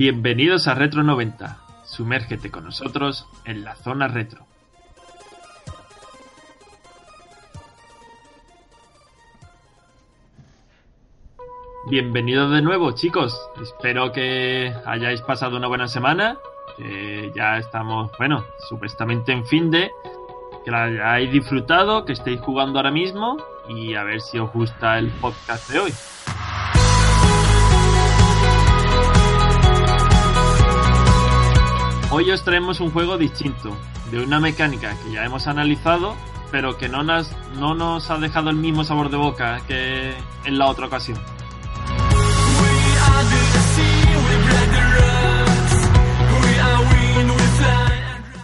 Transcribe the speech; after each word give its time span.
Bienvenidos 0.00 0.66
a 0.66 0.72
Retro 0.72 1.02
90. 1.02 1.58
Sumérgete 1.84 2.50
con 2.50 2.64
nosotros 2.64 3.26
en 3.44 3.64
la 3.64 3.76
zona 3.76 4.08
retro. 4.08 4.46
Bienvenidos 11.90 12.50
de 12.50 12.62
nuevo, 12.62 12.92
chicos. 12.92 13.38
Espero 13.60 14.10
que 14.10 14.74
hayáis 14.86 15.20
pasado 15.20 15.58
una 15.58 15.68
buena 15.68 15.86
semana. 15.86 16.38
Que 16.78 17.30
ya 17.36 17.58
estamos, 17.58 18.10
bueno, 18.16 18.46
supuestamente 18.70 19.32
en 19.32 19.44
fin 19.44 19.70
de. 19.70 19.90
Que 20.64 20.70
la 20.70 20.84
hayáis 20.84 21.30
disfrutado, 21.30 22.06
que 22.06 22.14
estéis 22.14 22.40
jugando 22.40 22.78
ahora 22.78 22.90
mismo. 22.90 23.36
Y 23.68 23.94
a 23.96 24.04
ver 24.04 24.22
si 24.22 24.38
os 24.38 24.50
gusta 24.50 24.98
el 24.98 25.10
podcast 25.10 25.68
de 25.68 25.78
hoy. 25.78 25.92
Hoy 32.20 32.30
os 32.32 32.44
traemos 32.44 32.80
un 32.80 32.90
juego 32.90 33.16
distinto, 33.16 33.74
de 34.10 34.22
una 34.22 34.40
mecánica 34.40 34.94
que 35.02 35.12
ya 35.12 35.24
hemos 35.24 35.46
analizado, 35.46 36.14
pero 36.50 36.76
que 36.76 36.86
no 36.86 37.02
nos, 37.02 37.34
no 37.58 37.74
nos 37.74 38.10
ha 38.10 38.18
dejado 38.18 38.50
el 38.50 38.56
mismo 38.56 38.84
sabor 38.84 39.08
de 39.08 39.16
boca 39.16 39.58
que 39.66 40.12
en 40.44 40.58
la 40.58 40.66
otra 40.66 40.84
ocasión. 40.88 41.18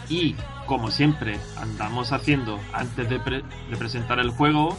Y, 0.09 0.37
como 0.65 0.91
siempre 0.91 1.39
andamos 1.59 2.13
haciendo 2.13 2.59
antes 2.73 3.11
de, 3.11 3.21
pre- 3.21 3.43
de 3.43 3.77
presentar 3.77 4.21
el 4.21 4.31
juego, 4.31 4.75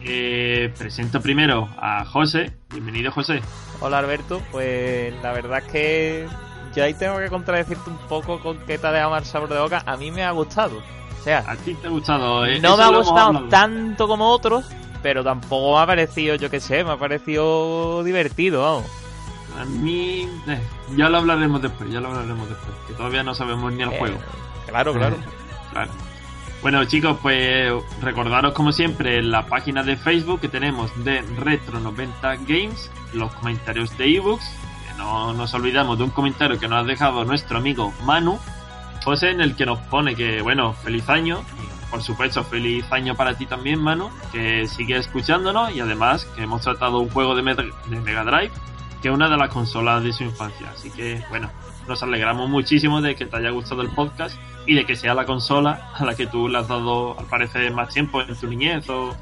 eh, 0.00 0.72
presento 0.78 1.20
primero 1.20 1.68
a 1.78 2.06
José. 2.06 2.56
Bienvenido, 2.70 3.12
José. 3.12 3.42
Hola 3.80 3.98
Alberto, 3.98 4.40
pues 4.52 5.12
la 5.22 5.32
verdad 5.32 5.62
que 5.64 6.26
yo 6.76 6.84
ahí 6.84 6.94
tengo 6.94 7.18
que 7.18 7.28
contradecirte 7.28 7.88
un 7.90 7.96
poco 8.08 8.38
con 8.38 8.58
que 8.58 8.78
te 8.78 8.86
ha 8.86 8.92
dejado 8.92 9.24
sabor 9.24 9.48
de 9.48 9.58
boca. 9.58 9.82
A 9.86 9.96
mí 9.96 10.10
me 10.10 10.22
ha 10.22 10.30
gustado. 10.30 10.76
O 10.76 11.24
sea, 11.24 11.44
¿A 11.48 11.56
ti 11.56 11.74
te 11.74 11.86
ha 11.88 11.90
gustado? 11.90 12.46
eh? 12.46 12.60
no 12.60 12.68
Eso 12.74 12.76
me 12.76 12.82
ha 12.84 12.98
gustado 12.98 13.48
tanto 13.48 14.06
como 14.06 14.28
otros, 14.30 14.66
pero 15.02 15.24
tampoco 15.24 15.76
me 15.76 15.82
ha 15.82 15.86
parecido, 15.86 16.36
yo 16.36 16.48
qué 16.50 16.60
sé, 16.60 16.84
me 16.84 16.92
ha 16.92 16.96
parecido 16.96 18.04
divertido, 18.04 18.62
vamos. 18.62 18.84
A 19.58 19.64
mí, 19.64 20.28
eh, 20.46 20.60
ya 20.96 21.08
lo 21.08 21.16
hablaremos 21.18 21.62
después, 21.62 21.90
ya 21.90 22.00
lo 22.00 22.08
hablaremos 22.08 22.48
después, 22.48 22.76
que 22.86 22.92
todavía 22.92 23.22
no 23.22 23.34
sabemos 23.34 23.72
ni 23.72 23.82
el 23.82 23.90
Eh, 23.92 23.98
juego. 23.98 24.18
Claro, 24.66 24.92
claro. 24.92 25.16
Claro. 25.72 25.90
Bueno, 26.62 26.84
chicos, 26.86 27.18
pues 27.22 27.70
recordaros 28.00 28.52
como 28.54 28.72
siempre 28.72 29.18
en 29.18 29.30
la 29.30 29.44
página 29.46 29.82
de 29.82 29.96
Facebook 29.96 30.40
que 30.40 30.48
tenemos 30.48 30.90
de 31.04 31.22
Retro90 31.38 32.38
Games, 32.46 32.90
los 33.12 33.30
comentarios 33.34 33.96
de 33.98 34.16
ebooks, 34.16 34.44
no 34.96 35.32
nos 35.32 35.54
olvidamos 35.54 35.98
de 35.98 36.04
un 36.04 36.10
comentario 36.10 36.58
que 36.58 36.68
nos 36.68 36.82
ha 36.82 36.84
dejado 36.84 37.24
nuestro 37.24 37.58
amigo 37.58 37.92
Manu, 38.04 38.38
José, 39.04 39.30
en 39.30 39.40
el 39.40 39.54
que 39.54 39.66
nos 39.66 39.78
pone 39.78 40.16
que, 40.16 40.42
bueno, 40.42 40.72
feliz 40.72 41.08
año, 41.08 41.40
por 41.90 42.02
supuesto, 42.02 42.42
feliz 42.42 42.84
año 42.90 43.14
para 43.14 43.34
ti 43.38 43.46
también, 43.46 43.80
Manu, 43.80 44.10
que 44.32 44.66
sigue 44.66 44.96
escuchándonos 44.96 45.74
y 45.74 45.80
además 45.80 46.24
que 46.34 46.42
hemos 46.42 46.62
tratado 46.62 46.98
un 46.98 47.08
juego 47.10 47.34
de, 47.36 47.42
de 47.44 48.00
Mega 48.00 48.24
Drive, 48.24 48.50
que 49.00 49.08
es 49.08 49.14
una 49.14 49.28
de 49.28 49.36
las 49.36 49.50
consolas 49.50 50.02
de 50.02 50.12
su 50.12 50.24
infancia. 50.24 50.70
Así 50.74 50.90
que, 50.90 51.22
bueno, 51.30 51.50
nos 51.86 52.02
alegramos 52.02 52.48
muchísimo 52.48 53.00
de 53.00 53.14
que 53.14 53.26
te 53.26 53.36
haya 53.36 53.50
gustado 53.50 53.82
el 53.82 53.90
podcast 53.90 54.36
y 54.66 54.74
de 54.74 54.84
que 54.84 54.96
sea 54.96 55.14
la 55.14 55.24
consola 55.24 55.92
a 55.94 56.04
la 56.04 56.16
que 56.16 56.26
tú 56.26 56.48
le 56.48 56.58
has 56.58 56.66
dado, 56.66 57.18
al 57.18 57.26
parecer, 57.26 57.72
más 57.72 57.88
tiempo 57.90 58.20
en 58.20 58.34
tu 58.34 58.48
niñez 58.48 58.88
o... 58.90 59.16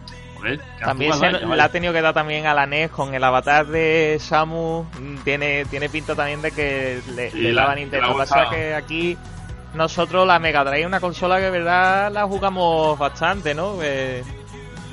También 0.80 1.12
se 1.14 1.30
la 1.30 1.64
ha 1.64 1.68
tenido 1.70 1.92
que 1.92 2.00
dar 2.02 2.14
también 2.14 2.46
a 2.46 2.54
la 2.54 2.66
NES 2.66 2.90
con 2.90 3.14
el 3.14 3.22
avatar 3.24 3.66
de 3.66 4.18
Samu. 4.20 4.84
Mm, 5.00 5.16
Tiene, 5.24 5.64
tiene 5.66 5.88
pinta 5.88 6.14
también 6.14 6.42
de 6.42 6.50
que 6.52 7.00
le, 7.14 7.30
Sí, 7.30 7.38
le 7.38 7.52
la- 7.52 7.62
daba 7.62 7.72
a 7.72 7.74
le 7.76 7.80
Nintendo. 7.82 8.06
Lo 8.08 8.12
que 8.14 8.18
pasa 8.18 8.50
que 8.50 8.74
aquí 8.74 9.16
nosotros 9.74 10.26
la 10.26 10.38
Mega 10.38 10.62
Drive 10.64 10.80
es 10.82 10.86
una 10.86 11.00
consola 11.00 11.36
que 11.38 11.44
de 11.44 11.50
verdad 11.50 12.12
la 12.12 12.24
jugamos 12.26 12.98
bastante, 12.98 13.54
¿no? 13.54 13.78
Eh, 13.82 14.22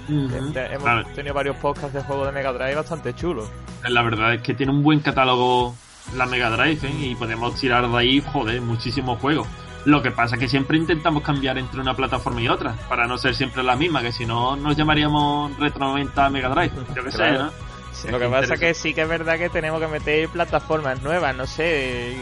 te- 0.08 0.66
hemos 0.66 0.84
Claro, 0.84 1.06
tenido 1.16 1.34
varios 1.36 1.56
podcasts 1.58 1.94
de 1.94 2.02
juegos 2.02 2.26
de 2.28 2.32
Mega 2.34 2.52
Drive 2.52 2.76
bastante 2.76 3.14
chulos. 3.14 3.50
la 3.88 4.02
verdad 4.02 4.34
es 4.34 4.42
que 4.42 4.54
tiene 4.54 4.72
un 4.72 4.84
buen 4.84 5.00
catálogo 5.00 5.76
la 6.16 6.26
Mega 6.26 6.50
Drive 6.50 6.88
¿eh? 6.88 6.92
y 7.00 7.16
podemos 7.16 7.56
tirar 7.56 7.88
de 7.88 7.98
ahí, 7.98 8.22
joder, 8.22 8.60
muchísimos 8.62 9.20
juegos. 9.20 9.48
Lo 9.86 10.02
que 10.04 10.12
pasa 10.12 10.36
es 10.36 10.40
que 10.42 10.48
siempre 10.48 10.78
intentamos 10.78 11.24
cambiar 11.24 11.58
entre 11.58 11.82
una 11.82 11.96
plataforma 11.96 12.40
y 12.42 12.48
otra, 12.48 12.74
para 12.88 13.08
no 13.08 13.18
ser 13.18 13.34
siempre 13.36 13.64
la 13.64 13.76
misma, 13.76 14.02
que 14.02 14.12
si 14.12 14.26
no 14.26 14.56
nos 14.56 14.76
llamaríamos 14.78 15.58
Retro 15.58 15.88
90 15.88 16.30
Mega 16.30 16.50
Drive. 16.50 16.72
Yo 16.96 17.04
que 17.04 17.12
sé, 17.12 17.18
Claro. 17.18 17.46
¿no? 17.46 18.12
Lo 18.12 18.20
que 18.20 18.28
pasa 18.28 18.54
es 18.56 18.60
que 18.60 18.74
sí 18.74 18.94
que 18.94 19.02
es 19.02 19.08
verdad 19.10 19.38
que 19.38 19.50
tenemos 19.50 19.80
que 19.80 19.88
meter 19.88 20.30
plataformas 20.30 21.02
nuevas, 21.04 21.36
no 21.36 21.46
sé, 21.46 22.16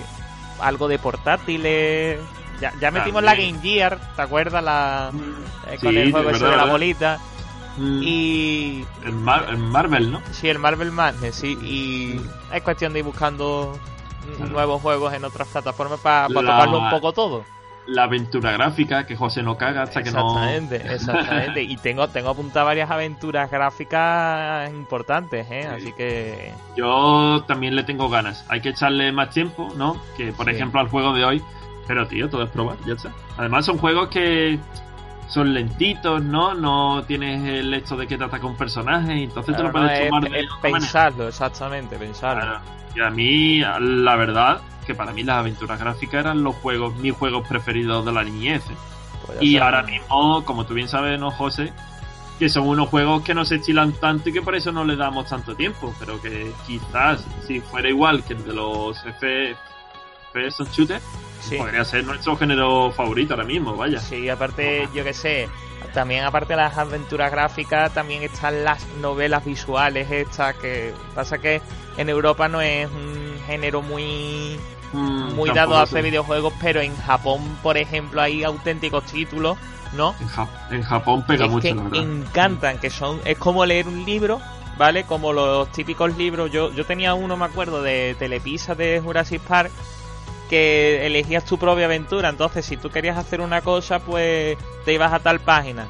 algo 0.61 0.87
de 0.87 0.99
portátiles. 0.99 2.19
Ya, 2.59 2.73
ya 2.81 2.91
metimos 2.91 3.23
la. 3.23 3.35
Game 3.35 3.59
Gear, 3.61 3.97
¿te 4.15 4.21
acuerdas? 4.21 4.63
La, 4.63 5.11
eh, 5.67 5.77
con 5.81 5.95
el 5.95 6.11
juego 6.11 6.27
verdad, 6.27 6.49
de 6.51 6.57
la 6.57 6.65
bolita. 6.65 7.19
Mm, 7.77 8.01
Y 8.03 8.85
el, 9.05 9.13
Mar- 9.13 9.45
el 9.49 9.57
Marvel, 9.57 10.11
¿no? 10.11 10.21
sí, 10.31 10.49
el 10.49 10.59
Marvel 10.59 10.91
Madness, 10.91 11.35
sí. 11.35 11.57
Y 11.63 12.19
es 12.53 12.61
cuestión 12.61 12.91
de 12.91 12.99
ir 12.99 13.05
buscando 13.05 13.77
mm. 13.77 13.98
Nuevos 14.49 14.81
juegos 14.81 15.13
en 15.13 15.23
otras 15.25 15.47
plataformas 15.47 15.99
para 15.99 16.29
La- 16.29 16.41
tocarlo 16.41 16.79
un 16.79 16.89
poco 16.89 17.13
todo. 17.13 17.43
La 17.87 18.03
aventura 18.03 18.51
gráfica, 18.51 19.07
que 19.07 19.15
José 19.15 19.41
no 19.41 19.57
caga 19.57 19.81
hasta 19.81 20.03
que 20.03 20.11
no... 20.11 20.19
Exactamente, 20.27 20.75
exactamente. 20.93 21.63
Y 21.63 21.75
tengo, 21.77 22.07
tengo 22.09 22.29
apuntadas 22.29 22.67
varias 22.67 22.91
aventuras 22.91 23.49
gráficas 23.49 24.69
importantes, 24.69 25.47
¿eh? 25.49 25.61
Sí. 25.63 25.67
Así 25.75 25.93
que... 25.93 26.53
Yo 26.75 27.43
también 27.47 27.75
le 27.75 27.83
tengo 27.83 28.07
ganas. 28.09 28.45
Hay 28.47 28.61
que 28.61 28.69
echarle 28.69 29.11
más 29.11 29.31
tiempo, 29.31 29.69
¿no? 29.75 29.99
Que 30.17 30.31
por 30.31 30.45
Sí. 30.45 30.51
ejemplo 30.51 30.79
al 30.81 30.89
juego 30.89 31.13
de 31.13 31.25
hoy. 31.25 31.43
Pero 31.87 32.07
tío, 32.07 32.29
todo 32.29 32.43
es 32.43 32.49
probar, 32.51 32.77
ya 32.85 32.93
está. 32.93 33.11
Además 33.37 33.65
son 33.65 33.79
juegos 33.79 34.09
que 34.09 34.59
son 35.29 35.53
lentitos, 35.53 36.21
¿no? 36.23 36.53
No 36.55 37.03
tienes 37.07 37.47
el 37.47 37.73
hecho 37.73 37.95
de 37.95 38.07
que 38.07 38.17
te 38.17 38.23
ataca 38.25 38.45
un 38.45 38.57
personaje, 38.57 39.23
entonces 39.23 39.55
te 39.55 39.63
lo 39.63 39.71
puedes 39.71 40.07
tomar 40.07 40.25
es- 40.25 40.31
de 40.31 40.39
es 40.39 40.45
manera. 40.49 40.79
pensarlo, 40.79 41.27
exactamente, 41.27 41.95
pensarlo. 41.97 42.41
Claro. 42.41 42.59
Y 42.95 42.99
a 43.01 43.09
mí, 43.11 43.59
la 43.79 44.15
verdad, 44.15 44.59
que 44.85 44.95
para 44.95 45.13
mí 45.13 45.23
las 45.23 45.37
aventuras 45.37 45.79
gráficas 45.79 46.21
eran 46.21 46.43
los 46.43 46.55
juegos, 46.55 46.95
mis 46.95 47.13
juegos 47.13 47.47
preferidos 47.47 48.03
de 48.05 48.11
la 48.11 48.23
niñez. 48.23 48.63
Pues 49.25 49.37
Y 49.41 49.57
ahora 49.57 49.83
mismo, 49.83 50.43
como 50.43 50.65
tú 50.65 50.73
bien 50.73 50.87
sabes, 50.87 51.19
¿no, 51.19 51.29
José? 51.29 51.71
Que 52.39 52.49
son 52.49 52.67
unos 52.67 52.89
juegos 52.89 53.21
que 53.21 53.35
no 53.35 53.45
se 53.45 53.57
estilan 53.57 53.91
tanto 53.91 54.29
y 54.29 54.33
que 54.33 54.41
por 54.41 54.55
eso 54.55 54.71
no 54.71 54.83
le 54.85 54.95
damos 54.95 55.27
tanto 55.27 55.55
tiempo. 55.55 55.93
Pero 55.99 56.19
que 56.19 56.51
quizás, 56.65 57.23
si 57.45 57.59
fuera 57.59 57.89
igual 57.89 58.23
que 58.23 58.33
el 58.33 58.43
de 58.45 58.53
los 58.53 58.97
FPS 60.31 60.63
Shooter, 60.71 61.01
Sí. 61.41 61.55
podría 61.57 61.83
ser 61.85 62.03
nuestro 62.03 62.35
género 62.37 62.91
favorito 62.91 63.33
ahora 63.33 63.45
mismo, 63.45 63.75
vaya. 63.75 63.99
Sí, 63.99 64.27
aparte, 64.29 64.87
yo 64.93 65.03
que 65.03 65.13
sé, 65.13 65.47
también 65.93 66.23
aparte 66.25 66.53
de 66.53 66.57
las 66.57 66.77
aventuras 66.77 67.31
gráficas, 67.31 67.93
también 67.93 68.23
están 68.23 68.63
las 68.63 68.85
novelas 69.01 69.45
visuales 69.45 70.11
estas, 70.11 70.55
que 70.55 70.93
pasa 71.15 71.37
que 71.39 71.61
en 71.97 72.09
Europa 72.09 72.47
no 72.47 72.61
es 72.61 72.87
un 72.89 73.39
género 73.45 73.81
muy 73.81 74.59
Mm, 74.91 75.35
muy 75.35 75.51
dado 75.51 75.77
a 75.77 75.83
hacer 75.83 76.03
videojuegos, 76.03 76.51
pero 76.59 76.81
en 76.81 76.97
Japón, 76.97 77.59
por 77.61 77.77
ejemplo, 77.77 78.21
hay 78.23 78.43
auténticos 78.43 79.03
títulos, 79.05 79.55
¿no? 79.93 80.15
En, 80.19 80.27
Ja- 80.27 80.67
en 80.71 80.81
Japón 80.81 81.23
pega 81.27 81.45
es 81.45 81.51
mucho, 81.51 81.67
que 81.67 81.75
la 81.75 81.83
verdad. 81.83 81.99
encantan, 82.01 82.79
que 82.79 82.89
son 82.89 83.21
es 83.23 83.37
como 83.37 83.67
leer 83.67 83.87
un 83.87 84.03
libro, 84.03 84.41
¿vale? 84.79 85.03
Como 85.03 85.31
los 85.31 85.71
típicos 85.71 86.17
libros. 86.17 86.51
Yo 86.51 86.73
yo 86.73 86.85
tenía 86.87 87.13
uno, 87.13 87.37
me 87.37 87.45
acuerdo, 87.45 87.83
de 87.83 88.15
Telepisa 88.17 88.73
de 88.73 88.99
Jurassic 88.99 89.41
Park 89.43 89.69
que 90.49 91.05
elegías 91.05 91.45
tu 91.45 91.57
propia 91.57 91.85
aventura. 91.85 92.29
Entonces, 92.29 92.65
si 92.65 92.75
tú 92.77 92.89
querías 92.89 93.17
hacer 93.17 93.39
una 93.41 93.61
cosa, 93.61 93.99
pues 93.99 94.57
te 94.85 94.93
ibas 94.93 95.13
a 95.13 95.19
tal 95.19 95.39
página. 95.39 95.87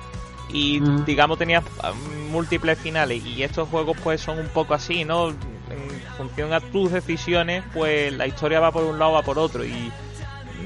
Y 0.51 0.79
Mm. 0.81 1.06
digamos 1.06 1.38
tenías 1.38 1.63
ah, 1.83 1.94
múltiples 2.31 2.77
finales. 2.79 3.23
Y 3.25 3.44
estos 3.44 3.69
juegos 3.69 3.97
pues 4.03 4.19
son 4.21 4.39
un 4.39 4.47
poco 4.50 4.73
así, 4.73 5.06
¿no? 5.06 5.29
En 5.29 5.38
función 6.17 6.51
a 6.53 6.59
tus 6.59 6.91
decisiones, 6.91 7.63
pues 7.73 8.11
la 8.13 8.25
historia 8.27 8.59
va 8.59 8.71
por 8.71 8.83
un 8.83 8.97
lado 9.00 9.11
o 9.11 9.13
va 9.15 9.21
por 9.21 9.38
otro. 9.39 9.63
Y 9.63 9.91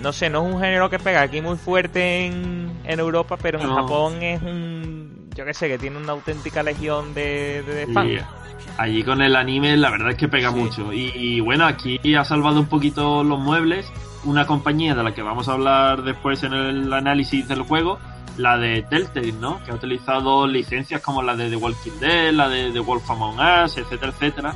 no 0.01 0.12
sé, 0.13 0.30
no 0.30 0.48
es 0.48 0.54
un 0.56 0.60
género 0.62 0.89
que 0.89 1.00
pega 1.00 1.22
aquí 1.22 1.42
muy 1.42 1.57
fuerte 1.57 2.25
en, 2.25 2.72
en 2.86 3.00
Europa, 3.00 3.38
pero 3.42 3.60
en 3.62 3.68
No. 3.68 3.75
Japón 3.75 4.24
es 4.24 4.42
un. 4.42 5.12
Yo 5.36 5.46
qué 5.46 5.54
sé, 5.54 5.68
que 5.68 5.78
tiene 5.78 5.98
una 5.98 6.12
auténtica 6.14 6.62
legión 6.64 7.14
de, 7.14 7.64
de, 7.64 7.74
de 7.86 7.94
fans. 7.94 8.22
Allí 8.78 9.04
con 9.04 9.22
el 9.22 9.36
anime 9.36 9.76
la 9.78 9.90
verdad 9.90 10.12
es 10.12 10.18
que 10.18 10.28
pega 10.28 10.52
Sí. 10.52 10.56
mucho. 10.56 10.94
Y, 10.94 11.12
y 11.16 11.40
bueno, 11.40 11.66
aquí 11.66 12.00
ha 12.16 12.24
salvado 12.26 12.60
un 12.60 12.68
poquito 12.68 13.24
los 13.24 13.40
muebles 13.40 13.92
una 14.26 14.46
compañía 14.48 14.96
de 14.96 15.04
la 15.04 15.14
que 15.14 15.22
vamos 15.22 15.50
a 15.50 15.54
hablar 15.54 16.04
después 16.04 16.44
en 16.44 16.54
el 16.54 16.94
análisis 16.94 17.46
del 17.48 17.64
juego, 17.64 18.00
la 18.38 18.58
de 18.58 18.82
Telltale, 18.84 19.34
¿no? 19.34 19.62
Que 19.66 19.72
ha 19.72 19.76
utilizado 19.76 20.48
licencias 20.48 21.02
como 21.02 21.22
la 21.22 21.36
de 21.36 21.50
The 21.50 21.56
Walking 21.58 22.00
Dead, 22.00 22.32
la 22.32 22.48
de 22.48 22.72
The 22.72 22.80
Wolf 22.80 23.10
Among 23.12 23.38
Us, 23.40 23.78
etcétera, 23.78 24.12
etcétera. 24.14 24.56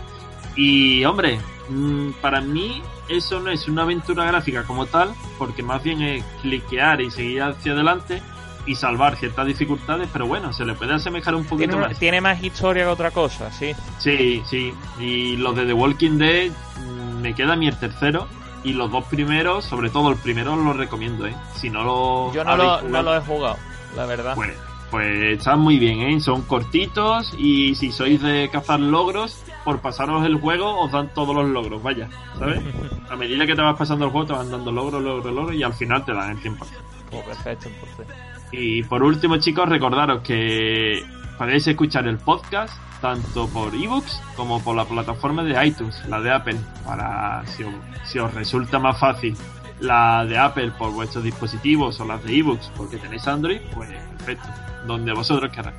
Y 0.55 1.03
hombre, 1.05 1.39
mm, 1.69 2.11
para 2.21 2.39
mí 2.41 2.81
eso 3.09 3.39
no 3.41 3.51
es 3.51 3.67
una 3.67 3.81
aventura 3.83 4.23
gráfica 4.25 4.63
como 4.63 4.85
tal, 4.85 5.09
porque 5.37 5.61
más 5.63 5.83
bien 5.83 6.01
es 6.01 6.23
cliquear 6.41 7.01
y 7.01 7.11
seguir 7.11 7.41
hacia 7.43 7.73
adelante 7.73 8.21
y 8.67 8.75
salvar 8.75 9.15
ciertas 9.15 9.47
dificultades, 9.47 10.09
pero 10.11 10.27
bueno, 10.27 10.53
se 10.53 10.65
le 10.65 10.73
puede 10.75 10.93
asemejar 10.93 11.33
un 11.33 11.45
poquito 11.45 11.71
Tiene, 11.71 11.87
más. 11.87 11.99
tiene 11.99 12.21
más 12.21 12.43
historia 12.43 12.83
que 12.83 12.89
otra 12.89 13.11
cosa, 13.11 13.51
sí. 13.51 13.73
Sí, 13.97 14.43
sí. 14.45 14.73
Y 14.99 15.37
los 15.37 15.55
de 15.55 15.65
The 15.65 15.73
Walking 15.73 16.17
Dead 16.17 16.51
mm, 16.51 17.21
me 17.21 17.33
queda 17.33 17.53
a 17.53 17.55
mí 17.55 17.67
el 17.67 17.77
tercero. 17.79 18.27
Y 18.63 18.73
los 18.73 18.91
dos 18.91 19.05
primeros, 19.05 19.63
sobre 19.63 19.89
todo 19.89 20.11
el 20.11 20.17
primero, 20.17 20.55
los 20.55 20.75
recomiendo, 20.75 21.25
¿eh? 21.25 21.35
Si 21.55 21.69
no 21.69 21.83
lo. 21.83 22.33
Yo 22.33 22.43
no 22.43 22.57
lo, 22.57 22.63
jugado, 22.63 22.89
no 22.89 23.01
lo 23.01 23.15
he 23.15 23.21
jugado, 23.21 23.57
la 23.95 24.05
verdad. 24.05 24.35
Pues, 24.35 24.51
pues 24.91 25.37
están 25.39 25.59
muy 25.59 25.77
bien, 25.79 26.01
¿eh? 26.01 26.19
Son 26.19 26.41
cortitos 26.41 27.33
y 27.37 27.75
si 27.75 27.91
sois 27.91 28.21
de 28.21 28.49
cazar 28.51 28.79
logros, 28.79 29.41
por 29.63 29.79
pasaros 29.79 30.25
el 30.25 30.35
juego 30.35 30.79
os 30.79 30.91
dan 30.91 31.13
todos 31.13 31.35
los 31.35 31.45
logros, 31.45 31.81
vaya, 31.81 32.09
¿sabes? 32.37 32.61
A 33.09 33.15
medida 33.15 33.45
que 33.45 33.55
te 33.55 33.61
vas 33.61 33.77
pasando 33.77 34.05
el 34.05 34.11
juego 34.11 34.27
te 34.27 34.33
van 34.33 34.51
dando 34.51 34.71
logros, 34.71 35.01
logros, 35.01 35.33
logros 35.33 35.55
y 35.55 35.63
al 35.63 35.73
final 35.73 36.03
te 36.03 36.13
dan 36.13 36.31
el 36.31 36.41
tiempo. 36.41 36.65
Pues 37.11 37.23
perfecto, 37.25 37.69
entonces. 37.69 38.15
Y 38.51 38.83
por 38.83 39.03
último, 39.03 39.37
chicos, 39.37 39.67
recordaros 39.67 40.21
que 40.21 41.03
podéis 41.37 41.67
escuchar 41.67 42.07
el 42.07 42.17
podcast 42.17 42.73
tanto 43.01 43.47
por 43.47 43.75
ebooks 43.75 44.21
como 44.35 44.63
por 44.63 44.75
la 44.75 44.85
plataforma 44.85 45.43
de 45.43 45.67
iTunes, 45.67 46.03
la 46.07 46.19
de 46.19 46.31
Apple, 46.31 46.57
para 46.85 47.45
si 47.45 47.63
os, 47.63 47.73
si 48.05 48.19
os 48.19 48.33
resulta 48.33 48.79
más 48.79 48.99
fácil 48.99 49.35
la 49.79 50.25
de 50.25 50.37
Apple 50.37 50.71
por 50.71 50.91
vuestros 50.91 51.23
dispositivos 51.23 51.99
o 51.99 52.05
las 52.05 52.23
de 52.23 52.39
ebooks 52.39 52.71
porque 52.75 52.97
tenéis 52.97 53.27
Android, 53.27 53.61
pues 53.73 53.89
perfecto, 54.17 54.47
donde 54.87 55.13
vosotros 55.13 55.51
queráis. 55.51 55.75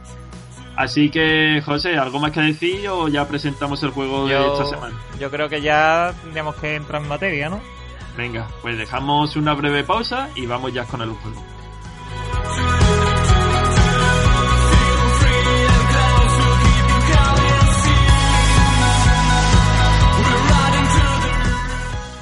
Así 0.77 1.11
que, 1.11 1.61
José, 1.65 1.99
¿algo 1.99 2.21
más 2.21 2.31
que 2.31 2.41
decir 2.41 2.89
o 2.89 3.09
ya 3.09 3.27
presentamos 3.27 3.83
el 3.83 3.91
juego 3.91 4.29
de 4.29 4.39
esta 4.39 4.65
semana? 4.65 4.97
yo 5.19 5.29
creo 5.29 5.49
que 5.49 5.61
ya 5.61 6.15
tendríamos 6.23 6.55
que 6.55 6.77
entrar 6.77 7.03
en 7.03 7.09
materia, 7.09 7.49
¿no? 7.49 7.61
Venga, 8.17 8.47
pues 8.63 8.79
dejamos 8.79 9.35
una 9.35 9.55
breve 9.55 9.83
pausa 9.83 10.29
y 10.37 10.47
vamos 10.47 10.73
ya 10.73 10.85
con 10.85 11.03
el 11.03 11.11
juego. 11.11 11.43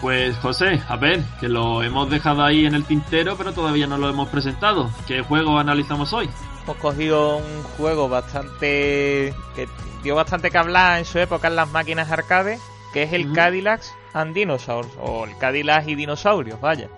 Pues 0.00 0.37
José, 0.38 0.81
a 0.88 0.96
ver, 0.96 1.22
que 1.40 1.48
lo 1.48 1.82
hemos 1.82 2.10
dejado 2.10 2.44
ahí 2.44 2.66
en 2.66 2.75
el 2.75 2.84
tintero, 2.84 3.37
pero 3.37 3.52
todavía 3.52 3.87
no 3.87 3.96
lo 3.98 4.08
hemos 4.08 4.28
presentado. 4.28 4.90
¿Qué 5.06 5.22
juego 5.22 5.58
analizamos 5.58 6.12
hoy? 6.12 6.28
Hemos 6.64 6.76
cogido 6.76 7.38
un 7.38 7.62
juego 7.76 8.08
bastante. 8.08 9.34
que 9.54 9.69
dio 10.02 10.14
bastante 10.14 10.50
que 10.50 10.58
hablar 10.58 10.98
en 10.98 11.04
su 11.04 11.19
época 11.19 11.48
en 11.48 11.56
las 11.56 11.70
máquinas 11.70 12.10
arcade, 12.10 12.58
que 12.93 13.04
es 13.04 13.12
el. 13.12 13.32
Cadillac 13.32 13.82
and 14.12 14.34
Dinosaurs, 14.34 14.88
o 15.00 15.25
el 15.25 15.37
Cadillac 15.38 15.87
y 15.88 15.94
dinosaurios, 15.94 16.60
vaya. 16.60 16.88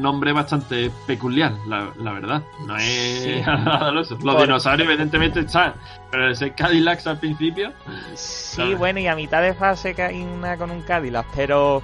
Nombre 0.00 0.32
bastante 0.32 0.90
peculiar, 1.06 1.52
la, 1.66 1.90
la 1.96 2.12
verdad. 2.12 2.42
No 2.66 2.76
es 2.76 3.22
Sí. 3.22 3.42
Los 3.92 4.08
Por- 4.08 4.40
dinosaurios 4.42 4.88
evidentemente 4.88 5.40
están, 5.40 5.74
pero 6.10 6.30
ese 6.30 6.52
Cadillac 6.52 7.06
al 7.06 7.18
principio... 7.18 7.72
Sí, 8.14 8.74
bueno, 8.74 9.00
y 9.00 9.06
a 9.06 9.14
mitad 9.14 9.42
de 9.42 9.54
fase 9.54 9.94
que 9.94 10.02
hay 10.02 10.20
una 10.22 10.56
con 10.56 10.70
un 10.70 10.82
Cadillac, 10.82 11.26
pero 11.34 11.82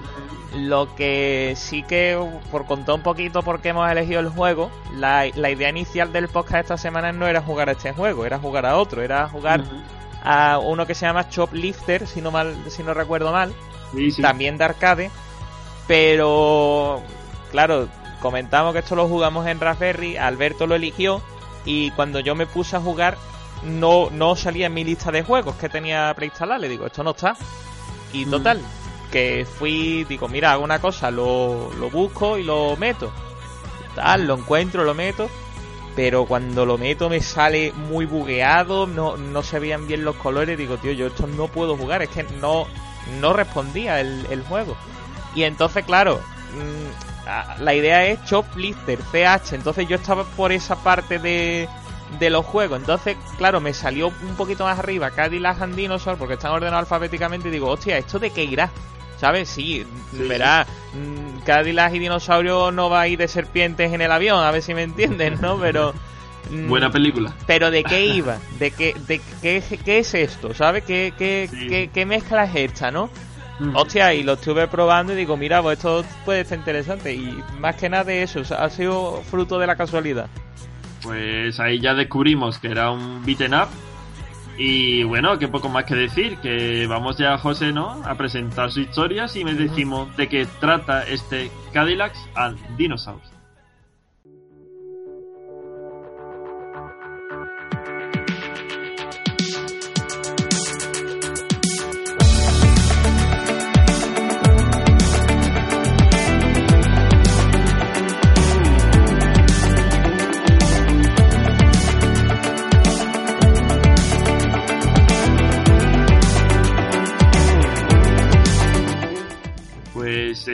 lo 0.55 0.95
que 0.97 1.55
sí 1.57 1.83
que, 1.83 2.19
por 2.51 2.65
contar 2.67 2.95
un 2.95 3.03
poquito 3.03 3.43
por 3.43 3.61
qué 3.61 3.71
hemos 3.71 3.91
elegido 3.91 4.21
el 4.21 4.29
juego, 4.31 4.71
la, 4.95 5.27
la 5.35 5.51
idea 5.51 5.69
inicial 5.71 6.13
del 6.13 6.29
podcast 6.29 6.63
esta 6.65 6.79
semana 6.79 7.13
no 7.13 7.27
era 7.27 7.43
jugar 7.43 7.69
a 7.69 7.73
este 7.73 7.93
juego, 7.93 8.25
era 8.25 8.39
jugar 8.39 8.65
a 8.67 8.77
otro, 8.79 9.03
era 9.03 9.29
jugar 9.29 9.63
a 10.25 10.59
uno 10.59 10.87
que 10.87 10.95
se 10.95 11.07
llama 11.07 11.29
Choplifter, 11.29 12.07
si 12.07 12.21
no 12.21 12.31
mal, 12.31 12.55
si 12.69 12.83
no 12.83 12.95
recuerdo 12.95 13.31
mal, 13.33 13.53
Sí, 13.95 14.11
sí. 14.11 14.23
también 14.23 14.57
de 14.59 14.65
arcade, 14.65 15.11
pero 15.87 17.03
claro, 17.51 17.89
comentamos 18.21 18.73
que 18.73 18.81
esto 18.81 18.97
lo 18.97 19.09
jugamos 19.09 19.47
en 19.47 19.61
Raspberry, 19.61 20.17
Alberto 20.17 20.67
lo 20.67 20.75
eligió 20.75 21.23
y 21.65 21.91
cuando 21.93 22.21
yo 22.21 22.35
me 22.35 22.47
puse 22.47 22.77
a 22.77 22.81
jugar 22.81 23.17
no, 23.65 24.11
no 24.11 24.37
salía 24.37 24.67
en 24.67 24.75
mi 24.75 24.85
lista 24.85 25.11
de 25.11 25.23
juegos 25.23 25.57
que 25.57 25.69
tenía 25.69 26.13
preinstalada, 26.15 26.59
le 26.59 26.69
digo, 26.69 26.87
esto 26.87 27.03
no 27.03 27.11
está. 27.11 27.37
Y 28.13 28.27
Mm. 28.27 28.31
total, 28.31 28.61
que 29.11 29.47
fui, 29.59 30.05
digo, 30.05 30.29
mira, 30.29 30.53
hago 30.53 30.65
una 30.65 30.81
cosa, 30.81 31.11
lo, 31.11 31.73
lo 31.79 31.91
busco 31.91 32.39
y 32.39 32.43
lo 32.45 32.77
meto. 32.77 33.13
Tal, 33.95 34.27
lo 34.27 34.35
encuentro, 34.35 34.85
lo 34.85 34.95
meto. 34.95 35.29
Pero 35.97 36.27
cuando 36.27 36.67
lo 36.67 36.77
meto 36.77 37.09
me 37.09 37.21
sale 37.23 37.73
muy 37.73 38.05
bugueado, 38.05 38.87
no, 38.87 39.17
no 39.17 39.43
se 39.43 39.59
veían 39.59 39.87
bien 39.87 40.05
los 40.05 40.17
colores. 40.17 40.59
Digo, 40.59 40.77
tío, 40.77 40.93
yo 40.93 41.07
esto 41.07 41.27
no 41.27 41.49
puedo 41.49 41.77
jugar, 41.77 42.03
es 42.03 42.11
que 42.11 42.23
no, 42.41 42.67
no 43.19 43.33
respondía 43.33 44.01
el, 44.01 44.27
el 44.31 44.43
juego. 44.43 44.77
Y 45.35 45.45
entonces, 45.45 45.85
claro, 45.87 46.21
mm, 46.21 46.36
la 47.61 47.75
idea 47.75 48.05
es 48.07 48.23
Choplifter, 48.25 48.99
CH. 49.13 49.55
Entonces 49.55 49.89
yo 49.89 49.97
estaba 49.97 50.25
por 50.25 50.53
esa 50.53 50.77
parte 50.77 51.19
de, 51.19 51.69
de 52.19 52.31
los 52.31 52.45
juegos. 52.47 52.79
Entonces, 52.79 53.17
claro, 53.39 53.61
me 53.61 53.73
salió 53.75 54.09
un 54.09 54.37
poquito 54.37 54.65
más 54.65 54.79
arriba 54.79 55.11
Cadillac 55.11 55.61
and 55.61 55.75
Dinosaur 55.75 56.17
porque 56.17 56.35
están 56.35 56.53
ordenados 56.53 56.81
alfabéticamente. 56.85 57.49
Y 57.49 57.53
digo, 57.53 57.69
hostia, 57.69 57.99
¿esto 57.99 58.19
de 58.19 58.31
qué 58.31 58.45
irá? 58.45 58.71
¿Sabes? 59.19 59.49
Sí, 59.49 59.87
Sí, 60.11 60.19
verá, 60.29 60.67
mm, 60.93 61.41
Cadillac 61.45 61.95
y 61.95 61.99
dinosaurio 61.99 62.71
no 62.71 62.91
va 62.91 63.01
a 63.01 63.09
ir 63.09 63.19
de 63.19 63.29
serpientes 63.29 63.93
en 63.93 64.03
el 64.03 64.13
avión, 64.13 64.45
a 64.45 64.51
ver 64.51 64.61
si 64.63 64.75
me 64.75 64.83
entienden, 64.83 65.41
¿no? 65.41 65.59
Pero... 65.59 65.95
mm, 66.51 66.69
Buena 66.69 66.91
película. 66.91 67.33
pero 67.47 67.71
de 67.71 67.83
qué 67.83 68.05
iba, 68.05 68.37
de 68.59 68.73
qué, 68.73 68.95
de 69.07 69.21
qué, 69.41 69.63
qué 69.85 69.99
es 70.01 70.13
esto, 70.15 70.53
¿sabes? 70.53 70.85
¿Qué, 70.85 71.15
qué, 71.17 71.49
Sí. 71.51 71.67
qué, 71.67 71.91
qué 71.95 72.05
mezcla 72.05 72.45
es 72.45 72.55
esta, 72.57 72.91
no? 72.91 73.09
Mm. 73.59 73.75
Hostia, 73.77 74.15
y 74.15 74.23
lo 74.23 74.35
estuve 74.35 74.69
probando 74.69 75.13
y 75.13 75.17
digo, 75.17 75.37
mira, 75.37 75.63
pues 75.63 75.79
esto 75.79 76.05
puede 76.25 76.45
ser 76.45 76.59
interesante. 76.59 77.15
Y 77.15 77.43
más 77.59 77.77
que 77.77 77.89
nada 77.89 78.05
de 78.05 78.23
eso, 78.23 78.41
o 78.41 78.45
sea, 78.45 78.65
ha 78.65 78.71
sido 78.71 79.23
fruto 79.23 79.59
de 79.59 79.67
la 79.67 79.77
casualidad. 79.77 80.29
Pues 81.03 81.59
ahí 81.61 81.81
ya 81.81 81.95
descubrimos 81.95 82.59
que 82.59 82.69
era 82.69 82.91
un 82.91 83.25
beaten 83.25 83.55
up. 83.55 83.69
Y 84.59 85.03
bueno, 85.03 85.39
qué 85.39 85.49
poco 85.49 85.69
más 85.69 85.85
que 85.85 85.95
decir, 85.95 86.39
que 86.39 86.87
vamos 86.87 87.19
ya, 87.19 87.37
José, 87.37 87.73
¿no? 87.73 88.03
A 88.05 88.15
presentar 88.15 88.73
su 88.73 88.81
historia 88.81 89.27
y 89.35 89.45
me 89.45 89.53
decimos 89.53 90.17
de 90.17 90.29
qué 90.29 90.47
trata 90.61 91.07
este 91.07 91.51
Cadillac 91.73 92.15
and 92.35 92.59
Dinosaurs. 92.77 93.36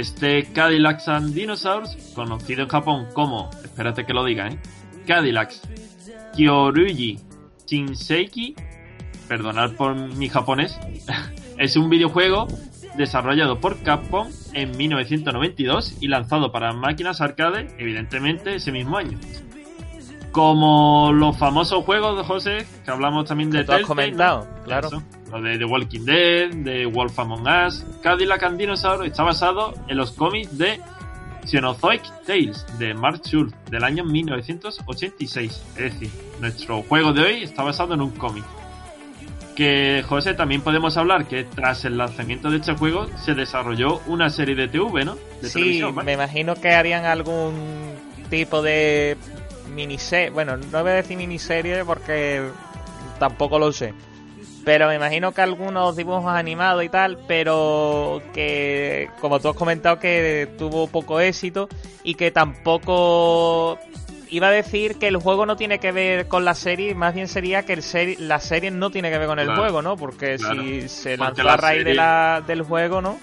Este 0.02 0.52
Cadillac 0.52 1.06
and 1.06 1.32
Dinosaurs, 1.32 2.12
conocido 2.14 2.64
en 2.64 2.68
Japón 2.68 3.06
como, 3.14 3.50
espérate 3.62 4.04
que 4.04 4.12
lo 4.12 4.24
diga, 4.24 4.48
¿eh? 4.48 4.58
Cadillac 5.06 5.52
Kyoryuji 6.34 7.20
Shinseiki, 7.66 8.56
perdonad 9.28 9.72
por 9.72 9.94
mi 9.94 10.28
japonés, 10.28 10.76
es 11.58 11.76
un 11.76 11.88
videojuego 11.88 12.48
desarrollado 12.96 13.60
por 13.60 13.78
Capcom 13.82 14.28
en 14.52 14.76
1992 14.76 15.98
y 16.00 16.08
lanzado 16.08 16.50
para 16.50 16.72
máquinas 16.72 17.20
arcade, 17.20 17.68
evidentemente, 17.78 18.56
ese 18.56 18.72
mismo 18.72 18.98
año. 18.98 19.18
Como 20.32 21.12
los 21.12 21.38
famosos 21.38 21.84
juegos 21.84 22.16
de 22.18 22.24
José, 22.24 22.66
que 22.84 22.90
hablamos 22.90 23.26
también 23.26 23.50
de 23.50 23.62
tú 23.62 23.72
has 23.72 23.82
comentado, 23.82 24.48
claro. 24.64 24.88
Eso, 24.88 25.02
lo 25.32 25.40
de 25.40 25.58
The 25.58 25.64
Walking 25.64 26.04
Dead, 26.04 26.54
de 26.54 26.86
Wolf 26.86 27.18
Among 27.18 27.46
Us, 27.46 27.84
Cadillac 28.02 28.42
and 28.42 28.58
Dinosaur 28.58 29.06
está 29.06 29.22
basado 29.22 29.72
en 29.88 29.96
los 29.96 30.12
cómics 30.12 30.56
de 30.58 30.78
Xenozoic 31.46 32.02
Tales 32.26 32.66
de 32.78 32.92
Mark 32.92 33.22
Schultz 33.24 33.54
del 33.70 33.82
año 33.82 34.04
1986. 34.04 35.62
Es 35.76 35.76
decir, 35.76 36.10
nuestro 36.40 36.82
juego 36.82 37.12
de 37.12 37.22
hoy 37.22 37.42
está 37.42 37.62
basado 37.62 37.94
en 37.94 38.02
un 38.02 38.10
cómic. 38.10 38.44
Que, 39.56 40.04
José, 40.06 40.34
también 40.34 40.62
podemos 40.62 40.96
hablar 40.96 41.26
que 41.26 41.44
tras 41.44 41.84
el 41.84 41.98
lanzamiento 41.98 42.50
de 42.50 42.58
este 42.58 42.74
juego 42.74 43.06
se 43.18 43.34
desarrolló 43.34 44.00
una 44.06 44.30
serie 44.30 44.54
de 44.54 44.68
TV, 44.68 45.04
¿no? 45.04 45.16
De 45.40 45.48
sí, 45.48 45.82
me 46.04 46.12
imagino 46.12 46.54
que 46.54 46.72
harían 46.72 47.04
algún 47.04 47.54
tipo 48.30 48.62
de 48.62 49.16
miniserie. 49.74 50.30
Bueno, 50.30 50.56
no 50.56 50.82
voy 50.82 50.90
a 50.90 50.94
decir 50.94 51.16
miniserie 51.16 51.84
porque 51.84 52.48
tampoco 53.18 53.58
lo 53.58 53.72
sé. 53.72 53.92
Pero 54.64 54.88
me 54.88 54.94
imagino 54.94 55.32
que 55.32 55.40
algunos 55.40 55.96
dibujos 55.96 56.32
animados 56.32 56.84
y 56.84 56.88
tal, 56.88 57.18
pero 57.26 58.22
que, 58.32 59.10
como 59.20 59.40
tú 59.40 59.48
has 59.48 59.56
comentado, 59.56 59.98
que 59.98 60.48
tuvo 60.56 60.86
poco 60.86 61.18
éxito 61.20 61.68
y 62.04 62.14
que 62.14 62.30
tampoco 62.30 63.78
iba 64.32 64.48
a 64.48 64.50
decir 64.50 64.96
que 64.96 65.08
el 65.08 65.16
juego 65.16 65.44
no 65.46 65.56
tiene 65.56 65.78
que 65.78 65.92
ver 65.92 66.26
con 66.26 66.44
la 66.44 66.54
serie, 66.54 66.94
más 66.94 67.14
bien 67.14 67.28
sería 67.28 67.64
que 67.64 67.74
el 67.74 67.82
serie, 67.82 68.16
la 68.18 68.40
serie 68.40 68.70
no 68.70 68.90
tiene 68.90 69.10
que 69.10 69.18
ver 69.18 69.26
con 69.26 69.38
el 69.38 69.54
juego, 69.54 69.82
¿no? 69.82 69.96
Porque 69.96 70.38
si 70.38 70.88
se 70.88 71.16
lanzó 71.16 71.48
a 71.48 71.56
raíz 71.56 71.84
de 71.84 71.94
la, 71.94 72.42
del 72.46 72.62
juego, 72.62 73.02
¿no? 73.02 73.18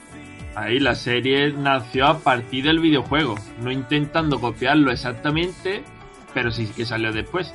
Ahí 0.55 0.79
la 0.79 0.93
serie 0.93 1.51
nació 1.51 2.05
a 2.07 2.19
partir 2.19 2.65
del 2.65 2.79
videojuego, 2.79 3.35
no 3.61 3.71
intentando 3.71 4.39
copiarlo 4.39 4.91
exactamente, 4.91 5.83
pero 6.33 6.51
sí 6.51 6.67
que 6.75 6.85
salió 6.85 7.11
después. 7.11 7.53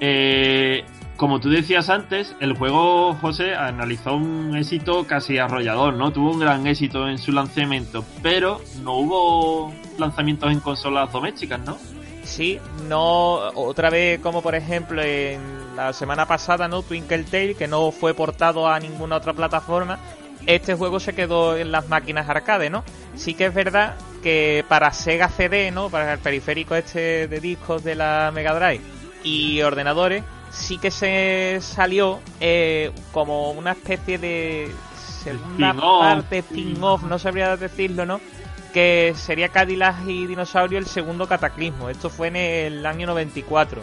Eh, 0.00 0.84
como 1.16 1.40
tú 1.40 1.48
decías 1.48 1.88
antes, 1.90 2.34
el 2.40 2.56
juego, 2.56 3.14
José, 3.14 3.54
analizó 3.54 4.16
un 4.16 4.56
éxito 4.56 5.06
casi 5.06 5.38
arrollador, 5.38 5.94
¿no? 5.94 6.12
Tuvo 6.12 6.32
un 6.32 6.40
gran 6.40 6.66
éxito 6.66 7.08
en 7.08 7.18
su 7.18 7.32
lanzamiento, 7.32 8.04
pero 8.22 8.60
no 8.82 8.94
hubo 8.94 9.72
lanzamientos 9.98 10.50
en 10.50 10.60
consolas 10.60 11.12
domésticas, 11.12 11.60
¿no? 11.60 11.78
Sí, 12.24 12.58
no, 12.88 13.34
otra 13.54 13.90
vez 13.90 14.18
como 14.20 14.42
por 14.42 14.54
ejemplo 14.54 15.02
en 15.02 15.76
la 15.76 15.92
semana 15.92 16.26
pasada, 16.26 16.68
¿no? 16.68 16.82
Twinkle 16.82 17.24
Tail, 17.24 17.54
que 17.56 17.68
no 17.68 17.92
fue 17.92 18.14
portado 18.14 18.66
a 18.66 18.80
ninguna 18.80 19.16
otra 19.16 19.34
plataforma, 19.34 19.98
este 20.46 20.74
juego 20.74 21.00
se 21.00 21.14
quedó 21.14 21.56
en 21.56 21.70
las 21.70 21.88
máquinas 21.88 22.28
arcade, 22.28 22.70
¿no? 22.70 22.82
Sí 23.14 23.34
que 23.34 23.46
es 23.46 23.54
verdad 23.54 23.96
que 24.22 24.64
para 24.68 24.92
Sega 24.92 25.28
CD, 25.28 25.70
¿no? 25.70 25.90
Para 25.90 26.14
el 26.14 26.18
periférico 26.18 26.74
este 26.74 27.28
de 27.28 27.40
discos 27.40 27.84
de 27.84 27.94
la 27.94 28.30
Mega 28.34 28.54
Drive 28.54 28.82
y 29.22 29.62
ordenadores, 29.62 30.24
sí 30.54 30.78
que 30.78 30.90
se 30.90 31.58
salió 31.60 32.20
eh, 32.40 32.92
como 33.12 33.50
una 33.50 33.72
especie 33.72 34.18
de 34.18 34.72
segunda 35.22 35.74
parte, 35.74 36.38
spin-off, 36.38 37.02
no 37.02 37.18
sabría 37.18 37.56
decirlo, 37.56 38.06
¿no? 38.06 38.20
que 38.74 39.14
sería 39.16 39.50
Cadillac 39.50 40.04
y 40.04 40.26
Dinosaurio 40.26 40.78
el 40.78 40.86
segundo 40.86 41.28
cataclismo. 41.28 41.88
Esto 41.88 42.10
fue 42.10 42.26
en 42.26 42.36
el 42.36 42.84
año 42.84 43.06
94. 43.06 43.82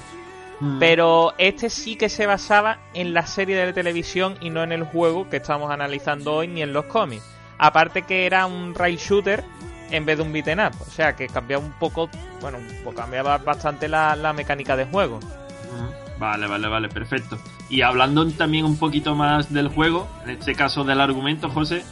Mm. 0.59 0.79
Pero 0.79 1.33
este 1.37 1.69
sí 1.69 1.95
que 1.95 2.09
se 2.09 2.27
basaba 2.27 2.77
en 2.93 3.13
la 3.13 3.25
serie 3.25 3.55
de 3.55 3.71
televisión 3.71 4.35
y 4.41 4.49
no 4.49 4.61
en 4.61 4.73
el 4.73 4.83
juego 4.83 5.29
que 5.29 5.37
estamos 5.37 5.71
analizando 5.71 6.35
hoy 6.35 6.49
ni 6.49 6.61
en 6.61 6.73
los 6.73 6.85
cómics. 6.85 7.23
Aparte 7.57 8.01
que 8.01 8.25
era 8.25 8.45
un 8.45 8.75
rail 8.75 8.97
shooter 8.97 9.45
en 9.91 10.05
vez 10.05 10.17
de 10.17 10.23
un 10.23 10.33
beaten 10.33 10.59
up. 10.59 10.73
O 10.81 10.91
sea 10.91 11.15
que 11.15 11.27
cambiaba 11.27 11.63
un 11.63 11.71
poco, 11.71 12.09
bueno, 12.41 12.57
pues 12.83 12.93
cambiaba 12.93 13.37
bastante 13.37 13.87
la, 13.87 14.17
la 14.17 14.33
mecánica 14.33 14.75
de 14.75 14.85
juego. 14.85 15.19
Mm. 15.19 16.00
Vale, 16.21 16.45
vale, 16.45 16.67
vale, 16.67 16.87
perfecto. 16.87 17.39
Y 17.67 17.81
hablando 17.81 18.29
también 18.33 18.63
un 18.63 18.77
poquito 18.77 19.15
más 19.15 19.51
del 19.51 19.69
juego, 19.69 20.07
en 20.23 20.29
este 20.29 20.53
caso 20.53 20.83
del 20.83 21.01
argumento, 21.01 21.49
José, 21.49 21.83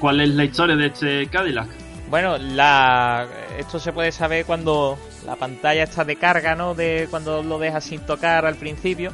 ¿cuál 0.00 0.22
es 0.22 0.30
la 0.30 0.44
historia 0.44 0.74
de 0.74 0.86
este 0.86 1.26
Cadillac? 1.26 1.68
Bueno, 2.08 2.38
la 2.38 3.26
esto 3.58 3.78
se 3.78 3.92
puede 3.92 4.10
saber 4.10 4.46
cuando 4.46 4.98
la 5.26 5.36
pantalla 5.36 5.82
está 5.82 6.06
de 6.06 6.16
carga, 6.16 6.54
¿no? 6.54 6.74
De 6.74 7.08
cuando 7.10 7.42
lo 7.42 7.58
dejas 7.58 7.84
sin 7.84 8.00
tocar 8.00 8.46
al 8.46 8.54
principio. 8.54 9.12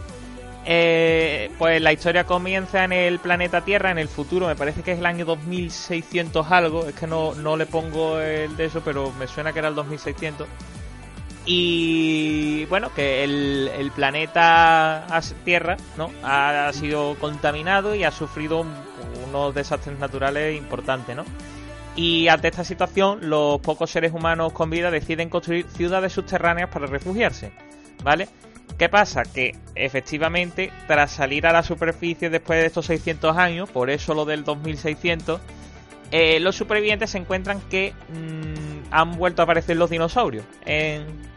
Eh, 0.65 1.51
pues 1.59 1.83
la 1.83 1.93
historia 1.93 2.23
comienza 2.23 2.85
en 2.85 2.93
el 2.93 3.19
planeta 3.19 3.63
Tierra, 3.63 3.91
en 3.91 3.99
el 3.99 4.09
futuro, 4.09 4.47
me 4.47 4.55
parece 4.55 4.83
que 4.83 4.93
es 4.93 5.01
el 5.01 5.07
año 5.07 5.25
2600 5.25 6.53
algo, 6.53 6.87
es 6.87 6.95
que 6.95 7.09
no, 7.09 7.35
no 7.35 7.57
le 7.57 7.67
pongo 7.67 8.21
el 8.21 8.57
de 8.57 8.67
eso, 8.67 8.83
pero 8.85 9.11
me 9.19 9.27
suena 9.27 9.53
que 9.53 9.59
era 9.59 9.69
el 9.69 9.75
2600. 9.75 10.47
Y 11.47 12.65
bueno, 12.67 12.91
que 12.95 13.23
el, 13.23 13.71
el 13.77 13.91
planeta 13.91 15.07
Tierra 15.45 15.77
¿no? 15.99 16.11
ha, 16.23 16.73
sido 16.73 17.17
contaminado 17.17 17.95
y 17.95 18.05
ha 18.05 18.11
sufrido 18.11 18.65
unos 19.27 19.55
desastres 19.55 19.99
naturales 19.99 20.57
importantes, 20.57 21.15
¿no? 21.15 21.25
Y 21.97 22.29
ante 22.29 22.49
esta 22.49 22.65
situación, 22.65 23.29
los 23.29 23.61
pocos 23.61 23.91
seres 23.91 24.13
humanos 24.13 24.53
con 24.53 24.71
vida 24.71 24.91
deciden 24.91 25.29
construir 25.29 25.67
ciudades 25.69 26.13
subterráneas 26.13 26.71
para 26.71 26.87
refugiarse. 26.87 27.53
¿Vale? 28.03 28.29
¿Qué 28.79 28.89
pasa? 28.89 29.23
Que 29.23 29.55
efectivamente, 29.77 30.73
tras 30.89 31.13
salir 31.13 31.47
a 31.47 31.53
la 31.53 31.63
superficie 31.63 32.31
después 32.31 32.61
de 32.61 32.67
estos 32.67 32.87
600 32.87 33.37
años, 33.37 33.71
por 33.71 33.91
eso 33.91 34.15
lo 34.15 34.25
del 34.25 34.45
2600, 34.45 35.41
eh, 36.11 36.41
los 36.41 36.57
supervivientes 36.57 37.11
se 37.11 37.19
encuentran 37.19 37.61
que 37.71 37.93
mm, 38.09 38.89
han 38.91 39.13
vuelto 39.13 39.43
a 39.43 39.45
aparecer 39.45 39.77
los 39.77 39.91
dinosaurios 39.91 40.45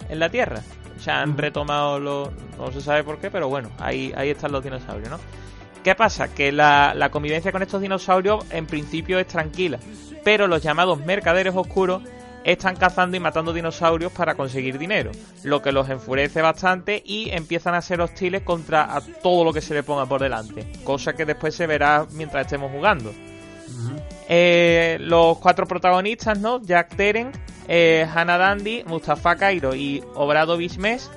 en 0.10 0.20
la 0.20 0.30
Tierra. 0.30 0.62
O 0.98 1.00
sea, 1.00 1.22
han 1.22 1.38
retomado 1.38 2.00
los... 2.00 2.30
No 2.58 2.72
se 2.72 2.82
sabe 2.82 3.04
por 3.04 3.20
qué, 3.20 3.30
pero 3.30 3.50
bueno, 3.50 3.70
ahí, 3.80 4.14
ahí 4.16 4.30
están 4.30 4.52
los 4.52 4.64
dinosaurios, 4.64 5.10
¿no? 5.10 5.20
¿Qué 5.84 5.96
pasa? 5.96 6.34
Que 6.34 6.52
la, 6.52 6.94
la 6.96 7.12
convivencia 7.12 7.52
con 7.52 7.62
estos 7.62 7.82
dinosaurios 7.82 8.44
en 8.52 8.66
principio 8.66 9.20
es 9.20 9.28
tranquila 9.28 9.80
pero 10.28 10.46
los 10.46 10.62
llamados 10.62 11.06
mercaderes 11.06 11.56
oscuros 11.56 12.04
están 12.44 12.76
cazando 12.76 13.16
y 13.16 13.20
matando 13.22 13.54
dinosaurios 13.54 14.12
para 14.12 14.36
conseguir 14.36 14.78
dinero, 14.78 15.10
lo 15.44 15.62
que 15.62 15.72
los 15.72 15.88
enfurece 15.90 16.42
bastante 16.42 17.02
y 17.06 17.30
empiezan 17.30 17.76
a 17.76 17.82
ser 17.82 18.02
hostiles 18.02 18.42
contra 18.42 19.02
todo 19.24 19.46
lo 19.46 19.54
que 19.54 19.62
se 19.62 19.74
le 19.74 19.84
ponga 19.84 20.06
por 20.06 20.20
delante, 20.20 20.68
cosa 20.84 21.14
que 21.14 21.24
después 21.24 21.56
se 21.56 21.66
verá 21.66 22.06
mientras 22.12 22.46
estemos 22.46 22.74
jugando. 22.74 23.14
Eh, 24.28 24.98
los 25.00 25.38
cuatro 25.38 25.66
protagonistas, 25.66 26.38
¿no? 26.38 26.62
Jack 26.62 26.98
Teren, 26.98 27.32
eh, 27.68 28.08
Hannah 28.14 28.38
Dandy, 28.38 28.84
Mustafa 28.86 29.36
Cairo 29.36 29.76
y 29.76 30.04
Obrado 30.16 30.58
Bismes 30.58 31.10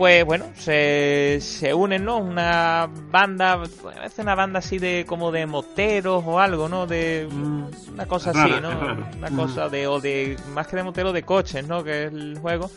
pues 0.00 0.24
bueno, 0.24 0.46
se, 0.54 1.40
se 1.42 1.74
unen, 1.74 2.06
¿no? 2.06 2.16
Una 2.16 2.88
banda, 3.10 3.62
es 4.02 4.18
una 4.18 4.34
banda 4.34 4.60
así 4.60 4.78
de 4.78 5.04
como 5.06 5.30
de 5.30 5.44
moteros 5.44 6.24
o 6.26 6.40
algo, 6.40 6.70
¿no? 6.70 6.86
De 6.86 7.28
mm, 7.30 7.64
una 7.92 8.06
cosa 8.06 8.30
así, 8.30 8.50
¿no? 8.62 8.70
Una 9.18 9.30
cosa 9.36 9.68
de, 9.68 9.86
o 9.86 10.00
de, 10.00 10.38
más 10.54 10.68
que 10.68 10.76
de 10.76 10.84
moteros, 10.84 11.12
de 11.12 11.22
coches, 11.22 11.68
¿no? 11.68 11.84
Que 11.84 12.06
es 12.06 12.12
el 12.14 12.38
juego. 12.38 12.70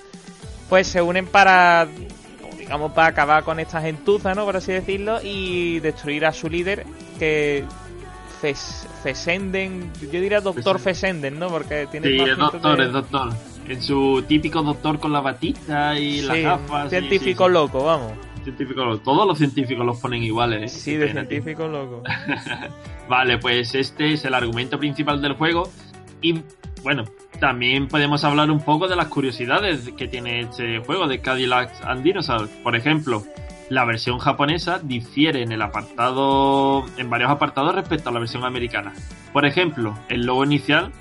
Pues 0.68 0.88
se 0.88 1.02
unen 1.02 1.26
para, 1.26 1.88
digamos, 2.58 2.92
para 2.92 3.08
acabar 3.08 3.46
con 3.46 3.58
esta 3.62 3.80
gentuza, 3.80 4.36
¿no? 4.36 4.44
Por 4.44 4.58
así 4.58 4.74
decirlo, 4.74 5.22
y 5.24 5.80
destruir 5.80 6.26
a 6.26 6.34
su 6.34 6.50
líder, 6.50 6.86
que 7.20 7.64
Fesenden, 9.04 9.92
yo 10.02 10.20
diría 10.20 10.42
Doctor 10.42 10.80
Fesenden, 10.80 11.40
¿no? 11.40 11.48
Porque 11.48 11.88
tiene 11.90 12.08
sí, 12.08 12.18
es 12.20 12.38
doctor, 12.38 12.82
es 12.82 12.92
doctor 12.92 13.34
en 13.68 13.82
su 13.82 14.24
típico 14.28 14.62
doctor 14.62 15.00
con 15.00 15.14
la 15.14 15.22
batita 15.22 15.98
y 15.98 16.22
las 16.22 16.38
gafas. 16.38 16.90
Científico 16.90 17.48
loco, 17.48 17.84
vamos. 17.84 18.14
Científico 18.44 18.84
loco. 18.84 19.00
Todos 19.00 19.28
los 19.28 19.38
científicos 19.38 19.86
los 19.86 20.00
ponen 20.00 20.24
iguales. 20.24 20.76
¿eh? 20.76 20.80
Sí, 20.80 20.96
de 20.96 21.12
científico 21.12 21.68
loco. 21.68 22.04
vale, 23.10 23.38
pues 23.38 23.74
este 23.76 24.14
es 24.14 24.26
el 24.26 24.34
argumento 24.34 24.78
principal 24.78 25.22
del 25.22 25.34
juego. 25.34 25.70
Y 26.22 26.42
bueno, 26.84 27.06
también 27.40 27.88
podemos 27.88 28.24
hablar 28.24 28.52
un 28.52 28.60
poco 28.60 28.88
de 28.88 28.96
las 28.96 29.08
curiosidades 29.08 29.90
que 29.98 30.08
tiene 30.08 30.42
este 30.42 30.80
juego 30.80 31.08
de 31.08 31.20
Cadillac 31.20 31.72
and 31.86 32.04
Dinosaurs. 32.04 32.50
Por 32.64 32.76
ejemplo, 32.76 33.24
la 33.74 33.86
versión 33.86 34.20
japonesa 34.20 34.80
difiere 34.80 35.42
en 35.42 35.52
el 35.52 35.62
apartado, 35.62 36.86
en 36.98 37.10
varios 37.10 37.32
apartados 37.32 37.74
respecto 37.74 38.10
a 38.10 38.12
la 38.12 38.20
versión 38.20 38.44
americana. 38.44 38.94
Por 39.32 39.46
ejemplo, 39.46 39.98
el 40.10 40.26
logo 40.26 40.44
inicial, 40.44 40.92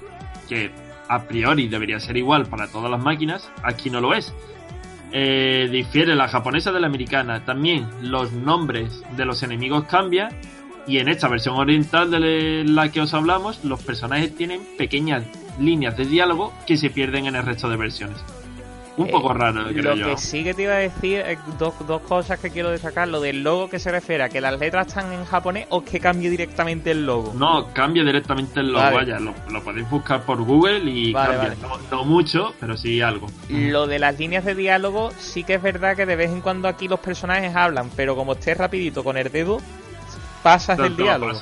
que 0.48 0.70
a 1.08 1.24
priori 1.24 1.68
debería 1.68 2.00
ser 2.00 2.16
igual 2.16 2.46
para 2.46 2.68
todas 2.68 2.90
las 2.90 3.00
máquinas, 3.00 3.50
aquí 3.62 3.90
no 3.90 4.00
lo 4.00 4.14
es. 4.14 4.34
Eh, 5.12 5.68
difiere 5.70 6.14
la 6.14 6.28
japonesa 6.28 6.72
de 6.72 6.80
la 6.80 6.86
americana. 6.86 7.44
También 7.44 7.86
los 8.00 8.32
nombres 8.32 9.02
de 9.16 9.26
los 9.26 9.42
enemigos 9.42 9.84
cambian. 9.84 10.30
Y 10.86 10.98
en 10.98 11.08
esta 11.08 11.28
versión 11.28 11.56
oriental 11.56 12.10
de 12.10 12.64
la 12.64 12.90
que 12.90 13.02
os 13.02 13.12
hablamos, 13.12 13.62
los 13.64 13.82
personajes 13.82 14.34
tienen 14.34 14.62
pequeñas 14.78 15.24
líneas 15.60 15.96
de 15.96 16.06
diálogo 16.06 16.52
que 16.66 16.78
se 16.78 16.90
pierden 16.90 17.26
en 17.26 17.36
el 17.36 17.44
resto 17.44 17.68
de 17.68 17.76
versiones 17.76 18.24
un 19.02 19.10
poco 19.10 19.32
raro, 19.32 19.64
creo 19.68 19.94
lo 19.94 20.06
que 20.06 20.16
sí 20.16 20.44
que 20.44 20.54
te 20.54 20.62
iba 20.62 20.74
a 20.74 20.78
decir, 20.78 21.24
dos, 21.58 21.74
dos 21.86 22.02
cosas 22.02 22.38
que 22.38 22.50
quiero 22.50 22.70
destacar. 22.70 23.08
Lo 23.08 23.20
del 23.20 23.42
logo 23.42 23.68
que 23.68 23.78
se 23.78 23.90
refiere 23.90 24.24
a 24.24 24.28
que 24.28 24.40
las 24.40 24.58
letras 24.58 24.88
están 24.88 25.12
en 25.12 25.24
japonés 25.24 25.66
o 25.70 25.84
que 25.84 26.00
cambie 26.00 26.30
directamente 26.30 26.90
el 26.90 27.06
logo. 27.06 27.32
No, 27.34 27.72
cambia 27.72 28.04
directamente 28.04 28.60
el 28.60 28.72
logo, 28.72 28.94
vaya, 28.94 29.18
lo, 29.18 29.34
podéis 29.62 29.88
buscar 29.88 30.22
por 30.22 30.42
Google 30.42 30.90
y 30.90 31.12
cambia. 31.12 31.54
No, 31.90 32.04
mucho, 32.04 32.54
pero 32.60 32.76
sí 32.76 33.00
algo. 33.00 33.26
Lo 33.48 33.86
de 33.86 33.98
las 33.98 34.18
líneas 34.18 34.44
de 34.44 34.54
diálogo, 34.54 35.10
sí 35.18 35.44
que 35.44 35.54
es 35.54 35.62
verdad 35.62 35.96
que 35.96 36.06
de 36.06 36.16
vez 36.16 36.30
en 36.30 36.40
cuando 36.40 36.68
aquí 36.68 36.88
los 36.88 37.00
personajes 37.00 37.54
hablan, 37.54 37.90
pero 37.96 38.16
como 38.16 38.32
estés 38.32 38.56
rapidito 38.56 39.04
con 39.04 39.16
el 39.16 39.30
dedo, 39.30 39.58
pasas 40.42 40.78
del 40.78 40.96
diálogo. 40.96 41.32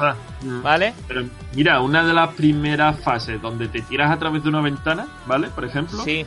¿Vale? 0.62 0.95
Pero 1.09 1.25
mira, 1.55 1.81
una 1.81 2.05
de 2.05 2.14
las 2.14 2.35
primeras 2.35 3.00
fases 3.00 3.40
donde 3.40 3.69
te 3.69 3.83
tiras 3.83 4.11
a 4.11 4.19
través 4.19 4.43
de 4.43 4.49
una 4.49 4.61
ventana, 4.61 5.07
¿vale? 5.26 5.49
Por 5.49 5.64
ejemplo. 5.64 6.02
Sí 6.02 6.26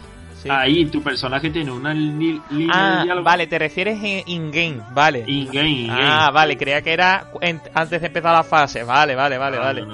ahí 0.49 0.85
tu 0.85 1.01
personaje 1.01 1.49
tiene 1.49 1.71
una 1.71 1.93
línea 1.93 2.41
ah, 2.71 2.97
de 2.97 3.03
diálogo. 3.03 3.25
Vale, 3.25 3.47
te 3.47 3.59
refieres 3.59 3.99
in-game, 4.01 4.81
vale. 4.91 5.23
In-game, 5.27 5.69
in-game. 5.69 6.03
Ah, 6.03 6.31
vale, 6.31 6.57
creía 6.57 6.81
que 6.81 6.93
era 6.93 7.27
antes 7.73 8.01
de 8.01 8.07
empezar 8.07 8.33
la 8.33 8.43
fase. 8.43 8.83
Vale, 8.83 9.15
vale, 9.15 9.37
vale, 9.37 9.57
vale. 9.57 9.85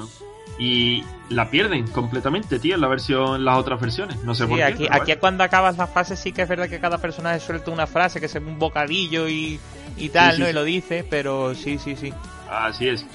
Y 0.57 1.03
la 1.29 1.49
pierden 1.49 1.87
completamente, 1.87 2.59
tío, 2.59 2.75
en 2.75 2.81
la 2.81 2.87
versión, 2.87 3.35
en 3.35 3.45
las 3.45 3.57
otras 3.57 3.79
versiones. 3.79 4.23
No 4.23 4.35
sé 4.35 4.45
por 4.45 4.57
qué. 4.57 4.63
Aquí, 4.63 4.87
aquí 4.89 5.15
cuando 5.15 5.43
acabas 5.43 5.77
la 5.77 5.87
fase 5.87 6.15
sí 6.17 6.33
que 6.33 6.41
es 6.41 6.49
verdad 6.49 6.67
que 6.67 6.79
cada 6.79 6.97
personaje 6.97 7.39
suelta 7.39 7.71
una 7.71 7.87
frase, 7.87 8.19
que 8.19 8.25
es 8.25 8.35
un 8.35 8.59
bocadillo 8.59 9.29
y, 9.29 9.59
y 9.95 10.09
tal, 10.09 10.39
¿no? 10.39 10.49
Y 10.49 10.53
lo 10.53 10.63
dice, 10.63 11.05
pero 11.09 11.55
sí, 11.55 11.77
sí, 11.77 11.95
sí. 11.95 12.13
Así 12.49 12.89
es. 12.89 13.05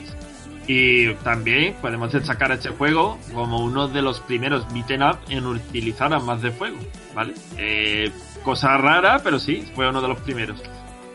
Y 0.66 1.12
también 1.16 1.74
podemos 1.80 2.12
destacar 2.12 2.52
este 2.52 2.70
juego 2.70 3.18
como 3.34 3.58
uno 3.58 3.88
de 3.88 4.00
los 4.00 4.20
primeros 4.20 4.66
beaten 4.72 5.02
up 5.02 5.18
en 5.28 5.46
utilizar 5.46 6.12
armas 6.12 6.40
de 6.40 6.50
fuego, 6.50 6.78
¿vale? 7.14 7.34
Eh, 7.58 8.10
cosa 8.42 8.76
rara, 8.78 9.20
pero 9.22 9.38
sí, 9.38 9.70
fue 9.74 9.88
uno 9.88 10.00
de 10.00 10.08
los 10.08 10.18
primeros. 10.20 10.62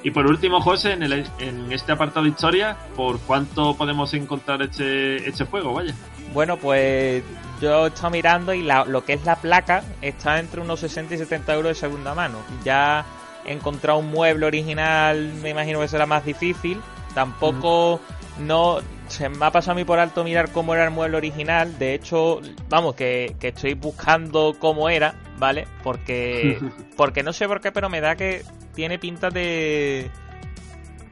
Y 0.04 0.12
por 0.12 0.28
último, 0.28 0.62
José, 0.62 0.94
en, 0.94 1.04
el, 1.04 1.26
en 1.40 1.72
este 1.72 1.92
apartado 1.92 2.24
de 2.24 2.30
historia, 2.30 2.78
¿por 2.96 3.20
cuánto 3.20 3.76
podemos 3.76 4.14
encontrar 4.14 4.62
este, 4.62 5.28
este 5.28 5.46
juego? 5.46 5.74
Vaya. 5.74 5.94
Bueno, 6.34 6.58
pues 6.58 7.24
yo 7.60 7.86
he 7.86 7.90
estado 7.90 8.12
mirando 8.12 8.54
y 8.54 8.62
lo 8.64 9.04
que 9.04 9.14
es 9.14 9.26
la 9.26 9.36
placa 9.36 9.84
está 10.02 10.40
entre 10.40 10.62
unos 10.62 10.80
60 10.80 11.16
y 11.16 11.18
70 11.18 11.54
euros 11.54 11.70
de 11.70 11.76
segunda 11.76 12.14
mano. 12.14 12.38
Ya 12.64 13.06
he 13.46 13.52
encontrado 13.52 14.00
un 14.00 14.10
mueble 14.10 14.46
original, 14.46 15.34
me 15.42 15.50
imagino 15.50 15.82
que 15.82 15.88
será 15.90 16.06
más 16.06 16.24
difícil. 16.24 16.80
Tampoco 17.14 18.00
no 18.40 18.80
se 19.10 19.30
me 19.30 19.46
ha 19.46 19.52
pasado 19.52 19.74
a 19.74 19.76
mí 19.76 19.84
por 19.84 20.00
alto 20.00 20.24
mirar 20.24 20.52
cómo 20.52 20.74
era 20.74 20.86
el 20.86 20.92
mueble 20.92 21.18
original. 21.18 21.78
De 21.78 21.94
hecho, 21.94 22.42
vamos, 22.70 22.96
que, 22.96 23.36
estoy 23.42 23.74
buscando 23.74 24.56
cómo 24.60 24.90
era, 24.90 25.16
¿vale? 25.38 25.68
Porque, 25.84 26.60
porque 26.98 27.24
no 27.24 27.34
sé 27.34 27.48
por 27.48 27.62
qué, 27.62 27.72
pero 27.72 27.90
me 27.90 28.02
da 28.02 28.16
que 28.16 28.44
tiene 28.74 29.00
pinta 29.00 29.30
de 29.30 30.10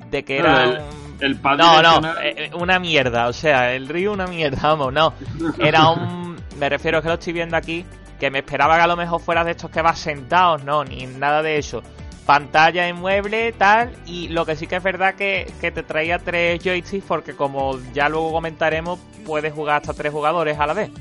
de 0.10 0.24
que 0.24 0.38
era 0.38 0.80
el, 1.20 1.42
no 1.42 1.82
no 2.00 2.20
eh, 2.22 2.34
eh, 2.38 2.52
una 2.54 2.80
mierda 2.80 3.28
o 3.28 3.34
sea 3.34 3.74
el 3.74 3.90
río 3.90 4.14
una 4.14 4.26
mierda 4.26 4.60
vamos 4.62 4.94
no 4.94 5.14
era 5.60 5.90
un 5.90 6.38
me 6.58 6.70
refiero 6.70 7.00
a 7.00 7.02
que 7.02 7.10
lo 7.10 7.16
estoy 7.16 7.34
viendo 7.34 7.58
aquí 7.58 7.86
que 8.18 8.32
me 8.32 8.40
esperaba 8.40 8.78
que 8.78 8.84
a 8.84 8.88
lo 8.88 8.96
mejor 8.96 9.20
fuera 9.20 9.44
de 9.44 9.52
estos 9.52 9.70
que 9.70 9.82
vas 9.82 10.00
sentados 10.00 10.64
no 10.64 10.86
ni 10.86 11.06
nada 11.08 11.42
de 11.42 11.58
eso 11.58 11.84
pantalla 12.28 12.88
en 12.90 12.98
mueble, 12.98 13.54
tal, 13.54 13.96
y 14.06 14.28
lo 14.28 14.46
que 14.46 14.56
sí 14.56 14.68
que 14.68 14.76
es 14.76 14.84
verdad 14.84 15.16
que, 15.16 15.52
que 15.62 15.72
te 15.72 15.82
traía 15.82 16.20
tres 16.20 16.62
joysticks 16.64 17.06
porque 17.08 17.34
como 17.34 17.80
ya 17.94 18.10
luego 18.10 18.34
comentaremos, 18.34 19.00
puedes 19.26 19.54
jugar 19.54 19.78
hasta 19.78 19.94
tres 19.94 20.12
jugadores 20.12 20.60
a 20.60 20.68
la 20.68 20.74
vez. 20.74 20.92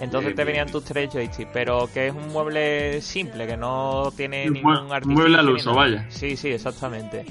Entonces 0.00 0.34
te 0.34 0.42
venían 0.42 0.66
tus 0.68 0.84
tres 0.84 1.08
joysticks, 1.12 1.50
pero 1.52 1.88
que 1.94 2.08
es 2.08 2.14
un 2.14 2.28
mueble 2.32 3.00
simple, 3.00 3.46
que 3.46 3.56
no 3.56 4.12
tiene 4.16 4.50
ningún 4.50 4.92
artículo. 4.92 5.20
Mueble 5.20 5.38
al 5.38 5.48
uso, 5.48 5.72
vaya. 5.72 6.04
Sí, 6.10 6.36
sí, 6.36 6.48
exactamente. 6.48 7.24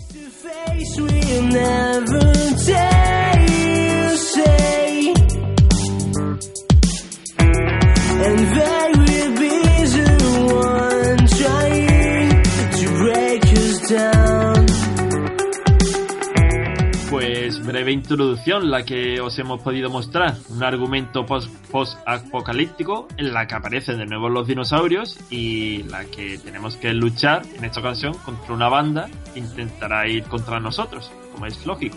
Introducción 17.94 18.70
la 18.70 18.84
que 18.84 19.22
os 19.22 19.38
hemos 19.40 19.62
podido 19.62 19.90
mostrar. 19.90 20.36
Un 20.50 20.64
argumento 20.64 21.26
post-apocalíptico 21.26 23.08
en 23.18 23.34
la 23.34 23.48
que 23.48 23.56
aparecen 23.56 24.00
de 24.00 24.06
nuevo 24.06 24.30
los 24.30 24.48
dinosaurios 24.48 25.18
y 25.30 25.84
la 25.84 26.06
que 26.06 26.38
tenemos 26.38 26.76
que 26.76 26.94
luchar 26.94 27.44
en 27.56 27.66
esta 27.66 27.80
ocasión 27.80 28.14
contra 28.26 28.54
una 28.54 28.68
banda 28.68 29.10
que 29.34 29.40
intentará 29.40 30.08
ir 30.08 30.24
contra 30.24 30.60
nosotros, 30.60 31.12
como 31.32 31.46
es 31.46 31.66
lógico. 31.66 31.96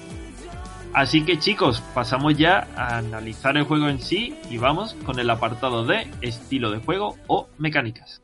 Así 0.93 1.25
que 1.25 1.39
chicos, 1.39 1.83
pasamos 1.95 2.39
ya 2.39 2.69
a 2.77 2.97
analizar 2.99 3.57
el 3.57 3.65
juego 3.65 3.89
en 3.89 4.01
sí 4.01 4.35
y 4.49 4.57
vamos 4.57 4.95
con 5.05 5.19
el 5.19 5.29
apartado 5.29 5.85
de 5.85 6.07
estilo 6.23 6.71
de 6.71 6.79
juego 6.79 7.17
o 7.27 7.49
mecánicas. 7.59 8.23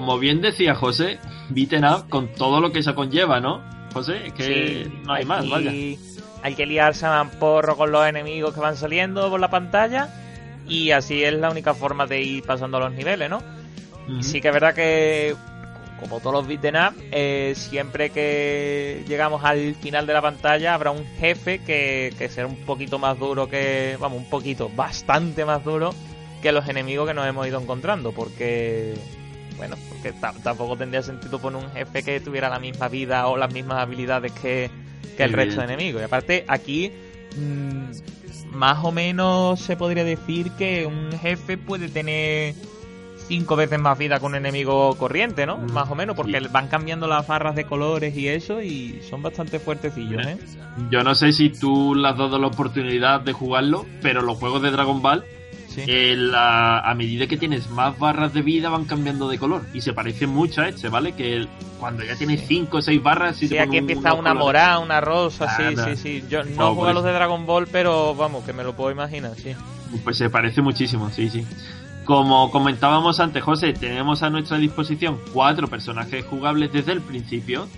Como 0.00 0.18
bien 0.18 0.40
decía 0.40 0.74
José, 0.74 1.18
beaten 1.50 1.84
up 1.84 2.08
con 2.08 2.32
todo 2.32 2.62
lo 2.62 2.72
que 2.72 2.82
se 2.82 2.94
conlleva, 2.94 3.38
¿no? 3.38 3.60
José, 3.92 4.28
es 4.28 4.32
que 4.32 4.90
no 5.04 5.12
hay, 5.12 5.26
más, 5.26 5.46
vaya. 5.46 5.70
Hay 6.42 6.54
que 6.54 6.64
liarse 6.64 7.04
a 7.04 7.30
porro 7.38 7.76
con 7.76 7.92
los 7.92 8.06
enemigos 8.06 8.54
que 8.54 8.60
van 8.60 8.78
saliendo 8.78 9.28
por 9.28 9.38
la 9.38 9.50
pantalla 9.50 10.08
y 10.66 10.92
así 10.92 11.22
es 11.22 11.34
la 11.34 11.50
única 11.50 11.74
forma 11.74 12.06
de 12.06 12.22
ir 12.22 12.44
pasando 12.44 12.80
los 12.80 12.92
niveles, 12.92 13.28
¿no? 13.28 13.42
Sí 14.22 14.40
que 14.40 14.48
es 14.48 14.54
verdad 14.54 14.74
que, 14.74 15.36
como 16.00 16.18
todos 16.20 16.32
los 16.32 16.46
beaten 16.46 16.76
up, 16.76 16.94
eh, 17.12 17.52
siempre 17.54 18.08
que 18.08 19.04
llegamos 19.06 19.44
al 19.44 19.74
final 19.74 20.06
de 20.06 20.14
la 20.14 20.22
pantalla 20.22 20.72
habrá 20.72 20.92
un 20.92 21.04
jefe 21.18 21.58
que, 21.58 22.14
que 22.16 22.30
será 22.30 22.46
un 22.46 22.56
poquito 22.64 22.98
más 22.98 23.18
duro 23.18 23.50
que, 23.50 23.98
vamos, 24.00 24.16
un 24.16 24.30
poquito, 24.30 24.70
bastante 24.74 25.44
más 25.44 25.62
duro 25.62 25.94
que 26.40 26.52
los 26.52 26.66
enemigos 26.70 27.06
que 27.06 27.12
nos 27.12 27.26
hemos 27.26 27.46
ido 27.46 27.60
encontrando, 27.60 28.12
porque 28.12 28.94
bueno, 29.60 29.76
porque 29.90 30.14
tampoco 30.42 30.74
tendría 30.74 31.02
sentido 31.02 31.38
poner 31.38 31.62
un 31.62 31.70
jefe 31.72 32.02
que 32.02 32.18
tuviera 32.20 32.48
la 32.48 32.58
misma 32.58 32.88
vida 32.88 33.26
o 33.26 33.36
las 33.36 33.52
mismas 33.52 33.80
habilidades 33.80 34.32
que, 34.32 34.70
el 35.18 35.32
resto 35.34 35.60
de 35.60 35.66
enemigos. 35.66 36.00
Y 36.00 36.04
aparte, 36.06 36.46
aquí 36.48 36.90
mm, 37.36 38.54
más 38.56 38.82
o 38.82 38.90
menos 38.90 39.60
se 39.60 39.76
podría 39.76 40.02
decir 40.02 40.50
que 40.52 40.86
un 40.86 41.12
jefe 41.12 41.58
puede 41.58 41.90
tener 41.90 42.54
cinco 43.28 43.54
veces 43.54 43.78
más 43.78 43.98
vida 43.98 44.18
que 44.18 44.24
un 44.24 44.34
enemigo 44.34 44.96
corriente, 44.96 45.44
¿no? 45.44 45.58
Mm, 45.58 45.72
más 45.72 45.90
o 45.90 45.94
menos, 45.94 46.16
porque 46.16 46.40
van 46.50 46.68
cambiando 46.68 47.06
las 47.06 47.26
barras 47.26 47.54
de 47.54 47.64
colores 47.64 48.16
y 48.16 48.28
eso, 48.28 48.62
y 48.62 49.02
son 49.10 49.22
bastante 49.22 49.58
fuertecillos, 49.58 50.26
¿eh? 50.26 50.38
Yo 50.90 51.04
no 51.04 51.14
sé 51.14 51.32
si 51.32 51.50
tú 51.50 51.94
le 51.94 52.08
has 52.08 52.16
dado 52.16 52.38
la 52.38 52.46
oportunidad 52.46 53.20
de 53.20 53.34
jugarlo, 53.34 53.84
pero 54.00 54.22
los 54.22 54.38
juegos 54.38 54.62
de 54.62 54.70
Dragon 54.70 55.02
Ball 55.02 55.22
a 56.34 56.94
medida 56.96 57.26
que 57.26 57.36
tienes 57.36 57.70
más 57.70 57.98
barras 57.98 58.32
de 58.32 58.42
vida 58.42 58.68
van 58.68 58.84
cambiando 58.84 59.28
de 59.28 59.38
color 59.38 59.62
y 59.72 59.80
se 59.80 59.92
parece 59.92 60.26
mucho 60.26 60.62
a 60.62 60.68
este, 60.68 60.88
¿vale? 60.88 61.12
Que 61.12 61.46
cuando 61.78 62.04
ya 62.04 62.16
tienes 62.16 62.46
5 62.46 62.76
o 62.76 62.82
6 62.82 63.02
barras... 63.02 63.36
Sí, 63.36 63.56
aquí 63.58 63.78
empieza 63.78 64.14
una 64.14 64.34
morada, 64.34 64.78
una 64.78 65.00
rosa, 65.00 65.56
sí, 65.56 65.76
sí, 65.76 65.96
sí. 65.96 66.24
Yo 66.28 66.42
no 66.44 66.74
juego 66.74 66.86
a 66.86 66.92
los 66.92 67.04
de 67.04 67.12
Dragon 67.12 67.46
Ball, 67.46 67.66
pero 67.70 68.14
vamos, 68.14 68.44
que 68.44 68.52
me 68.52 68.64
lo 68.64 68.74
puedo 68.74 68.90
imaginar, 68.90 69.34
sí. 69.36 69.54
Pues 70.04 70.16
se 70.16 70.30
parece 70.30 70.62
muchísimo, 70.62 71.10
sí, 71.10 71.28
sí. 71.30 71.44
Como 72.04 72.50
comentábamos 72.50 73.20
antes, 73.20 73.42
José, 73.42 73.72
tenemos 73.72 74.22
a 74.22 74.30
nuestra 74.30 74.58
disposición 74.58 75.18
cuatro 75.32 75.68
personajes 75.68 76.24
jugables 76.24 76.72
desde 76.72 76.92
el 76.92 77.00
principio. 77.00 77.68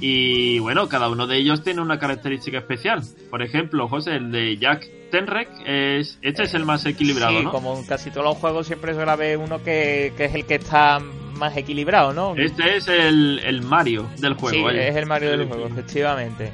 Y 0.00 0.58
bueno, 0.58 0.88
cada 0.88 1.08
uno 1.08 1.26
de 1.26 1.38
ellos 1.38 1.62
tiene 1.62 1.80
una 1.80 1.98
característica 1.98 2.58
especial. 2.58 3.02
Por 3.30 3.42
ejemplo, 3.42 3.88
José, 3.88 4.16
el 4.16 4.30
de 4.30 4.56
Jack 4.58 4.86
Tenrek 5.10 5.48
es 5.64 6.18
este 6.22 6.44
es 6.44 6.54
el 6.54 6.64
más 6.64 6.84
equilibrado, 6.86 7.38
sí, 7.38 7.44
como 7.46 7.76
en 7.78 7.84
casi 7.84 8.10
todos 8.10 8.24
los 8.24 8.36
juegos 8.36 8.66
siempre 8.66 8.94
suele 8.94 9.10
haber 9.10 9.38
uno 9.38 9.62
que, 9.62 10.12
es 10.18 10.34
el 10.34 10.44
que 10.44 10.56
está 10.56 10.98
más 10.98 11.56
equilibrado, 11.56 12.12
¿no? 12.12 12.34
Este 12.36 12.76
es 12.76 12.88
el, 12.88 13.62
Mario 13.62 14.08
del 14.18 14.34
juego. 14.34 14.70
Sí, 14.70 14.76
es 14.76 14.96
el 14.96 15.06
Mario 15.06 15.30
del 15.30 15.46
juego, 15.46 15.66
efectivamente. 15.66 16.50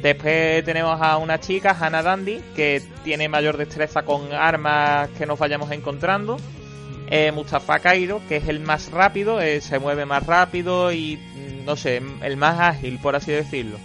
Después 0.00 0.64
tenemos 0.64 1.00
a 1.00 1.16
una 1.18 1.38
chica, 1.38 1.76
Hannah 1.78 2.02
Dandy, 2.02 2.40
que 2.56 2.82
tiene 3.04 3.28
mayor 3.28 3.56
destreza 3.56 4.02
con 4.02 4.32
armas 4.32 5.08
que 5.10 5.26
nos 5.26 5.38
vayamos 5.38 5.70
encontrando. 5.70 6.36
Eh, 7.08 7.30
Mustafa 7.30 7.78
Cairo, 7.78 8.22
que 8.28 8.36
es 8.36 8.48
el 8.48 8.60
más 8.60 8.90
rápido, 8.90 9.40
eh, 9.40 9.60
se 9.60 9.78
mueve 9.78 10.06
más 10.06 10.26
rápido 10.26 10.92
y, 10.92 11.16
mm, 11.16 11.64
no 11.66 11.76
sé, 11.76 12.02
el 12.22 12.36
más 12.36 12.58
ágil, 12.58 12.98
por 13.00 13.14
así 13.14 13.32
decirlo 13.32 13.78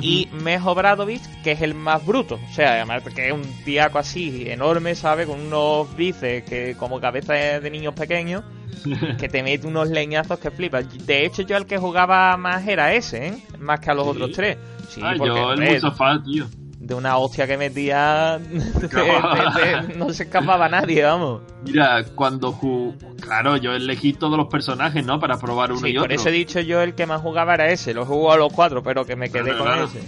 y 0.00 0.28
Mejo 0.32 0.74
Bradovich, 0.74 1.22
que 1.42 1.52
es 1.52 1.62
el 1.62 1.74
más 1.74 2.04
bruto. 2.04 2.38
O 2.50 2.54
sea, 2.54 2.72
además 2.72 3.02
que 3.14 3.28
es 3.28 3.32
un 3.32 3.42
tiaco 3.64 3.98
así 3.98 4.48
enorme, 4.48 4.94
¿sabes? 4.94 5.26
Con 5.26 5.40
unos 5.40 5.94
bíceps 5.96 6.48
que 6.48 6.76
como 6.78 7.00
cabeza 7.00 7.34
de 7.34 7.70
niños 7.70 7.94
pequeños, 7.94 8.44
que 9.18 9.28
te 9.28 9.42
mete 9.42 9.66
unos 9.66 9.88
leñazos 9.88 10.38
que 10.38 10.50
flipas. 10.50 10.86
De 11.06 11.24
hecho, 11.24 11.42
yo 11.42 11.56
el 11.56 11.66
que 11.66 11.78
jugaba 11.78 12.36
más 12.36 12.66
era 12.66 12.92
ese, 12.94 13.28
¿eh? 13.28 13.38
Más 13.58 13.80
que 13.80 13.90
a 13.90 13.94
los 13.94 14.06
otros 14.06 14.32
tres. 14.32 14.56
Sí, 14.88 15.00
ah, 15.04 15.14
porque, 15.16 15.34
yo 15.34 15.52
el 15.52 16.22
tío. 16.24 16.46
De 16.88 16.94
una 16.94 17.18
hostia 17.18 17.46
que 17.46 17.56
metía. 17.58 18.38
de- 18.48 18.88
de- 18.88 19.86
de- 19.88 19.94
no 19.96 20.10
se 20.12 20.22
escapaba 20.24 20.68
nadie, 20.68 21.04
vamos. 21.04 21.42
Mira, 21.62 22.02
cuando 22.14 22.50
ju... 22.52 22.94
Claro, 23.20 23.56
yo 23.58 23.72
elegí 23.72 24.14
todos 24.14 24.38
los 24.38 24.48
personajes, 24.48 25.04
¿no? 25.04 25.20
Para 25.20 25.38
probar 25.38 25.70
uno 25.70 25.82
Sí, 25.82 25.88
y 25.90 25.94
por 25.94 26.04
otro. 26.04 26.14
eso 26.16 26.28
he 26.30 26.32
dicho 26.32 26.60
yo 26.60 26.80
el 26.80 26.94
que 26.94 27.04
más 27.06 27.20
jugaba 27.20 27.54
era 27.54 27.68
ese. 27.70 27.92
Lo 27.92 28.06
jugó 28.06 28.32
a 28.32 28.38
los 28.38 28.50
cuatro, 28.52 28.82
pero 28.82 29.04
que 29.04 29.16
me 29.16 29.28
quedé 29.30 29.50
Claro, 29.54 29.58
con 29.58 29.66
claro. 29.66 29.84
ese. 29.84 30.00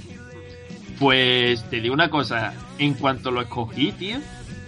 Pues 0.99 1.63
te 1.71 1.81
digo 1.81 1.95
una 1.95 2.11
cosa, 2.11 2.53
en 2.79 2.95
cuanto 2.95 3.31
lo 3.31 3.41
escogí, 3.41 3.93
tío, 3.93 4.19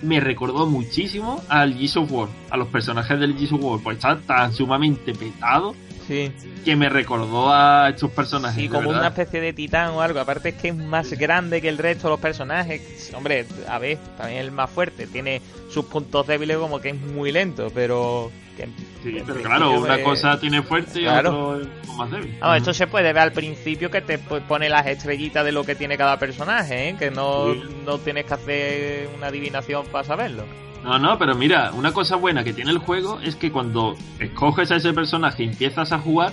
me 0.03 0.19
recordó 0.21 0.67
muchísimo 0.67 1.43
al 1.49 1.75
Gears 1.75 1.97
of 1.99 2.13
War, 2.13 2.29
a 2.51 2.57
los 2.57 2.69
personajes 2.69 3.19
del 3.21 3.35
Gears 3.37 3.53
of 3.53 3.61
War, 3.63 3.81
pues 3.83 3.97
está 3.99 4.19
tan 4.19 4.53
sumamente 4.53 5.13
petado 5.15 5.75
Sí, 6.07 6.33
que 6.65 6.75
me 6.77 6.89
recordó 6.89 7.53
a 7.53 7.89
estos 7.91 8.11
personajes. 8.11 8.61
sí 8.63 8.69
como 8.69 8.91
una 8.91 9.09
especie 9.09 9.41
de 9.41 9.53
titán 9.53 9.91
o 9.91 10.01
algo. 10.03 10.21
Aparte 10.21 10.51
es 10.51 10.55
que 10.57 10.69
es 10.69 10.75
más 10.77 11.11
grande 11.13 11.61
que 11.63 11.69
el 11.69 11.79
resto 11.79 12.09
de 12.09 12.11
los 12.13 12.21
personajes. 12.21 13.13
Hombre, 13.15 13.47
a 13.69 13.79
ver, 13.79 13.99
también 14.17 14.41
es 14.41 14.45
el 14.47 14.53
más 14.53 14.69
fuerte. 14.71 15.07
Tiene 15.07 15.41
sus 15.71 15.85
puntos 15.87 16.27
débiles 16.27 16.57
como 16.59 16.81
que 16.81 16.91
es 16.91 17.01
muy 17.01 17.33
lento, 17.33 17.71
pero... 17.75 18.31
Que 18.57 18.67
Sí, 19.03 19.17
pero 19.27 19.41
claro, 19.43 19.81
una 19.81 19.97
es- 19.97 20.05
cosa 20.05 20.39
tiene 20.39 20.63
fuerte 20.63 21.01
y 21.01 21.05
Claro. 21.05 21.53
otro 21.55 21.63
es 21.63 21.89
más 21.97 22.11
débil. 22.11 22.37
Esto 22.57 22.75
se 22.75 22.87
puede 22.87 23.05
ver 23.13 23.19
al 23.23 23.33
principio 23.33 23.91
que 23.91 24.03
te 24.03 24.19
pone 24.19 24.69
las 24.69 24.87
estrellitas 24.87 25.43
de 25.45 25.53
lo 25.53 25.65
que 25.65 25.75
tiene 25.75 25.97
cada 25.97 26.19
personaje, 26.19 26.91
¿eh? 26.91 26.97
que 26.99 27.11
no, 27.11 27.55
Sí. 27.55 27.63
no 27.87 27.97
tienes 27.99 28.27
que 28.27 28.35
hacer 28.35 29.09
una 29.17 29.29
adivinación 29.29 29.87
para 29.87 30.05
saberlo. 30.05 30.45
No, 30.85 30.99
no, 30.99 31.19
pero 31.19 31.35
mira, 31.35 31.71
una 31.75 31.93
cosa 31.93 32.17
buena 32.17 32.43
que 32.43 32.53
tiene 32.53 32.71
el 32.73 32.79
juego 32.79 33.21
es 33.23 33.37
que 33.37 33.53
cuando 33.53 33.97
escoges 34.19 34.71
a 34.73 34.77
ese 34.77 34.93
personaje 34.93 35.45
y 35.45 35.47
empiezas 35.47 35.93
a 35.93 35.99
jugar, 35.99 36.33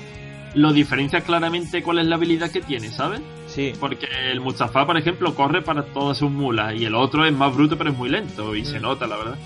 lo 0.55 0.73
diferencias 0.73 1.23
claramente 1.23 1.83
cuál 1.83 1.99
es 1.99 2.07
la 2.07 2.15
habilidad 2.15 2.49
que 2.49 2.61
tiene, 2.61 2.89
¿sabes? 2.89 3.21
Sí, 3.45 3.73
Porque 3.79 4.07
el 4.31 4.39
Mustafa, 4.41 4.85
por 4.87 4.97
ejemplo, 4.97 5.35
corre 5.35 5.61
para 5.61 5.83
todas 5.83 6.17
sus 6.17 6.31
mulas 6.31 6.73
y 6.75 6.85
el 6.85 6.95
otro 6.95 7.25
es 7.25 7.33
más 7.33 7.53
bruto 7.55 7.77
pero 7.77 7.91
es 7.91 7.97
muy 7.97 8.09
lento 8.09 8.55
y 8.55 8.65
se 8.65 8.79
Mm. 8.79 8.81
nota, 8.81 9.05
la 9.07 9.17
verdad. 9.17 9.37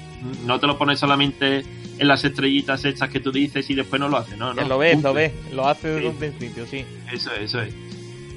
No 0.45 0.59
te 0.59 0.67
lo 0.67 0.77
pones 0.77 0.99
solamente 0.99 1.65
en 1.99 2.07
las 2.07 2.23
estrellitas 2.23 2.85
estas 2.85 3.09
que 3.09 3.19
tú 3.19 3.31
dices 3.33 3.69
y 3.69 3.75
después 3.75 3.99
no 3.99 4.07
lo 4.07 4.17
hace, 4.17 4.37
no, 4.37 4.53
no. 4.53 4.61
lo 4.65 4.77
ves, 4.77 5.01
lo 5.03 5.13
ves, 5.13 5.33
lo 5.53 5.67
hace 5.67 5.89
desde 5.89 6.01
Sí. 6.01 6.07
un 6.07 6.15
principio, 6.15 6.65
sí. 6.65 6.85
Eso 7.11 7.31
es, 7.33 7.41
eso 7.43 7.61
es. 7.61 7.73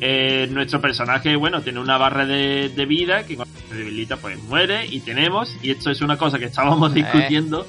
Eh, 0.00 0.48
nuestro 0.50 0.80
personaje, 0.80 1.36
bueno, 1.36 1.62
tiene 1.62 1.80
una 1.80 1.96
barra 1.96 2.26
de, 2.26 2.68
de 2.68 2.86
vida 2.86 3.24
que 3.24 3.36
cuando 3.36 3.54
se 3.68 3.74
debilita 3.74 4.16
pues 4.18 4.38
muere 4.44 4.86
y 4.86 5.00
tenemos, 5.00 5.56
y 5.62 5.70
esto 5.70 5.90
es 5.90 6.00
una 6.02 6.16
cosa 6.18 6.38
que 6.38 6.44
estábamos 6.46 6.90
Eh. 6.92 6.96
discutiendo, 6.96 7.66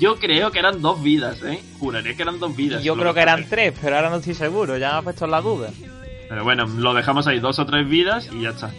yo 0.00 0.16
creo 0.16 0.50
que 0.50 0.58
eran 0.58 0.82
dos 0.82 1.02
vidas, 1.02 1.40
¿eh? 1.44 1.60
Juraré 1.78 2.16
que 2.16 2.22
eran 2.22 2.40
dos 2.40 2.56
vidas. 2.56 2.82
Yo 2.82 2.96
creo 2.96 3.14
que 3.14 3.20
eran 3.20 3.46
tres, 3.48 3.74
pero 3.80 3.96
ahora 3.96 4.10
no 4.10 4.16
estoy 4.16 4.34
seguro, 4.34 4.76
ya 4.76 4.92
me 4.92 4.98
ha 4.98 5.02
puesto 5.02 5.24
en 5.26 5.30
la 5.30 5.40
duda. 5.40 5.70
Pero 6.28 6.42
bueno, 6.44 6.66
lo 6.66 6.94
dejamos 6.94 7.26
ahí 7.28 7.38
dos 7.38 7.58
o 7.60 7.66
tres 7.66 7.88
vidas 7.88 8.28
y 8.32 8.42
ya 8.42 8.50
está. 8.50 8.70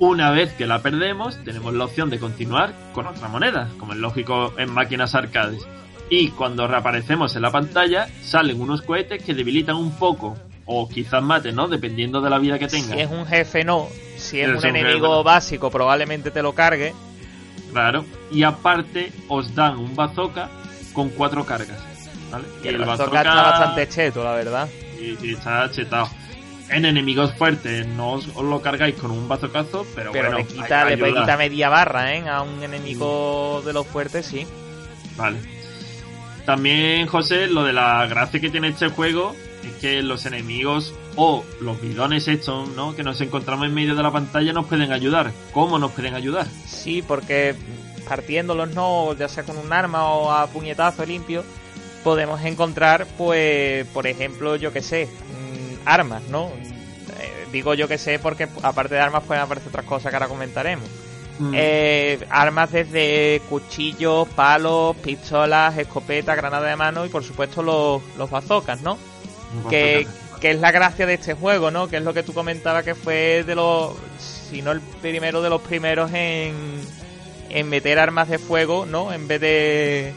Una 0.00 0.30
vez 0.30 0.52
que 0.52 0.66
la 0.66 0.82
perdemos, 0.82 1.42
tenemos 1.44 1.72
la 1.74 1.84
opción 1.86 2.10
de 2.10 2.18
continuar 2.18 2.74
con 2.92 3.06
otra 3.06 3.28
moneda, 3.28 3.68
como 3.78 3.94
es 3.94 3.98
lógico 3.98 4.52
en 4.58 4.70
máquinas 4.72 5.14
arcades. 5.14 5.66
Y 6.10 6.28
cuando 6.30 6.66
reaparecemos 6.68 7.34
en 7.36 7.42
la 7.42 7.50
pantalla, 7.50 8.08
salen 8.22 8.60
unos 8.60 8.82
cohetes 8.82 9.22
que 9.22 9.34
debilitan 9.34 9.76
un 9.76 9.92
poco, 9.92 10.36
o 10.70 10.86
quizás 10.86 11.22
maten, 11.22 11.56
¿no? 11.56 11.66
Dependiendo 11.66 12.20
de 12.20 12.28
la 12.28 12.38
vida 12.38 12.58
que 12.58 12.68
tenga. 12.68 12.94
Si 12.94 13.00
es 13.00 13.10
un 13.10 13.26
jefe, 13.26 13.64
no. 13.64 13.88
Si 14.16 14.38
es 14.38 14.50
Es 14.50 14.62
un 14.62 14.76
enemigo 14.76 15.24
básico, 15.24 15.70
probablemente 15.70 16.30
te 16.30 16.42
lo 16.42 16.52
cargue. 16.52 16.94
Claro. 17.72 18.04
Y 18.30 18.42
aparte, 18.42 19.10
os 19.28 19.54
dan 19.54 19.78
un 19.78 19.96
bazooka 19.96 20.50
con 20.92 21.08
cuatro 21.08 21.44
cargas. 21.46 21.78
¿vale? 22.30 22.44
Y 22.62 22.68
el 22.68 22.84
bazooka 22.84 23.18
está 23.18 23.42
bastante 23.42 23.88
cheto, 23.88 24.22
la 24.22 24.32
verdad. 24.32 24.68
Sí, 24.98 25.16
sí, 25.18 25.32
está 25.32 25.70
chetado. 25.70 26.10
En 26.68 26.84
enemigos 26.84 27.32
fuertes 27.32 27.86
no 27.86 28.12
os, 28.12 28.28
os 28.34 28.44
lo 28.44 28.60
cargáis 28.60 28.94
con 28.96 29.10
un 29.10 29.26
bazookazo, 29.26 29.86
pero, 29.94 30.12
Pero 30.12 30.30
bueno, 30.30 30.38
le 30.38 30.46
quita, 30.46 30.84
le 30.84 30.98
puede 30.98 31.14
quitar 31.14 31.38
media 31.38 31.70
barra, 31.70 32.14
¿eh? 32.14 32.28
A 32.28 32.42
un 32.42 32.62
enemigo 32.62 33.62
de 33.64 33.72
los 33.72 33.86
fuertes, 33.86 34.26
sí. 34.26 34.46
Vale. 35.16 35.38
También, 36.44 37.06
José, 37.06 37.46
lo 37.46 37.64
de 37.64 37.72
la 37.72 38.06
gracia 38.06 38.38
que 38.38 38.50
tiene 38.50 38.68
este 38.68 38.88
juego 38.88 39.34
es 39.68 39.74
que 39.76 40.02
los 40.02 40.26
enemigos 40.26 40.94
o 41.16 41.44
los 41.60 41.80
bidones 41.80 42.28
estos, 42.28 42.68
¿no? 42.70 42.94
Que 42.94 43.02
nos 43.02 43.20
encontramos 43.20 43.66
en 43.66 43.74
medio 43.74 43.94
de 43.94 44.02
la 44.02 44.10
pantalla 44.10 44.52
nos 44.52 44.66
pueden 44.66 44.92
ayudar. 44.92 45.32
¿Cómo 45.52 45.78
nos 45.78 45.92
pueden 45.92 46.14
ayudar? 46.14 46.46
Sí, 46.66 47.02
porque 47.02 47.54
partiéndolos, 48.08 48.70
¿no? 48.74 49.14
Ya 49.14 49.28
sea 49.28 49.44
con 49.44 49.58
un 49.58 49.72
arma 49.72 50.08
o 50.08 50.32
a 50.32 50.46
puñetazo 50.46 51.04
limpio, 51.04 51.44
podemos 52.02 52.42
encontrar, 52.44 53.06
pues, 53.16 53.86
por 53.88 54.06
ejemplo, 54.06 54.56
yo 54.56 54.72
que 54.72 54.82
sé, 54.82 55.06
mm, 55.06 55.88
armas, 55.88 56.22
¿no? 56.28 56.46
Eh, 56.46 57.46
digo 57.52 57.74
yo 57.74 57.88
que 57.88 57.98
sé 57.98 58.18
porque 58.18 58.48
aparte 58.62 58.94
de 58.94 59.00
armas 59.00 59.24
pueden 59.24 59.42
aparecer 59.42 59.68
otras 59.68 59.84
cosas 59.84 60.10
que 60.10 60.16
ahora 60.16 60.28
comentaremos. 60.28 60.88
Mm. 61.38 61.52
Eh, 61.54 62.26
armas 62.30 62.72
desde 62.72 63.40
cuchillos, 63.48 64.28
palos, 64.30 64.96
pistolas, 64.96 65.76
escopetas, 65.78 66.36
granadas 66.36 66.70
de 66.70 66.76
mano 66.76 67.06
y 67.06 67.08
por 67.08 67.22
supuesto 67.22 67.62
los, 67.62 68.02
los 68.16 68.30
bazookas, 68.30 68.80
¿no? 68.82 68.98
Que, 69.68 70.06
que 70.40 70.50
es 70.50 70.60
la 70.60 70.70
gracia 70.70 71.06
de 71.06 71.14
este 71.14 71.34
juego, 71.34 71.70
¿no? 71.70 71.88
Que 71.88 71.96
es 71.96 72.02
lo 72.02 72.14
que 72.14 72.22
tú 72.22 72.32
comentabas 72.32 72.84
que 72.84 72.94
fue 72.94 73.44
de 73.44 73.54
los, 73.54 73.92
si 74.18 74.62
no 74.62 74.72
el 74.72 74.80
primero 74.80 75.42
de 75.42 75.50
los 75.50 75.60
primeros 75.62 76.12
en, 76.12 76.54
en 77.50 77.68
meter 77.68 77.98
armas 77.98 78.28
de 78.28 78.38
fuego, 78.38 78.86
¿no? 78.86 79.12
En 79.12 79.28
vez 79.28 79.40
de, 79.40 80.12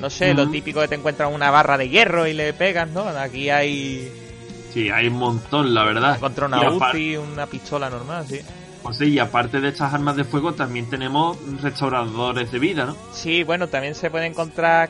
no 0.00 0.10
sé, 0.10 0.34
lo 0.34 0.48
típico 0.50 0.80
que 0.80 0.88
te 0.88 0.94
encuentras 0.94 1.32
una 1.32 1.50
barra 1.50 1.78
de 1.78 1.88
hierro 1.88 2.26
y 2.26 2.32
le 2.32 2.52
pegas, 2.52 2.88
¿no? 2.88 3.02
Aquí 3.02 3.50
hay 3.50 4.10
Sí, 4.72 4.88
hay 4.88 5.08
un 5.08 5.14
montón, 5.14 5.74
la 5.74 5.84
verdad. 5.84 6.18
contra 6.20 6.46
Y 6.46 6.48
una 6.48 6.70
UCI, 6.70 7.16
una 7.16 7.46
pistola 7.46 7.90
normal, 7.90 8.24
sí. 8.28 8.40
José, 8.82 9.06
y 9.06 9.18
aparte 9.18 9.60
de 9.60 9.68
estas 9.68 9.92
armas 9.92 10.16
de 10.16 10.24
fuego, 10.24 10.54
también 10.54 10.88
tenemos 10.88 11.36
restauradores 11.60 12.50
de 12.50 12.58
vida, 12.58 12.86
¿no? 12.86 12.96
Sí, 13.12 13.42
bueno, 13.42 13.68
también 13.68 13.94
se 13.94 14.10
pueden 14.10 14.32
encontrar 14.32 14.88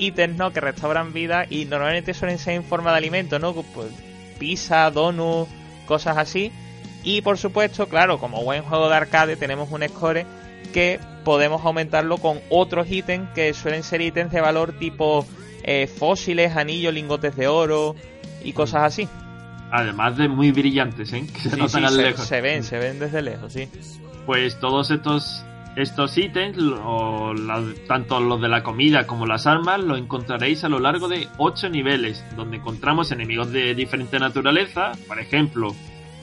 ítems, 0.00 0.36
¿no? 0.36 0.52
Que 0.52 0.60
restauran 0.60 1.12
vida 1.12 1.46
y 1.48 1.64
normalmente 1.66 2.14
suelen 2.14 2.38
ser 2.38 2.54
en 2.54 2.64
forma 2.64 2.90
de 2.90 2.96
alimento, 2.98 3.38
¿no? 3.38 3.52
Pues 3.54 3.88
pizza, 4.38 4.90
donut, 4.90 5.48
cosas 5.86 6.16
así. 6.16 6.50
Y 7.04 7.22
por 7.22 7.38
supuesto, 7.38 7.88
claro, 7.88 8.18
como 8.18 8.42
buen 8.42 8.62
juego 8.62 8.88
de 8.88 8.96
arcade 8.96 9.36
tenemos 9.36 9.70
un 9.70 9.82
score 9.88 10.26
que 10.72 10.98
podemos 11.24 11.64
aumentarlo 11.64 12.18
con 12.18 12.40
otros 12.50 12.90
ítems 12.90 13.30
que 13.34 13.54
suelen 13.54 13.82
ser 13.82 14.00
ítems 14.00 14.32
de 14.32 14.40
valor 14.40 14.72
tipo 14.78 15.26
eh, 15.62 15.86
fósiles, 15.86 16.56
anillos, 16.56 16.92
lingotes 16.94 17.36
de 17.36 17.48
oro 17.48 17.94
y 18.44 18.52
cosas 18.52 18.82
así. 18.82 19.08
Además 19.72 20.16
de 20.16 20.28
muy 20.28 20.50
brillantes, 20.52 21.12
¿eh? 21.12 21.24
Que 21.32 21.40
se 21.40 21.50
Sí, 21.50 21.56
notan 21.56 21.88
sí, 21.88 21.94
se, 21.96 22.02
lejos. 22.02 22.26
se 22.26 22.40
ven, 22.40 22.64
se 22.64 22.78
ven 22.78 22.98
desde 22.98 23.22
lejos, 23.22 23.52
sí. 23.52 23.68
Pues 24.26 24.58
todos 24.60 24.90
estos 24.90 25.44
estos 25.76 26.16
ítems, 26.18 26.58
o 26.84 27.32
la- 27.34 27.62
tanto 27.86 28.20
los 28.20 28.40
de 28.40 28.48
la 28.48 28.62
comida 28.62 29.06
como 29.06 29.26
las 29.26 29.46
armas, 29.46 29.80
los 29.80 29.98
encontraréis 29.98 30.64
a 30.64 30.68
lo 30.68 30.78
largo 30.80 31.08
de 31.08 31.28
8 31.38 31.68
niveles, 31.68 32.24
donde 32.36 32.56
encontramos 32.58 33.12
enemigos 33.12 33.50
de 33.52 33.74
diferente 33.74 34.18
naturaleza, 34.18 34.92
por 35.06 35.20
ejemplo, 35.20 35.74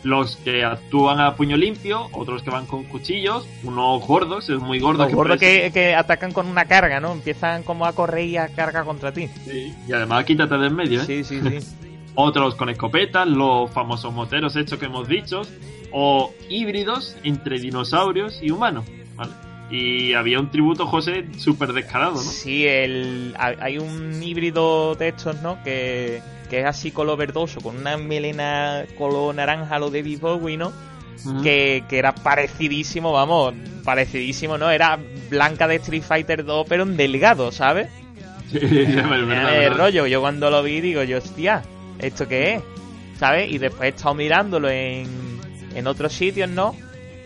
los 0.04 0.36
que 0.38 0.64
actúan 0.64 1.20
a 1.20 1.36
puño 1.36 1.58
limpio, 1.58 2.08
otros 2.14 2.44
que 2.44 2.50
van 2.52 2.66
con 2.66 2.84
cuchillos, 2.84 3.48
unos 3.64 4.06
gordos, 4.06 4.48
es 4.50 4.60
muy 4.60 4.80
gordo 4.80 5.04
Los 5.06 5.14
gordos 5.14 5.38
parece- 5.38 5.64
que, 5.64 5.72
que 5.72 5.96
atacan 5.96 6.32
con 6.34 6.48
una 6.48 6.66
carga, 6.66 7.00
¿no? 7.00 7.12
Empiezan 7.14 7.64
como 7.64 7.86
a 7.86 7.94
correr 7.94 8.26
y 8.26 8.38
a 8.38 8.48
carga 8.50 8.84
contra 8.84 9.12
ti. 9.12 9.28
Sí, 9.46 9.74
Y 9.88 9.94
además 9.94 10.24
quítate 10.26 10.58
de 10.58 10.68
en 10.68 10.76
medio, 10.76 11.02
¿eh? 11.02 11.06
Sí, 11.06 11.24
sí, 11.24 11.42
sí. 11.42 11.68
Otros 12.16 12.56
con 12.56 12.70
escopetas, 12.70 13.28
los 13.28 13.70
famosos 13.72 14.14
moteros 14.14 14.56
estos 14.56 14.78
que 14.80 14.86
hemos 14.86 15.08
dicho, 15.08 15.42
o 15.92 16.32
híbridos 16.50 17.16
entre 17.24 17.60
dinosaurios 17.60 18.40
y 18.42 18.52
humanos, 18.52 18.86
¿vale? 19.18 19.34
Y 19.70 20.14
había 20.14 20.40
un 20.40 20.50
tributo, 20.50 20.88
José, 20.88 21.26
súper 21.38 21.74
descarado, 21.74 22.14
¿no? 22.14 22.22
Sí, 22.22 22.66
el, 22.66 23.36
hay 23.38 23.78
un 23.78 24.24
híbrido 24.24 24.96
de 24.96 25.10
estos, 25.10 25.42
¿no? 25.42 25.62
Que, 25.64 26.22
que 26.50 26.62
es 26.62 26.66
así 26.66 26.92
color 26.92 27.18
verdoso, 27.18 27.60
con 27.60 27.76
una 27.78 27.98
melena 27.98 28.86
color 28.98 29.36
naranja 29.36 29.78
lo 29.78 29.90
de 29.90 30.00
David 30.00 30.20
Bowie, 30.22 30.58
¿no? 30.58 30.72
Que, 31.44 31.84
que 31.90 31.98
era 31.98 32.16
parecidísimo, 32.16 33.12
vamos, 33.12 33.54
parecidísimo, 33.84 34.58
¿no? 34.58 34.70
Era 34.72 34.98
blanca 35.30 35.68
de 35.68 35.76
Street 35.76 36.04
Fighter 36.04 36.46
2, 36.46 36.66
pero 36.70 36.84
en 36.84 36.96
delgado, 36.96 37.52
¿sabes? 37.52 37.90
Sí, 38.50 38.60
verdad. 38.60 39.76
rollo. 39.76 40.08
Yo 40.08 40.22
cuando 40.22 40.50
lo 40.50 40.64
vi 40.64 40.80
digo, 40.80 41.04
yo, 41.04 41.18
hostia, 41.18 41.64
¿esto 42.00 42.30
qué 42.30 42.54
es? 42.56 42.64
¿Sabes? 43.20 43.52
Y 43.52 43.58
después 43.58 43.84
he 43.84 43.90
estado 43.90 44.16
mirándolo 44.16 44.70
en, 44.70 45.08
en 45.76 45.88
otros 45.88 46.14
sitios, 46.14 46.50
¿no? 46.50 46.74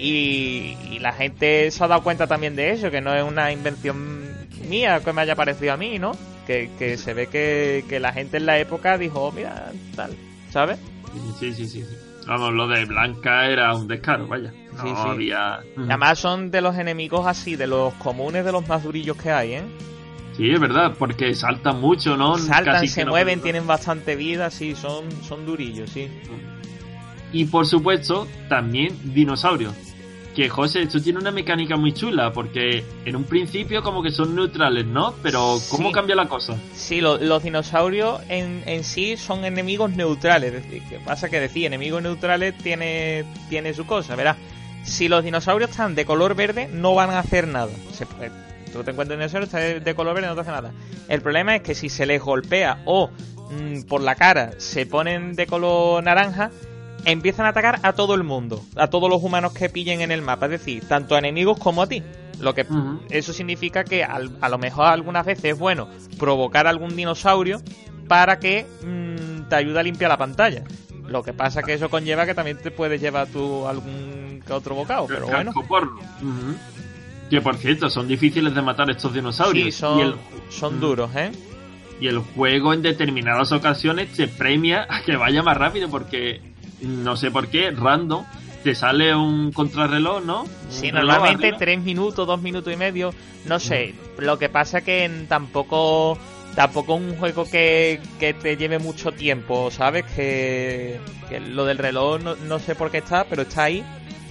Y, 0.03 0.75
y 0.89 0.97
la 0.99 1.13
gente 1.13 1.69
se 1.69 1.83
ha 1.83 1.87
dado 1.87 2.01
cuenta 2.01 2.25
también 2.25 2.55
de 2.55 2.71
eso, 2.71 2.89
que 2.89 3.01
no 3.01 3.13
es 3.13 3.23
una 3.23 3.51
invención 3.51 4.31
mía 4.67 4.99
que 5.03 5.13
me 5.13 5.21
haya 5.21 5.35
parecido 5.35 5.73
a 5.73 5.77
mí, 5.77 5.99
¿no? 5.99 6.13
Que, 6.47 6.71
que 6.79 6.97
se 6.97 7.13
ve 7.13 7.27
que, 7.27 7.85
que 7.87 7.99
la 7.99 8.11
gente 8.11 8.37
en 8.37 8.47
la 8.47 8.57
época 8.57 8.97
dijo, 8.97 9.21
"Oh, 9.21 9.31
mira, 9.31 9.71
tal, 9.95 10.11
¿sabes? 10.49 10.79
Sí, 11.39 11.53
sí, 11.53 11.67
sí, 11.67 11.83
sí. 11.85 11.95
Vamos, 12.25 12.51
lo 12.53 12.67
de 12.67 12.85
Blanca 12.85 13.47
era 13.47 13.75
un 13.75 13.87
descaro, 13.87 14.27
vaya. 14.27 14.51
No 14.73 14.81
Sí, 14.81 14.87
sí. 14.89 15.07
había... 15.07 15.59
Además 15.77 16.17
son 16.17 16.49
de 16.49 16.61
los 16.61 16.75
enemigos 16.77 17.27
así, 17.27 17.55
de 17.55 17.67
los 17.67 17.93
comunes, 17.95 18.43
de 18.43 18.51
los 18.51 18.67
más 18.67 18.83
durillos 18.83 19.17
que 19.17 19.29
hay, 19.31 19.53
¿eh? 19.53 19.63
Sí, 20.35 20.49
es 20.49 20.59
verdad, 20.59 20.93
porque 20.97 21.35
saltan 21.35 21.79
mucho, 21.79 22.17
¿no? 22.17 22.37
Saltan, 22.39 22.75
Casi 22.75 22.87
se 22.87 23.05
no 23.05 23.11
mueven, 23.11 23.41
tienen 23.41 23.67
bastante 23.67 24.15
vida, 24.15 24.49
sí, 24.49 24.73
son, 24.75 25.11
son 25.23 25.45
durillos, 25.45 25.91
sí. 25.91 26.07
Y 27.33 27.45
por 27.45 27.65
supuesto, 27.67 28.27
también 28.49 28.97
dinosaurios. 29.13 29.73
Que 30.35 30.47
José, 30.49 30.83
esto 30.83 31.01
tiene 31.01 31.19
una 31.19 31.31
mecánica 31.31 31.75
muy 31.75 31.93
chula, 31.93 32.31
porque 32.31 32.83
en 33.05 33.15
un 33.15 33.23
principio 33.25 33.83
como 33.83 34.01
que 34.01 34.11
son 34.11 34.33
neutrales, 34.35 34.85
¿no? 34.85 35.13
Pero 35.21 35.57
¿cómo 35.69 35.89
Sí. 35.89 35.93
cambia 35.93 36.15
la 36.15 36.27
cosa? 36.29 36.55
Sí, 36.73 37.01
lo- 37.01 37.17
los 37.17 37.43
dinosaurios 37.43 38.21
en, 38.29 38.63
en 38.65 38.83
sí 38.83 39.17
son 39.17 39.43
enemigos 39.43 39.91
neutrales. 39.91 40.53
Es 40.53 40.63
decir, 40.63 40.83
que 40.89 40.99
pasa 40.99 41.29
que 41.29 41.39
decir 41.39 41.65
enemigos 41.65 42.01
neutrales 42.01 42.57
tiene, 42.57 43.25
tiene 43.49 43.73
su 43.73 43.85
cosa, 43.85 44.15
verás. 44.15 44.37
Si 44.83 45.07
los 45.09 45.23
dinosaurios 45.23 45.69
están 45.71 45.95
de 45.95 46.05
color 46.05 46.33
verde, 46.35 46.69
no 46.71 46.95
van 46.95 47.09
a 47.11 47.19
hacer 47.19 47.47
nada. 47.47 47.71
Se- 47.91 48.05
tú 48.71 48.83
te 48.83 48.91
encuentras 48.91 49.15
un 49.15 49.19
dinosaurio, 49.19 49.45
está 49.45 49.57
de, 49.59 49.79
de 49.81 49.95
color 49.95 50.15
verde, 50.15 50.27
no 50.29 50.35
te 50.35 50.41
hace 50.41 50.51
nada. 50.51 50.71
El 51.09 51.21
problema 51.21 51.57
es 51.57 51.61
que 51.61 51.75
si 51.75 51.89
se 51.89 52.05
les 52.05 52.21
golpea 52.21 52.81
o 52.85 53.09
mm, 53.51 53.81
por 53.83 54.01
la 54.01 54.15
cara 54.15 54.51
se 54.59 54.85
ponen 54.85 55.33
de 55.35 55.45
color 55.45 56.01
naranja, 56.03 56.51
empiezan 57.05 57.45
a 57.45 57.49
atacar 57.49 57.79
a 57.83 57.93
todo 57.93 58.15
el 58.15 58.23
mundo, 58.23 58.63
a 58.75 58.87
todos 58.87 59.09
los 59.09 59.21
humanos 59.23 59.53
que 59.53 59.69
pillen 59.69 60.01
en 60.01 60.11
el 60.11 60.21
mapa, 60.21 60.45
es 60.45 60.51
decir, 60.51 60.83
tanto 60.87 61.15
a 61.15 61.19
enemigos 61.19 61.57
como 61.59 61.81
a 61.81 61.87
ti. 61.87 62.03
Lo 62.39 62.55
que 62.55 62.65
eso 63.11 63.33
significa 63.33 63.83
que 63.83 64.03
al- 64.03 64.35
a 64.41 64.49
lo 64.49 64.57
mejor 64.57 64.85
algunas 64.87 65.25
veces 65.25 65.45
es 65.53 65.59
bueno 65.59 65.87
provocar 66.17 66.65
algún 66.67 66.95
dinosaurio 66.95 67.61
para 68.07 68.39
que 68.39 68.65
mm, 68.83 69.49
te 69.49 69.55
ayude 69.55 69.79
a 69.79 69.83
limpiar 69.83 70.09
la 70.09 70.17
pantalla. 70.17 70.63
Lo 71.07 71.21
que 71.23 71.33
pasa 71.33 71.61
que 71.61 71.73
eso 71.73 71.89
conlleva 71.89 72.25
que 72.25 72.33
también 72.33 72.57
te 72.57 72.71
puedes 72.71 72.99
llevar 73.01 73.27
tú 73.27 73.67
algún 73.67 74.41
que 74.45 74.53
otro 74.53 74.73
bocado, 74.75 75.07
pero 75.07 75.27
bueno. 75.27 75.51
Que 77.29 77.39
por 77.41 77.55
cierto, 77.57 77.89
son 77.89 78.07
difíciles 78.07 78.53
de 78.53 78.61
matar 78.61 78.89
estos 78.89 79.13
dinosaurios. 79.13 79.65
Sí, 79.65 79.71
son, 79.71 79.99
y, 79.99 80.01
el, 80.01 80.15
son 80.49 80.77
Mm. 80.77 80.79
duros, 80.81 81.11
¿eh? 81.15 81.31
y 82.01 82.07
el 82.07 82.17
juego 82.19 82.73
en 82.73 82.81
determinadas 82.81 83.51
ocasiones 83.51 84.11
te 84.13 84.27
premia 84.27 84.87
a 84.89 85.01
que 85.03 85.15
vaya 85.15 85.43
más 85.43 85.55
rápido 85.55 85.87
porque 85.87 86.41
no 86.81 87.15
sé 87.15 87.31
por 87.31 87.47
qué, 87.47 87.71
random, 87.71 88.25
te 88.63 88.75
sale 88.75 89.15
un 89.15 89.51
contrarreloj, 89.51 90.23
¿no? 90.23 90.45
Sí, 90.69 90.91
normalmente 90.91 91.47
arriba. 91.47 91.57
tres 91.57 91.81
minutos, 91.81 92.27
dos 92.27 92.41
minutos 92.41 92.73
y 92.73 92.77
medio, 92.77 93.13
no 93.45 93.59
sé. 93.59 93.95
Lo 94.17 94.37
que 94.37 94.49
pasa 94.49 94.79
es 94.79 94.83
que 94.83 95.25
tampoco 95.27 96.17
tampoco 96.55 96.95
es 96.95 97.01
un 97.01 97.15
juego 97.17 97.45
que, 97.49 97.99
que 98.19 98.33
te 98.33 98.57
lleve 98.57 98.77
mucho 98.77 99.11
tiempo, 99.11 99.71
¿sabes? 99.71 100.03
Que, 100.15 100.99
que 101.29 101.39
lo 101.39 101.65
del 101.65 101.77
reloj 101.77 102.21
no, 102.21 102.35
no 102.35 102.59
sé 102.59 102.75
por 102.75 102.91
qué 102.91 102.99
está, 102.99 103.23
pero 103.23 103.43
está 103.43 103.63
ahí. 103.63 103.83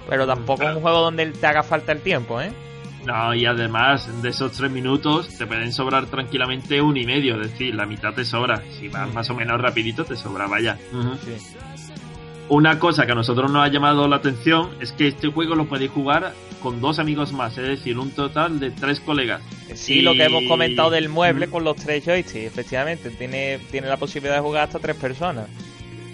Pero 0.08 0.26
tampoco 0.26 0.64
es 0.64 0.74
un 0.74 0.82
juego 0.82 1.00
donde 1.00 1.26
te 1.26 1.46
haga 1.46 1.62
falta 1.62 1.92
el 1.92 2.00
tiempo, 2.00 2.40
¿eh? 2.40 2.50
No, 3.06 3.34
y 3.34 3.46
además 3.46 4.08
de 4.22 4.28
esos 4.28 4.52
tres 4.52 4.70
minutos 4.70 5.28
te 5.38 5.46
pueden 5.46 5.72
sobrar 5.72 6.06
tranquilamente 6.06 6.82
un 6.82 6.96
y 6.96 7.06
medio, 7.06 7.40
es 7.40 7.52
decir, 7.52 7.74
la 7.74 7.86
mitad 7.86 8.12
te 8.12 8.24
sobra. 8.24 8.62
Si 8.78 8.88
vas 8.88 9.12
más 9.14 9.30
o 9.30 9.34
menos 9.34 9.60
rapidito 9.60 10.04
te 10.04 10.16
sobra, 10.16 10.46
vaya. 10.46 10.76
Sí. 11.24 11.56
Una 12.50 12.78
cosa 12.80 13.06
que 13.06 13.12
a 13.12 13.14
nosotros 13.14 13.50
nos 13.50 13.64
ha 13.64 13.68
llamado 13.68 14.06
la 14.08 14.16
atención 14.16 14.70
es 14.80 14.90
que 14.92 15.06
este 15.08 15.28
juego 15.28 15.54
lo 15.54 15.66
podéis 15.66 15.92
jugar 15.92 16.34
con 16.60 16.80
dos 16.80 16.98
amigos 16.98 17.32
más, 17.32 17.56
es 17.56 17.66
decir, 17.66 17.96
un 17.96 18.10
total 18.10 18.58
de 18.60 18.70
tres 18.72 18.98
colegas. 19.00 19.40
Sí, 19.74 20.02
lo 20.02 20.12
que 20.14 20.24
hemos 20.24 20.42
comentado 20.48 20.90
del 20.90 21.08
mueble 21.08 21.46
Mm. 21.46 21.50
con 21.50 21.62
los 21.64 21.76
tres 21.76 22.04
joysticks, 22.04 22.44
efectivamente, 22.46 23.08
tiene, 23.10 23.60
tiene 23.70 23.86
la 23.86 23.96
posibilidad 23.96 24.34
de 24.34 24.40
jugar 24.42 24.64
hasta 24.64 24.78
tres 24.80 24.96
personas. 24.96 25.46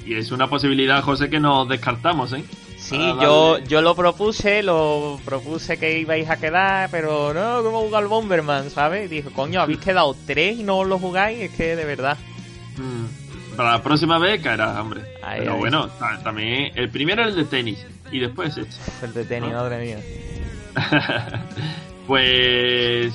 Y 0.04 0.14
es 0.14 0.30
una 0.30 0.46
posibilidad, 0.46 1.02
José, 1.02 1.28
que 1.30 1.40
nos 1.40 1.68
descartamos, 1.68 2.32
¿eh? 2.34 2.44
Sí, 2.76 2.96
Ah, 3.00 3.18
yo, 3.22 3.52
vale. 3.52 3.66
yo 3.66 3.80
lo 3.80 3.96
propuse, 3.96 4.62
lo 4.62 5.18
propuse 5.24 5.78
que 5.78 5.98
ibais 5.98 6.28
a 6.30 6.36
quedar, 6.38 6.90
pero 6.90 7.32
no, 7.34 7.62
¿cómo 7.64 7.80
jugar 7.80 8.02
al 8.04 8.08
Bomberman, 8.08 8.70
¿sabes? 8.70 9.06
Y 9.10 9.14
dije, 9.16 9.30
coño, 9.34 9.62
habéis 9.62 9.78
quedado 9.84 10.14
tres 10.26 10.58
y 10.60 10.62
no 10.62 10.84
lo 10.84 10.98
jugáis, 10.98 11.40
es 11.40 11.50
que 11.52 11.74
de 11.74 11.84
verdad. 11.86 12.18
Mm. 12.76 13.25
Para 13.56 13.72
la 13.72 13.82
próxima 13.82 14.18
vez 14.18 14.42
caerá, 14.42 14.80
hombre. 14.80 15.00
Ahí, 15.22 15.40
Pero 15.40 15.52
ahí. 15.54 15.58
bueno, 15.58 15.88
ta- 15.88 16.20
también 16.22 16.72
el 16.74 16.90
primero 16.90 17.22
es 17.22 17.28
el 17.30 17.36
de 17.36 17.44
tenis 17.44 17.84
y 18.12 18.18
después 18.20 18.56
este. 18.56 18.76
El 19.06 19.14
de 19.14 19.24
tenis, 19.24 19.50
¿No? 19.50 19.56
madre 19.56 19.78
mía. 19.84 19.98
pues, 22.06 23.12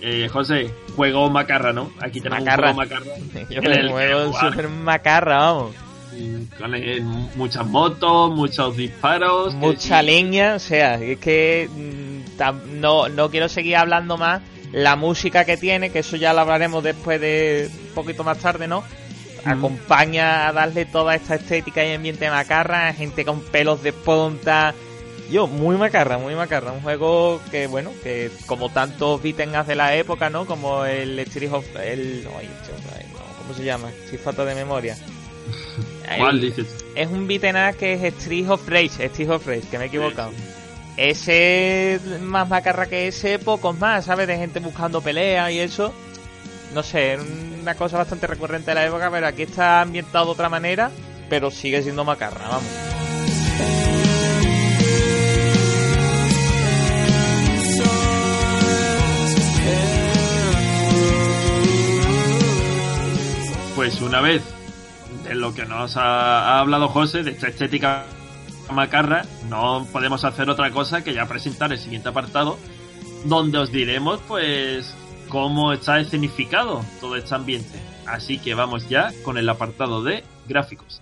eh, 0.00 0.28
José, 0.32 0.70
juego 0.96 1.28
macarra, 1.30 1.72
¿no? 1.72 1.90
Aquí 2.00 2.20
tenemos 2.20 2.44
Macarra. 2.44 2.70
un 2.70 2.74
juego 2.76 2.90
macarra. 3.00 3.16
Yo 3.50 3.58
En 3.60 3.66
el 3.72 3.82
que 3.86 3.88
muevo 3.88 4.26
jugar. 4.32 4.50
súper 4.50 4.68
macarra, 4.68 5.36
vamos. 5.38 5.74
Con 6.58 6.74
eh, 6.74 7.00
muchas 7.36 7.66
motos, 7.66 8.30
muchos 8.34 8.76
disparos. 8.76 9.50
que 9.52 9.56
Mucha 9.58 10.00
sí. 10.00 10.06
leña, 10.06 10.54
o 10.54 10.58
sea, 10.58 10.94
es 10.96 11.18
que 11.18 11.68
mm, 11.72 12.80
no, 12.80 13.08
no 13.08 13.30
quiero 13.30 13.48
seguir 13.48 13.76
hablando 13.76 14.16
más. 14.16 14.42
La 14.72 14.94
música 14.96 15.44
que 15.44 15.56
tiene, 15.56 15.90
que 15.90 15.98
eso 16.00 16.16
ya 16.16 16.32
lo 16.32 16.40
hablaremos 16.40 16.82
después 16.84 17.20
de 17.20 17.68
un 17.88 17.94
poquito 17.94 18.22
más 18.22 18.38
tarde, 18.38 18.68
¿no? 18.68 18.84
Acompaña 19.44 20.48
a 20.48 20.52
darle 20.52 20.84
toda 20.84 21.14
esta 21.14 21.36
estética 21.36 21.84
y 21.84 21.92
ambiente 21.94 22.28
macarra, 22.30 22.92
gente 22.92 23.24
con 23.24 23.40
pelos 23.40 23.82
de 23.82 23.92
punta. 23.92 24.74
Yo, 25.30 25.46
muy 25.46 25.76
macarra, 25.76 26.18
muy 26.18 26.34
macarra. 26.34 26.72
Un 26.72 26.80
juego 26.80 27.40
que, 27.50 27.66
bueno, 27.68 27.92
que 28.02 28.30
como 28.46 28.68
tantos 28.68 29.22
beaten 29.22 29.52
de 29.66 29.76
la 29.76 29.94
época, 29.94 30.28
¿no? 30.28 30.44
Como 30.44 30.84
el 30.84 31.18
Street 31.20 31.52
of... 31.52 31.64
El, 31.76 32.24
no, 32.24 32.30
¿Cómo 32.30 33.54
se 33.54 33.64
llama? 33.64 33.90
Estoy 34.04 34.18
falta 34.18 34.44
de 34.44 34.54
memoria. 34.54 34.96
¿Cuál 36.18 36.36
El- 36.36 36.40
dices? 36.40 36.84
es 36.94 37.08
un 37.08 37.28
beaten 37.28 37.56
up 37.56 37.76
que 37.76 37.94
es 37.94 38.02
Street 38.14 38.48
of 38.48 38.68
Rage, 38.68 39.04
Street 39.06 39.30
of 39.30 39.46
Rage, 39.46 39.62
que 39.70 39.78
me 39.78 39.84
he 39.84 39.86
equivocado. 39.88 40.32
Ese 40.96 41.98
más 42.20 42.48
macarra 42.48 42.86
que 42.86 43.08
ese, 43.08 43.38
pocos 43.38 43.78
más, 43.78 44.04
¿sabes? 44.04 44.26
De 44.26 44.36
gente 44.36 44.60
buscando 44.60 45.00
peleas 45.00 45.50
y 45.52 45.60
eso. 45.60 45.94
No 46.74 46.82
sé, 46.84 47.18
una 47.60 47.74
cosa 47.74 47.98
bastante 47.98 48.26
recurrente 48.26 48.70
de 48.70 48.74
la 48.76 48.86
época, 48.86 49.10
pero 49.10 49.26
aquí 49.26 49.42
está 49.42 49.80
ambientado 49.80 50.26
de 50.26 50.30
otra 50.32 50.48
manera, 50.48 50.90
pero 51.28 51.50
sigue 51.50 51.82
siendo 51.82 52.04
macarra, 52.04 52.48
vamos. 52.48 52.64
Pues 63.74 64.00
una 64.00 64.20
vez 64.20 64.42
de 65.24 65.34
lo 65.34 65.54
que 65.54 65.64
nos 65.64 65.96
ha, 65.96 66.56
ha 66.56 66.60
hablado 66.60 66.88
José, 66.88 67.22
de 67.22 67.32
esta 67.32 67.48
estética 67.48 68.04
macarra, 68.72 69.24
no 69.48 69.86
podemos 69.92 70.24
hacer 70.24 70.48
otra 70.48 70.70
cosa 70.70 71.02
que 71.02 71.14
ya 71.14 71.26
presentar 71.26 71.72
el 71.72 71.78
siguiente 71.78 72.10
apartado, 72.10 72.58
donde 73.24 73.58
os 73.58 73.72
diremos 73.72 74.20
pues 74.28 74.94
cómo 75.30 75.72
está 75.72 75.98
escenificado 76.00 76.84
todo 77.00 77.16
este 77.16 77.34
ambiente. 77.34 77.80
Así 78.06 78.38
que 78.38 78.54
vamos 78.54 78.88
ya 78.88 79.12
con 79.24 79.38
el 79.38 79.48
apartado 79.48 80.02
de 80.02 80.24
gráficos. 80.46 81.00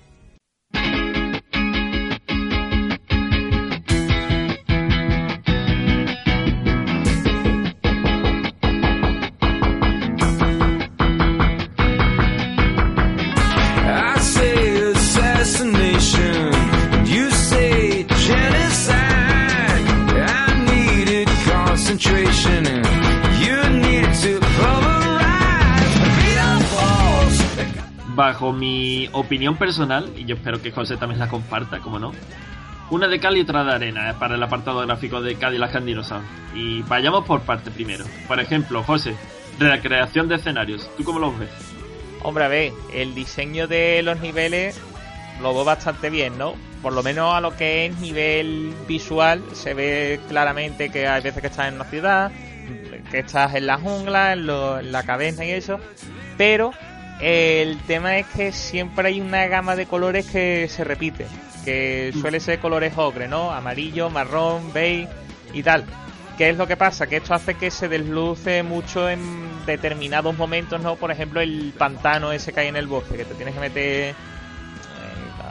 I 22.30 22.57
Bajo 28.18 28.52
mi 28.52 29.08
opinión 29.12 29.56
personal, 29.56 30.12
y 30.16 30.24
yo 30.24 30.34
espero 30.34 30.60
que 30.60 30.72
José 30.72 30.96
también 30.96 31.20
la 31.20 31.28
comparta, 31.28 31.78
como 31.78 32.00
no, 32.00 32.10
una 32.90 33.06
de 33.06 33.20
cal 33.20 33.36
y 33.36 33.42
otra 33.42 33.62
de 33.62 33.72
arena 33.72 34.10
eh, 34.10 34.14
para 34.18 34.34
el 34.34 34.42
apartado 34.42 34.84
gráfico 34.84 35.22
de 35.22 35.36
Cadillac 35.36 35.76
and 35.76 35.86
Dinosaur. 35.86 36.22
Y 36.52 36.82
vayamos 36.82 37.24
por 37.24 37.42
parte 37.42 37.70
primero. 37.70 38.04
Por 38.26 38.40
ejemplo, 38.40 38.82
José, 38.82 39.14
recreación 39.60 40.26
de 40.28 40.34
escenarios. 40.34 40.90
¿Tú 40.96 41.04
cómo 41.04 41.20
los 41.20 41.38
ves? 41.38 41.48
Hombre, 42.24 42.42
a 42.42 42.48
ver, 42.48 42.72
el 42.92 43.14
diseño 43.14 43.68
de 43.68 44.02
los 44.02 44.18
niveles 44.18 44.80
lo 45.40 45.54
veo 45.54 45.64
bastante 45.64 46.10
bien, 46.10 46.36
¿no? 46.36 46.54
Por 46.82 46.94
lo 46.94 47.04
menos 47.04 47.32
a 47.32 47.40
lo 47.40 47.56
que 47.56 47.86
es 47.86 48.00
nivel 48.00 48.74
visual, 48.88 49.44
se 49.52 49.74
ve 49.74 50.18
claramente 50.28 50.90
que 50.90 51.06
hay 51.06 51.22
veces 51.22 51.40
que 51.40 51.46
estás 51.46 51.68
en 51.68 51.74
una 51.74 51.84
ciudad, 51.84 52.32
que 53.12 53.20
estás 53.20 53.54
en 53.54 53.68
la 53.68 53.78
jungla, 53.78 54.32
en, 54.32 54.40
en 54.40 54.90
la 54.90 55.04
caverna 55.04 55.44
y 55.44 55.52
eso. 55.52 55.78
Pero 56.36 56.72
el 57.20 57.78
tema 57.80 58.18
es 58.18 58.26
que 58.28 58.52
siempre 58.52 59.08
hay 59.08 59.20
una 59.20 59.46
gama 59.46 59.74
de 59.76 59.86
colores 59.86 60.26
que 60.26 60.68
se 60.68 60.84
repite, 60.84 61.26
que 61.64 62.12
suele 62.20 62.40
ser 62.40 62.60
colores 62.60 62.92
ocre, 62.96 63.28
¿no? 63.28 63.50
Amarillo, 63.52 64.08
marrón, 64.10 64.72
beige 64.72 65.08
y 65.52 65.62
tal. 65.62 65.84
¿Qué 66.36 66.50
es 66.50 66.56
lo 66.56 66.68
que 66.68 66.76
pasa? 66.76 67.08
Que 67.08 67.16
esto 67.16 67.34
hace 67.34 67.54
que 67.54 67.70
se 67.70 67.88
desluce 67.88 68.62
mucho 68.62 69.10
en 69.10 69.48
determinados 69.66 70.36
momentos, 70.38 70.80
¿no? 70.80 70.94
Por 70.94 71.10
ejemplo, 71.10 71.40
el 71.40 71.74
pantano 71.76 72.30
ese 72.30 72.52
que 72.52 72.60
hay 72.60 72.68
en 72.68 72.76
el 72.76 72.86
bosque, 72.86 73.16
que 73.16 73.24
te 73.24 73.34
tienes 73.34 73.54
que 73.54 73.60
meter 73.60 74.10
eh, 74.10 74.14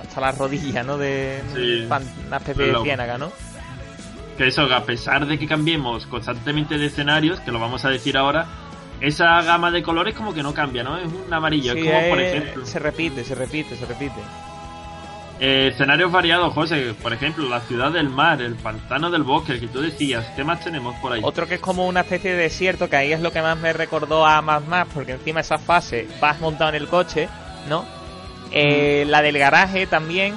hasta 0.02 0.22
las 0.22 0.38
rodillas, 0.38 0.86
¿no? 0.86 0.98
De 0.98 1.42
Sí. 1.54 1.86
una 2.28 2.38
especie 2.38 2.68
de 2.72 2.82
ciénaga, 2.84 3.18
¿no? 3.18 3.32
Que 4.38 4.48
eso, 4.48 4.62
a 4.74 4.84
pesar 4.86 5.26
de 5.26 5.38
que 5.38 5.48
cambiemos 5.48 6.06
constantemente 6.08 6.78
de 6.78 6.86
escenarios, 6.86 7.40
que 7.42 7.52
lo 7.52 7.60
vamos 7.60 7.84
a 7.84 7.90
decir 7.90 8.16
ahora, 8.18 8.46
esa 9.02 9.42
gama 9.44 9.72
de 9.72 9.84
colores 9.84 10.16
como 10.16 10.34
que 10.34 10.44
no 10.44 10.54
cambia, 10.54 10.84
¿no? 10.84 10.98
Es 10.98 11.06
un 11.06 11.32
amarillo, 11.34 11.74
Sí, 11.74 11.80
es 11.80 11.86
como 11.86 12.10
por 12.10 12.22
ejemplo. 12.22 12.66
Se 12.66 12.80
repite, 12.80 13.24
se 13.24 13.36
repite, 13.36 13.76
se 13.76 13.86
repite. 13.86 14.22
Eh, 15.40 15.70
escenarios 15.72 16.12
variados, 16.12 16.52
José. 16.54 16.96
Por 17.00 17.14
ejemplo, 17.14 17.48
la 17.48 17.60
ciudad 17.62 17.92
del 17.92 18.10
mar, 18.10 18.42
el 18.42 18.56
pantano 18.56 19.12
del 19.12 19.22
bosque, 19.22 19.54
el 19.54 19.60
que 19.60 19.68
tú 19.68 19.82
decías. 19.82 20.26
¿Qué 20.36 20.44
más 20.44 20.64
tenemos 20.64 20.96
por 20.96 21.14
ahí? 21.14 21.22
Otro 21.24 21.48
que 21.48 21.56
es 21.56 21.62
como 21.62 21.86
una 21.88 22.02
especie 22.02 22.32
de 22.32 22.38
desierto, 22.38 22.90
que 22.90 22.96
ahí 22.96 23.14
es 23.14 23.22
lo 23.22 23.32
que 23.32 23.42
más 23.42 23.58
me 23.58 23.72
recordó 23.72 24.26
a 24.26 24.42
Mad 24.42 24.64
Max, 24.64 24.90
porque 24.94 25.12
encima 25.12 25.42
esa 25.42 25.60
fase 25.60 26.08
vas 26.20 26.40
montado 26.40 26.70
en 26.72 26.76
el 26.76 26.88
coche, 26.88 27.30
¿no? 27.70 27.86
Eh, 28.52 29.06
La 29.08 29.22
del 29.22 29.38
garaje 29.38 29.86
también, 29.86 30.36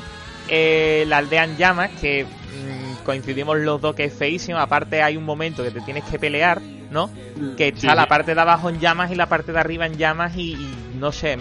eh, 0.48 1.04
la 1.08 1.18
aldea 1.18 1.44
en 1.44 1.56
llamas, 1.56 1.90
que 1.98 2.24
mm, 2.24 3.04
coincidimos 3.04 3.56
los 3.58 3.80
dos 3.80 3.94
que 3.94 4.04
es 4.04 4.12
feísimo. 4.12 4.58
Aparte 4.58 5.02
hay 5.02 5.16
un 5.16 5.24
momento 5.24 5.62
que 5.62 5.70
te 5.70 5.80
tienes 5.80 6.04
que 6.04 6.18
pelear, 6.18 6.60
¿no? 6.90 7.10
Que 7.56 7.68
está 7.68 7.80
Sí, 7.80 7.86
la 7.96 8.06
parte 8.06 8.34
de 8.34 8.40
abajo 8.40 8.68
en 8.68 8.80
llamas 8.80 9.10
y 9.10 9.14
la 9.14 9.26
parte 9.26 9.52
de 9.52 9.58
arriba 9.60 9.86
en 9.86 9.96
llamas 9.96 10.36
y, 10.36 10.52
y 10.54 10.76
no 10.98 11.12
sé, 11.12 11.36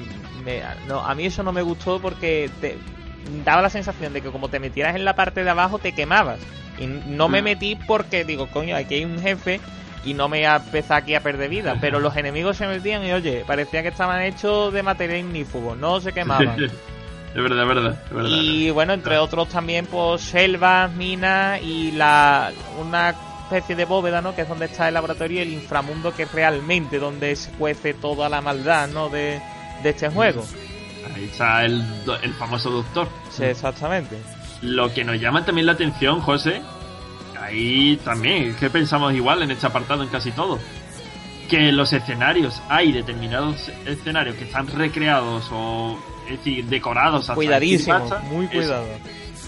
me- 0.46 0.62
no, 0.88 1.00
a 1.06 1.14
mí 1.16 1.26
eso 1.26 1.44
no 1.44 1.52
me 1.52 1.62
gustó 1.62 2.00
porque 2.00 2.50
te 2.62 2.78
daba 3.44 3.62
la 3.62 3.70
sensación 3.70 4.14
de 4.14 4.22
que 4.22 4.30
como 4.32 4.50
te 4.50 4.60
metieras 4.60 4.96
en 4.96 5.06
la 5.06 5.16
parte 5.16 5.44
de 5.44 5.50
abajo 5.50 5.80
te 5.80 5.94
quemabas. 5.94 6.40
Y 6.80 6.88
no 6.88 7.28
me 7.28 7.42
Mm. 7.42 7.44
metí 7.44 7.76
porque 7.88 8.24
digo, 8.24 8.48
coño, 8.48 8.76
aquí 8.76 8.96
hay 8.96 9.06
un 9.06 9.20
jefe 9.20 9.60
y 10.06 10.14
no 10.14 10.30
me 10.30 10.38
voy 10.38 10.46
a 10.46 10.56
empezar 10.56 11.02
aquí 11.04 11.14
a 11.14 11.22
perder 11.22 11.50
vida. 11.50 11.76
Pero 11.82 12.00
los 12.00 12.16
enemigos 12.16 12.56
se 12.56 12.68
metían 12.68 13.04
y 13.04 13.12
oye, 13.12 13.44
parecía 13.46 13.82
que 13.82 13.90
estaban 13.90 14.22
hechos 14.22 14.72
de 14.72 14.82
material 14.82 15.20
ignífugo, 15.20 15.76
no 15.76 16.00
se 16.00 16.14
quemaban. 16.14 16.58
es 16.64 16.72
verdad, 17.36 17.62
es 17.64 17.68
verdad, 17.68 17.98
es 18.08 18.14
verdad. 18.14 18.30
Y 18.30 18.70
bueno, 18.70 18.94
entre 18.94 19.18
otros 19.18 19.50
también, 19.50 19.86
pues 19.88 20.22
selvas, 20.22 20.90
minas 20.94 21.62
y 21.62 21.92
la 21.92 22.52
una 22.80 23.14
especie 23.50 23.76
de 23.76 23.86
bóveda, 23.86 24.22
¿no? 24.22 24.36
Que 24.36 24.44
es 24.44 24.50
donde 24.50 24.66
está 24.66 24.88
el 24.88 24.94
laboratorio 24.94 25.40
y 25.40 25.42
el 25.42 25.54
inframundo, 25.54 26.14
que 26.14 26.24
es 26.24 26.32
realmente 26.32 27.00
donde 27.00 27.36
se 27.36 27.52
cuece 27.52 27.94
toda 27.96 28.30
la 28.30 28.42
maldad, 28.42 28.88
¿no? 28.90 29.10
De, 29.10 29.42
de 29.82 29.90
este 29.90 30.10
juego. 30.10 30.46
Ahí 31.16 31.26
está 31.26 31.66
el, 31.66 31.84
el 32.22 32.34
famoso 32.36 32.70
doctor. 32.70 33.08
Sí, 33.32 33.44
exactamente. 33.44 34.18
Lo 34.62 34.94
que 34.94 35.04
nos 35.04 35.20
llama 35.20 35.44
también 35.46 35.66
la 35.66 35.72
atención, 35.74 36.22
José, 36.22 36.62
ahí 37.42 38.00
también, 38.04 38.50
es 38.52 38.56
que 38.58 38.70
pensamos 38.70 39.14
igual 39.14 39.42
en 39.42 39.52
este 39.52 39.66
apartado 39.66 40.04
en 40.04 40.10
casi 40.10 40.32
todo, 40.32 40.60
que 41.50 41.70
en 41.70 41.78
los 41.78 41.92
escenarios 41.94 42.62
hay 42.70 42.92
determinados 42.92 43.70
escenarios 43.86 44.36
que 44.36 44.44
están 44.44 44.68
recreados 44.68 45.50
o, 45.52 45.98
es 46.30 46.38
decir, 46.38 46.66
decorados 46.66 47.22
hasta 47.22 47.36
Cuidadísimo, 47.36 48.00
muy 48.30 48.46
eso. 48.46 48.54
cuidado. 48.54 48.86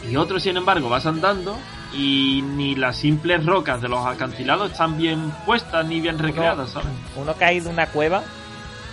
Y 0.10 0.16
otros, 0.16 0.42
sin 0.42 0.58
embargo, 0.58 0.90
vas 0.90 1.06
andando 1.06 1.58
y 1.94 2.42
ni 2.56 2.76
las 2.76 2.96
simples 2.98 3.46
rocas 3.46 3.82
de 3.82 3.90
los 3.90 4.06
acantilados 4.06 4.72
están 4.72 4.98
bien 4.98 5.32
puestas 5.46 5.86
ni 5.86 6.00
bien 6.00 6.18
recreadas, 6.20 6.72
¿sabes? 6.72 6.88
Uno 7.16 7.36
hay 7.42 7.60
de 7.60 7.70
una 7.70 7.88
cueva 7.88 8.24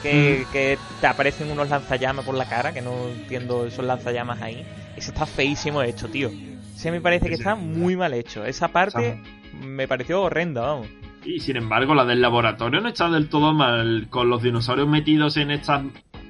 que, 0.03 0.45
que 0.53 0.79
te 1.01 1.07
aparecen 1.07 1.51
unos 1.51 1.69
lanzallamas 1.69 2.25
por 2.25 2.35
la 2.35 2.49
cara, 2.49 2.73
que 2.73 2.81
no 2.83 3.09
entiendo 3.09 3.67
esos 3.67 3.85
lanzallamas 3.85 4.41
ahí. 4.43 4.65
Ese 4.97 5.11
está 5.11 5.27
feísimo 5.27 5.83
hecho, 5.83 6.09
tío. 6.09 6.31
Ese 6.75 6.91
me 6.91 7.01
parece 7.01 7.29
que 7.29 7.37
Sí. 7.37 7.43
está 7.43 7.55
muy 7.55 7.97
mal 7.97 8.15
hecho. 8.15 8.45
Esa 8.45 8.69
parte 8.69 9.21
me 9.61 9.87
pareció 9.89 10.23
horrenda, 10.23 10.61
vamos. 10.63 10.87
Y 11.25 11.41
sin 11.41 11.57
embargo, 11.57 11.95
la 11.95 12.05
del 12.05 12.21
laboratorio 12.21 12.81
no 12.81 12.89
está 12.89 13.09
del 13.11 13.29
todo 13.29 13.53
mal, 13.53 14.07
con 14.09 14.29
los 14.31 14.43
dinosaurios 14.43 14.89
metidos 14.89 15.37
en 15.37 15.51
estas 15.51 15.83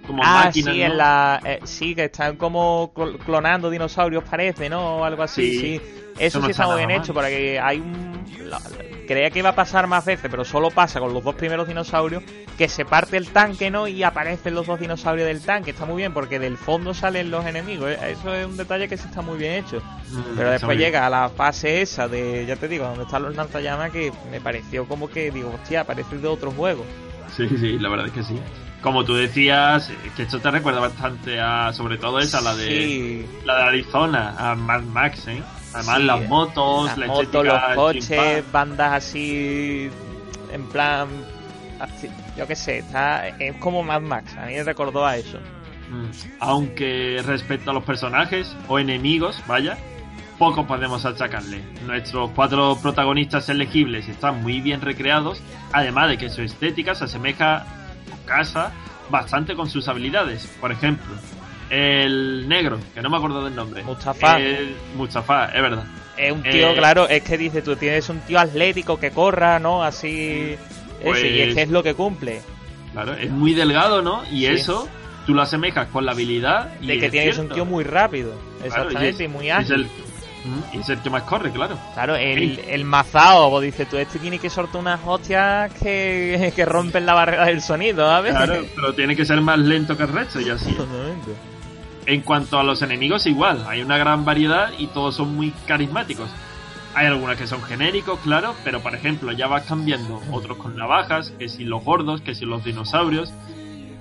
como 0.07 0.22
ah, 0.24 0.44
máquinas. 0.46 0.72
sí, 0.74 0.81
¿no? 0.81 0.87
en 0.87 0.96
la, 0.96 1.40
eh, 1.44 1.61
sí, 1.64 1.94
que 1.94 2.04
están 2.04 2.37
como 2.37 2.92
cl- 2.94 3.18
clonando 3.18 3.68
dinosaurios, 3.68 4.24
parece, 4.24 4.70
¿no? 4.70 4.96
O 4.96 5.04
algo 5.04 5.22
así, 5.22 5.42
Sí. 5.50 5.59
sí. 5.78 5.81
Eso 6.18 6.38
Eso 6.38 6.40
no 6.40 6.44
sí 6.46 6.50
está 6.52 6.66
muy 6.66 6.76
bien 6.78 6.88
mal. 6.90 6.98
hecho, 7.00 7.14
porque 7.14 7.61
hay 7.61 7.78
un... 7.81 8.24
la- 8.48 8.61
creía 9.07 9.31
que 9.31 9.38
iba 9.38 9.48
a 9.48 9.54
pasar 9.54 9.87
más 9.87 10.04
veces, 10.04 10.28
pero 10.31 10.44
solo 10.44 10.70
pasa 10.70 11.00
con 11.00 11.14
los 11.14 11.24
dos 11.24 11.35
primeros 11.35 11.66
dinosaurios, 11.66 12.22
que 12.59 12.68
se 12.68 12.85
parte 12.85 13.16
el 13.16 13.28
tanque, 13.28 13.70
¿no? 13.70 13.88
Y 13.88 14.02
aparecen 14.02 14.54
los 14.54 14.66
dos 14.66 14.78
dinosaurios 14.81 15.26
del 15.26 15.40
tanque. 15.40 15.70
Está 15.70 15.87
muy 15.87 15.96
bien, 15.96 16.12
porque 16.12 16.38
del 16.38 16.59
fondo 16.59 16.92
salen 16.92 17.31
los 17.31 17.46
enemigos. 17.46 17.90
eh, 17.90 17.98
Eso 18.11 18.35
es 18.35 18.46
un 18.46 18.59
detalle 18.59 18.87
que 18.87 18.98
sí 18.98 19.07
está 19.09 19.22
muy 19.22 19.38
bien 19.38 19.54
hecho. 19.64 19.78
Mm, 20.11 20.37
Pero 20.37 20.50
después 20.50 20.76
llega 20.76 21.07
a 21.07 21.11
la 21.11 21.31
fase 21.31 21.81
esa 21.81 22.07
de, 22.07 22.44
ya 22.46 22.57
te 22.57 22.68
digo, 22.68 22.85
donde 22.85 23.04
están 23.04 23.22
los 23.22 23.35
lanzallamas, 23.35 23.90
que 23.92 24.12
me 24.31 24.40
pareció 24.42 24.87
como 24.87 25.09
que, 25.09 25.31
digo, 25.31 25.52
hostia, 25.54 25.85
parece 25.85 26.18
de 26.18 26.28
otro 26.28 26.50
juego. 26.50 26.85
Sí, 27.35 27.48
sí, 27.48 27.78
la 27.78 27.88
verdad 27.88 28.07
es 28.09 28.12
que 28.12 28.22
sí. 28.22 28.38
Como 28.83 29.04
tú 29.04 29.14
decías, 29.14 29.90
que 30.16 30.24
esto 30.24 30.38
te 30.38 30.50
recuerda 30.50 30.81
bastante 30.81 31.40
a, 31.40 31.72
sobre 31.72 31.96
todo 31.96 32.18
esa, 32.20 32.40
la 32.42 32.54
de, 32.54 32.66
Sí, 32.66 33.26
la 33.46 33.57
de 33.57 33.62
Arizona, 33.62 34.35
a 34.38 34.54
Mad 34.54 34.83
Max, 34.83 35.26
¿eh? 35.28 35.42
Además, 35.74 35.96
Sí, 35.96 36.02
las 36.04 36.28
motos, 36.28 36.87
las 36.87 36.98
la 36.98 37.07
motos, 37.07 37.44
los 37.44 37.62
coches, 37.74 38.52
bandas 38.52 38.92
así, 38.92 39.90
en 40.52 40.66
plan, 40.68 41.09
así, 41.78 42.09
yo 42.37 42.46
qué 42.46 42.57
sé, 42.57 42.78
está, 42.78 43.28
es 43.28 43.57
como 43.57 43.83
Mad 43.83 44.00
Max, 44.00 44.35
a 44.37 44.46
mí 44.46 44.54
me 44.54 44.64
recordó 44.64 45.07
a 45.07 45.16
eso. 45.16 45.38
Mm. 45.90 46.11
Aunque 46.40 47.22
respecto 47.24 47.70
a 47.70 47.74
los 47.74 47.85
personajes 47.85 48.54
o 48.68 48.78
enemigos, 48.78 49.42
vaya, 49.46 49.76
poco 50.38 50.66
podemos 50.66 51.04
achacarle. 51.04 51.62
Nuestros 51.87 52.31
cuatro 52.31 52.78
protagonistas 52.81 53.48
elegibles 53.48 54.09
están 54.09 54.42
muy 54.42 54.61
bien 54.61 54.81
recreados, 54.81 55.42
además 55.72 56.09
de 56.09 56.18
que 56.18 56.31
su 56.31 56.42
estética 56.42 56.94
se 56.94 57.04
asemeja 57.04 57.66
o 58.12 58.26
casa 58.26 58.72
bastante 59.11 59.54
con 59.54 59.68
sus 59.68 59.88
habilidades. 59.88 60.46
Por 60.61 60.72
ejemplo, 60.72 61.14
el 61.70 62.48
negro, 62.48 62.78
que 62.94 63.02
no 63.02 63.11
me 63.11 63.16
acuerdo 63.16 63.44
del 63.44 63.54
nombre. 63.54 63.83
Mustafa. 63.83 64.38
El 64.40 64.74
Mustafa, 64.96 65.46
es 65.46 65.62
verdad. 65.62 65.85
Es 66.16 66.33
un 66.33 66.42
tío, 66.42 66.70
Eh, 66.70 66.74
claro, 66.76 67.09
es 67.09 67.22
que 67.22 67.38
dice, 67.38 67.62
tú 67.62 67.76
tienes 67.76 68.09
un 68.09 68.20
tío 68.20 68.38
atlético 68.40 68.98
que 68.98 69.11
corra, 69.11 69.59
¿no? 69.59 69.85
Así, 69.85 70.57
Pues- 71.02 71.18
ese, 71.18 71.28
y 71.31 71.40
es 71.42 71.54
que 71.54 71.62
es 71.62 71.68
lo 71.70 71.83
que 71.83 71.94
cumple, 71.94 72.40
Claro, 72.92 73.12
es 73.14 73.31
muy 73.31 73.54
delgado, 73.54 74.02
¿no? 74.02 74.24
Y 74.33 74.40
Sí. 74.40 74.46
eso 74.46 74.88
tú 75.26 75.35
lo 75.35 75.42
asemejas 75.42 75.87
con 75.88 76.04
la 76.07 76.12
habilidad. 76.12 76.72
Y 76.81 76.87
de 76.88 76.98
que 76.98 77.07
es 77.07 77.12
tienes 77.12 77.38
un 77.38 77.48
tío 77.50 77.64
muy 77.64 77.85
rápido, 77.85 78.33
Claro, 78.33 78.64
exactamente, 78.66 79.22
y, 79.22 79.26
es- 79.26 79.33
muy 79.33 79.48
es 79.50 79.54
ágil. 79.54 79.72
el, 79.74 79.87
Mm, 80.44 80.76
y 80.76 80.81
es 80.81 80.88
el 80.88 80.98
que 81.00 81.11
más 81.11 81.24
corre, 81.24 81.50
claro. 81.50 81.76
Claro, 81.94 82.14
el, 82.16 82.57
Sí. 82.57 82.61
el 82.68 82.85
mazao, 82.85 83.50
vos 83.50 83.61
dices 83.62 83.88
tú, 83.88 83.96
este 83.98 84.18
tiene 84.20 84.38
que 84.38 84.48
soltar 84.48 84.81
unas 84.81 85.00
hostias 85.04 85.70
que, 85.74 86.52
que 86.57 86.64
rompen 86.64 87.04
la 87.07 87.12
barrera 87.14 87.46
del 87.46 87.61
sonido, 87.61 88.07
¿sabes? 88.09 88.35
Claro, 88.35 88.64
pero 88.74 88.94
tiene 88.94 89.14
que 89.16 89.24
ser 89.24 89.40
más 89.40 89.59
lento 89.59 89.96
que 89.96 90.04
el 90.04 90.09
resto 90.09 90.40
y 90.40 90.48
así. 90.48 90.72
Totalmente. 90.72 91.33
En 92.08 92.22
cuanto 92.22 92.58
a 92.58 92.64
los 92.64 92.80
enemigos, 92.80 93.26
igual, 93.26 93.66
hay 93.68 93.82
una 93.82 93.98
gran 93.98 94.24
variedad 94.24 94.70
y 94.78 94.86
todos 94.86 95.14
son 95.16 95.36
muy 95.36 95.50
carismáticos. 95.66 96.30
Hay 96.94 97.06
algunos 97.06 97.36
que 97.36 97.46
son 97.46 97.62
genéricos, 97.62 98.18
claro, 98.20 98.54
pero 98.64 98.80
por 98.80 98.94
ejemplo, 98.94 99.30
ya 99.32 99.46
vas 99.46 99.64
cambiando 99.64 100.18
otros 100.32 100.56
con 100.56 100.74
navajas, 100.74 101.34
que 101.38 101.50
si 101.50 101.64
los 101.64 101.84
gordos, 101.84 102.22
que 102.22 102.34
si 102.34 102.46
los 102.46 102.64
dinosaurios. 102.64 103.30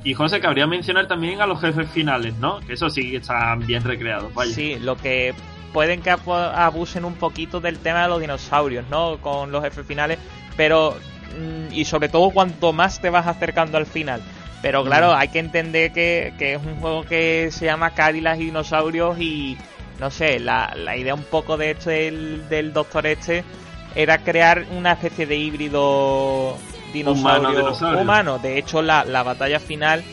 Y 0.05 0.13
José, 0.13 0.39
cabría 0.39 0.67
mencionar 0.67 1.09
también 1.09 1.41
a 1.41 1.47
los 1.47 1.59
jefes 1.59 1.89
finales, 1.91 2.33
¿no? 2.37 2.61
Que 2.61 2.73
eso 2.73 2.89
sí 2.89 3.11
que 3.11 3.17
están 3.17 3.67
bien 3.67 3.83
recreados. 3.83 4.31
Sí, 4.53 4.77
lo 4.79 4.95
que 4.95 5.35
pueden 5.73 6.01
que 6.01 6.09
abusen 6.09 7.03
un 7.03 7.15
poquito 7.15 7.59
del 7.59 7.77
tema 7.77 8.03
de 8.03 8.07
los 8.07 8.21
dinosaurios, 8.21 8.85
¿no? 8.89 9.17
Con 9.17 9.51
los 9.51 9.61
jefes 9.65 9.85
finales, 9.85 10.17
pero 10.55 10.95
mm, 11.37 11.73
y 11.73 11.83
sobre 11.83 12.07
todo 12.07 12.29
cuanto 12.29 12.71
más 12.71 13.01
te 13.01 13.09
vas 13.09 13.27
acercando 13.27 13.77
al 13.77 13.85
final. 13.85 14.21
Pero 14.67 14.83
claro, 14.83 15.13
Mm. 15.13 15.15
hay 15.17 15.27
que 15.29 15.39
entender 15.39 15.93
que, 15.93 16.33
que 16.37 16.55
es 16.55 16.61
un 16.61 16.75
juego 16.81 17.03
que 17.05 17.47
se 17.53 17.63
llama 17.65 17.91
Cadillac 17.91 18.37
y 18.37 18.45
dinosaurios 18.45 19.17
y 19.17 19.57
no 19.97 20.11
sé, 20.11 20.41
la, 20.41 20.73
la 20.75 20.97
idea 20.97 21.13
un 21.15 21.23
poco 21.23 21.55
de 21.55 21.71
este 21.71 21.89
del, 21.91 22.49
del 22.49 22.73
doctor 22.73 23.07
este 23.07 23.45
era 23.95 24.17
crear 24.17 24.65
una 24.71 24.91
especie 24.91 25.25
de 25.25 25.37
híbrido 25.37 26.57
dinosaurio 26.93 27.73
humano. 28.01 28.39
De 28.39 28.57
hecho, 28.57 28.81
la, 28.81 29.05
la 29.05 29.23
batalla 29.23 29.61
final 29.61 30.03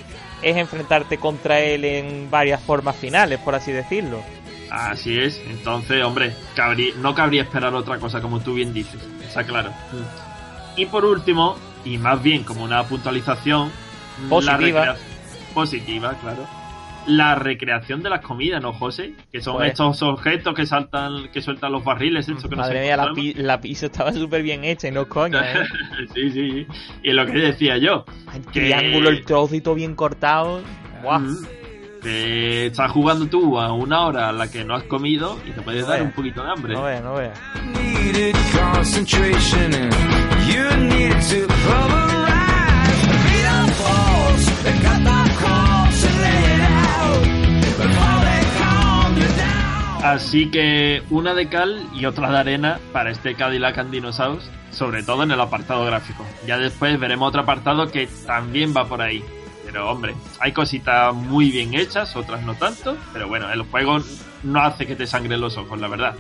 es 0.41 0.57
enfrentarte 0.57 1.19
contra 1.19 1.59
él 1.59 1.85
en 1.85 2.31
varias 2.31 2.63
formas 2.63 2.95
finales, 2.95 3.41
por 3.41 3.57
así 3.57 3.73
decirlo. 3.73 4.23
Así 4.71 5.19
es, 5.19 5.41
entonces, 5.49 6.05
hombre, 6.05 6.33
cabrí- 6.55 6.95
no 6.95 7.13
cabría 7.13 7.43
esperar 7.43 7.75
otra 7.75 7.99
cosa, 7.99 8.21
como 8.21 8.39
tú 8.39 8.55
bien 8.55 8.73
dices, 8.73 9.01
está 9.27 9.43
claro. 9.43 9.73
Y 10.77 10.87
por 10.87 11.05
último, 11.05 11.57
y 11.85 11.99
más 11.99 12.23
bien 12.23 12.45
como 12.45 12.63
una 12.63 12.85
puntualización, 12.85 13.71
Positiva. 14.29 14.95
positiva, 15.55 16.15
claro. 16.21 16.47
La 17.07 17.35
recreación 17.35 18.03
de 18.03 18.09
las 18.09 18.23
comidas, 18.23 18.63
¿no, 18.63 18.73
José? 18.73 19.13
Que 19.31 19.43
son 19.43 19.57
Pues- 19.57 19.73
estos 19.73 20.01
objetos 20.03 20.55
que 20.55 20.65
saltan, 20.65 21.29
que 21.33 21.43
sueltan 21.43 21.71
los 21.73 21.85
barriles, 21.85 22.27
esto 22.29 22.49
que 22.49 22.57
Madre 22.57 22.81
mía, 22.83 22.97
la, 22.97 23.13
pi- 23.13 23.35
la 23.35 23.61
pizza 23.61 23.87
estaba 23.87 24.11
súper 24.13 24.43
bien 24.43 24.65
hecha 24.65 24.89
y 24.89 24.91
no 24.93 25.07
coña, 25.07 25.43
¿eh? 25.53 25.65
sí, 26.15 26.31
sí. 26.31 26.67
Y 27.03 27.13
lo 27.13 27.27
que 27.27 27.33
decía 27.33 27.77
yo, 27.77 28.07
El 28.35 28.41
Que- 28.47 28.61
triángulo, 28.63 29.11
el 29.11 29.23
trocito 29.25 29.75
bien 29.75 29.95
cortado. 29.95 30.63
Guau. 31.03 31.21
mm, 31.21 31.37
que 32.03 32.67
estás 32.67 32.91
jugando 32.91 33.27
tú 33.27 33.59
a 33.61 33.73
una 33.73 34.07
hora 34.07 34.29
a 34.31 34.33
la 34.33 34.51
que 34.51 34.65
no 34.65 34.75
has 34.75 34.83
comido 34.85 35.39
y 35.47 35.51
te 35.53 35.61
puedes 35.63 35.83
No 35.83 35.89
dar 35.89 35.99
veas. 36.01 36.09
un 36.11 36.15
poquito 36.15 36.43
de 36.43 36.51
hambre. 36.51 36.75
No 36.75 36.83
veas, 36.85 37.03
no 37.03 37.15
veas. 37.15 37.39
Así 50.05 50.51
que 50.51 51.03
una 51.09 51.33
de 51.33 51.49
cal 51.49 51.83
y 51.95 52.05
otra 52.05 52.31
de 52.31 52.37
arena 52.37 52.79
para 52.93 53.11
este 53.11 53.35
Cadillac 53.37 53.79
and 53.79 53.91
Dinosaurs, 53.91 54.51
sobre 54.71 55.03
todo 55.03 55.23
en 55.23 55.31
el 55.31 55.41
apartado 55.41 55.87
gráfico. 55.87 56.27
Ya 56.47 56.59
después 56.59 57.01
veremos 57.01 57.27
otro 57.27 57.41
apartado 57.41 57.91
que 57.91 58.07
también 58.27 58.75
va 58.77 58.87
por 58.87 59.01
ahí. 59.01 59.25
Pero 59.65 59.91
hombre, 59.91 60.15
hay 60.41 60.53
cositas 60.53 61.15
muy 61.15 61.51
bien 61.51 61.73
hechas, 61.73 62.17
otras 62.17 62.43
no 62.43 62.55
tanto. 62.55 62.99
Pero 63.15 63.29
bueno, 63.29 63.51
el 63.51 63.63
juego 63.63 63.97
no 64.43 64.61
hace 64.61 64.87
que 64.87 64.95
te 64.95 65.07
sangren 65.07 65.41
los 65.41 65.57
ojos, 65.57 65.81
la 65.81 65.89
verdad. 65.89 66.15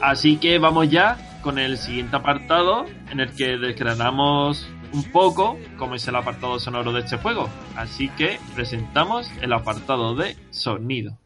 Así 0.00 0.38
que 0.38 0.58
vamos 0.58 0.90
ya 0.90 1.38
con 1.40 1.60
el 1.60 1.78
siguiente 1.78 2.16
apartado 2.16 2.84
en 3.12 3.20
el 3.20 3.30
que 3.36 3.58
desgranamos 3.58 4.68
un 4.92 5.04
poco 5.12 5.56
cómo 5.76 5.94
es 5.94 6.08
el 6.08 6.16
apartado 6.16 6.58
sonoro 6.58 6.92
de 6.92 7.02
este 7.02 7.16
juego. 7.18 7.48
Así 7.76 8.08
que 8.08 8.40
presentamos 8.56 9.30
el 9.40 9.52
apartado 9.52 10.16
de 10.16 10.34
sonido. 10.50 11.16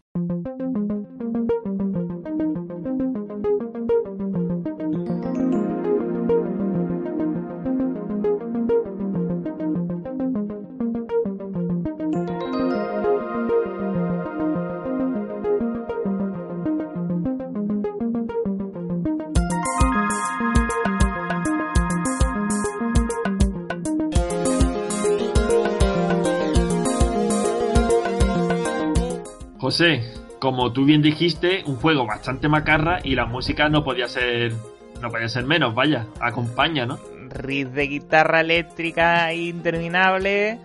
José, 29.72 30.02
como 30.38 30.70
tú 30.70 30.84
bien 30.84 31.00
dijiste, 31.00 31.62
un 31.64 31.76
juego 31.76 32.04
bastante 32.04 32.46
macarra 32.46 32.98
y 33.02 33.14
la 33.14 33.24
música 33.24 33.70
no 33.70 33.82
podía 33.82 34.06
ser 34.06 34.52
no 35.00 35.08
podía 35.08 35.30
ser 35.30 35.46
menos, 35.46 35.74
vaya, 35.74 36.08
acompaña, 36.20 36.84
¿no? 36.84 36.98
Riff 37.30 37.68
de 37.68 37.86
guitarra 37.86 38.42
eléctrica 38.42 39.32
interminable, 39.32 40.58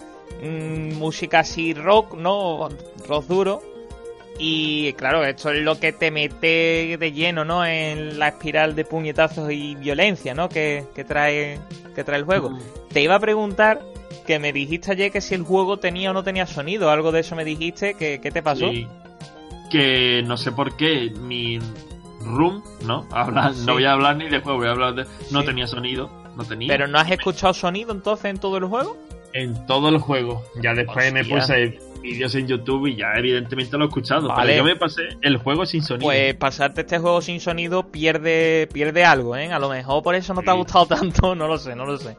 mm, 0.43 0.97
música 0.97 1.39
así 1.39 1.73
rock, 1.73 2.15
¿no? 2.15 2.67
Rock 3.07 3.27
duro. 3.27 3.61
Y 4.39 4.91
claro, 4.93 5.23
esto 5.23 5.51
es 5.51 5.63
lo 5.63 5.79
que 5.79 5.93
te 5.93 6.11
mete 6.11 6.97
de 6.99 7.11
lleno, 7.13 7.45
¿no? 7.45 7.65
En 7.65 8.19
la 8.19 8.27
espiral 8.27 8.75
de 8.75 8.83
puñetazos 8.83 9.49
y 9.53 9.75
violencia, 9.75 10.33
¿no? 10.33 10.49
Que, 10.49 10.83
que 10.93 11.05
trae, 11.05 11.59
que 11.95 12.03
trae 12.03 12.19
el 12.19 12.25
juego. 12.25 12.49
Mm. 12.49 12.59
Te 12.91 13.01
iba 13.01 13.15
a 13.15 13.19
preguntar 13.21 13.79
que 14.27 14.37
me 14.37 14.53
dijiste 14.53 14.91
ayer 14.91 15.11
que 15.11 15.21
si 15.21 15.33
el 15.33 15.41
juego 15.41 15.77
tenía 15.77 16.11
o 16.11 16.13
no 16.13 16.23
tenía 16.23 16.45
sonido, 16.45 16.91
algo 16.91 17.11
de 17.11 17.21
eso 17.21 17.35
me 17.35 17.43
dijiste, 17.45 17.95
que, 17.95 18.19
¿qué 18.21 18.29
te 18.29 18.43
pasó? 18.43 18.69
Sí. 18.69 18.85
Que 19.71 20.21
no 20.25 20.37
sé 20.37 20.51
por 20.51 20.75
qué 20.77 21.11
mi 21.19 21.59
room, 22.21 22.63
¿no? 22.85 23.07
Habla- 23.11 23.53
Sí. 23.53 23.63
No 23.65 23.73
voy 23.73 23.85
a 23.85 23.93
hablar 23.93 24.17
ni 24.17 24.29
de 24.29 24.39
juego, 24.39 24.59
voy 24.59 24.67
a 24.67 24.71
hablar 24.71 24.93
de... 24.95 25.05
No 25.31 25.41
Sí. 25.41 25.47
tenía 25.47 25.65
sonido, 25.67 26.09
no 26.35 26.43
tenía. 26.43 26.67
Pero 26.67 26.87
no 26.87 26.97
has 26.99 27.09
escuchado 27.09 27.53
sonido 27.53 27.91
entonces 27.91 28.25
en 28.25 28.37
todo 28.37 28.57
el 28.57 28.65
juego? 28.65 28.97
En 29.33 29.65
todo 29.65 29.89
el 29.89 29.97
juego. 29.97 30.43
Ya 30.61 30.73
después 30.73 31.11
me 31.11 31.21
Hostia. 31.21 31.35
puse 31.37 31.79
vídeos 32.01 32.33
en 32.35 32.47
YouTube 32.47 32.87
y 32.87 32.95
ya 32.95 33.07
evidentemente 33.17 33.77
lo 33.77 33.85
he 33.85 33.87
escuchado. 33.87 34.29
Vale. 34.29 34.53
Pero 34.53 34.57
yo 34.57 34.63
me 34.63 34.75
pasé 34.77 35.01
el 35.21 35.37
juego 35.37 35.65
sin 35.65 35.83
sonido. 35.83 36.07
Pues 36.07 36.33
pasarte 36.35 36.81
este 36.81 36.99
juego 36.99 37.21
sin 37.21 37.39
sonido 37.41 37.91
pierde, 37.91 38.67
pierde 38.71 39.03
algo, 39.03 39.35
¿eh? 39.35 39.51
A 39.51 39.59
lo 39.59 39.69
mejor 39.69 40.01
por 40.03 40.15
eso 40.15 40.33
no 40.33 40.41
te 40.41 40.49
ha 40.49 40.53
gustado 40.53 40.85
tanto, 40.87 41.35
no 41.35 41.47
lo 41.47 41.57
sé, 41.57 41.75
no 41.75 41.85
lo 41.85 41.97
sé. 41.97 42.15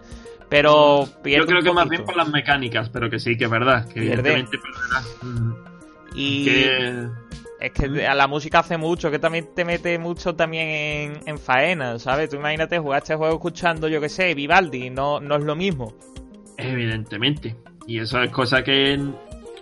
Pero 0.49 1.07
pierde 1.23 1.41
Yo 1.41 1.47
creo 1.47 1.63
que 1.63 1.73
más 1.73 1.89
bien 1.89 2.05
por 2.05 2.17
las 2.17 2.29
mecánicas, 2.29 2.89
pero 2.89 3.11
que 3.11 3.19
sí, 3.19 3.37
que 3.37 3.45
es 3.45 3.51
verdad. 3.51 3.87
Que 3.89 4.01
Pierde. 4.01 4.31
evidentemente 4.33 4.59
perderás. 4.59 5.17
Mm. 5.23 5.53
Y 6.15 6.45
Que... 6.47 7.07
es 7.61 7.73
que 7.73 8.07
a 8.07 8.15
la 8.15 8.27
música 8.27 8.61
hace 8.61 8.79
mucho, 8.79 9.11
que 9.11 9.19
también 9.19 9.49
te 9.55 9.65
mete 9.65 9.99
mucho 9.99 10.35
también 10.35 10.69
en, 10.69 11.21
en 11.29 11.39
faena, 11.39 11.99
¿sabes? 11.99 12.31
Tú 12.31 12.37
imagínate 12.37 12.79
jugar 12.79 13.03
este 13.03 13.15
juego 13.15 13.35
escuchando, 13.35 13.89
yo 13.89 14.01
que 14.01 14.09
sé, 14.09 14.35
Vivaldi, 14.35 14.89
no, 14.91 15.21
no 15.21 15.37
es 15.37 15.45
lo 15.45 15.55
mismo. 15.55 15.93
Evidentemente. 16.57 17.57
Y 17.87 17.99
eso 18.01 18.21
es 18.23 18.31
cosa 18.31 18.63
que. 18.63 18.99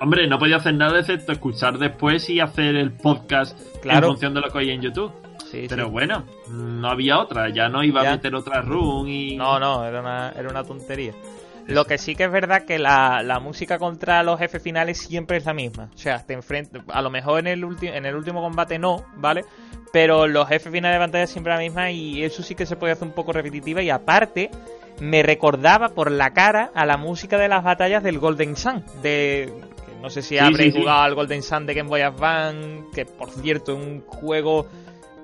Hombre, 0.00 0.26
no 0.28 0.38
podía 0.38 0.56
hacer 0.56 0.74
nada 0.74 0.98
excepto 1.00 1.32
escuchar 1.32 1.78
después 1.78 2.28
y 2.28 2.38
hacer 2.40 2.76
el 2.76 2.92
podcast 2.92 3.58
Claro. 3.80 4.08
en 4.08 4.12
función 4.12 4.34
de 4.34 4.40
lo 4.42 4.50
que 4.50 4.58
oía 4.58 4.74
en 4.74 4.82
YouTube. 4.82 5.10
Sí, 5.50 5.66
Pero 5.68 5.84
sí. 5.86 5.90
bueno, 5.90 6.24
no 6.50 6.88
había 6.88 7.18
otra. 7.18 7.48
Ya 7.50 7.68
no 7.68 7.82
iba 7.84 8.02
Ya. 8.02 8.10
a 8.10 8.12
meter 8.16 8.34
otra 8.34 8.60
run 8.62 9.08
y. 9.08 9.36
No, 9.36 9.58
no, 9.58 9.84
era 9.84 10.00
una, 10.00 10.30
era 10.36 10.48
una 10.48 10.64
tontería. 10.64 11.12
Lo 11.66 11.84
que 11.84 11.98
sí 11.98 12.14
que 12.14 12.24
es 12.24 12.30
verdad 12.30 12.64
que 12.64 12.78
la, 12.78 13.22
la 13.24 13.40
música 13.40 13.78
contra 13.78 14.22
los 14.22 14.38
jefes 14.38 14.62
finales 14.62 14.98
siempre 14.98 15.38
es 15.38 15.46
la 15.46 15.52
misma. 15.54 15.88
O 15.92 15.98
sea, 15.98 16.24
te 16.24 16.32
enfrentas. 16.34 16.82
A 16.88 17.02
lo 17.02 17.10
mejor 17.10 17.40
en 17.40 17.48
el, 17.48 17.64
ulti- 17.64 17.92
en 17.92 18.06
el 18.06 18.14
último 18.14 18.40
combate 18.40 18.78
no, 18.78 19.04
¿vale? 19.16 19.44
Pero 19.92 20.28
los 20.28 20.46
jefes 20.48 20.70
finales 20.72 20.96
de 20.96 21.04
pantalla 21.04 21.24
es 21.24 21.30
siempre 21.30 21.52
la 21.52 21.58
misma 21.58 21.90
y 21.90 22.22
eso 22.22 22.42
sí 22.44 22.54
que 22.54 22.66
se 22.66 22.76
puede 22.76 22.92
hacer 22.92 23.08
un 23.08 23.14
poco 23.14 23.32
repetitiva. 23.32 23.82
Y 23.82 23.90
aparte, 23.90 24.50
me 25.00 25.24
recordaba 25.24 25.88
por 25.88 26.10
la 26.12 26.30
cara 26.32 26.70
a 26.72 26.86
la 26.86 26.96
música 26.98 27.36
de 27.36 27.48
las 27.48 27.64
batallas 27.64 28.02
del 28.02 28.18
Golden 28.20 28.56
Sun. 28.56 28.84
De. 29.02 29.52
No 30.00 30.08
sé 30.10 30.22
si 30.22 30.34
Sí, 30.36 30.38
habréis 30.38 30.72
sí, 30.72 30.72
sí. 30.72 30.78
jugado 30.78 31.02
al 31.02 31.14
Golden 31.16 31.42
Sun 31.42 31.66
de 31.66 31.74
Game 31.74 31.88
Boy 31.88 32.02
Advance, 32.02 32.84
que 32.94 33.06
por 33.06 33.30
cierto 33.30 33.72
es 33.72 33.78
un 33.78 34.02
juego 34.02 34.68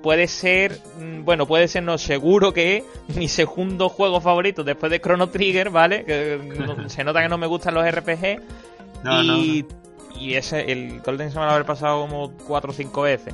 puede 0.03 0.27
ser, 0.27 0.77
mm, 0.99 1.23
bueno, 1.25 1.47
puede 1.47 1.67
ser, 1.67 1.81
no, 1.81 1.97
seguro 1.97 2.53
que 2.53 2.77
es 3.09 3.15
mi 3.15 3.27
segundo 3.27 3.89
juego 3.89 4.21
favorito 4.21 4.63
después 4.63 4.91
de 4.91 5.01
Chrono 5.01 5.29
Trigger, 5.29 5.71
¿vale? 5.71 6.05
Que 6.05 6.39
no- 6.59 6.87
se 6.89 7.03
nota 7.03 7.23
que 7.23 7.29
no 7.29 7.39
me 7.39 7.47
gustan 7.47 7.73
los 7.73 7.89
RPG. 7.89 8.41
No, 9.03 9.23
no, 9.23 9.37
y, 9.37 9.65
y 10.19 10.35
ese, 10.35 10.71
el 10.71 10.99
Golden 11.01 11.31
Sun 11.31 11.39
me 11.41 11.47
lo 11.47 11.53
haber 11.53 11.65
pasado 11.65 12.01
como 12.01 12.31
cuatro 12.47 12.69
o 12.71 12.73
cinco 12.73 13.01
veces. 13.01 13.33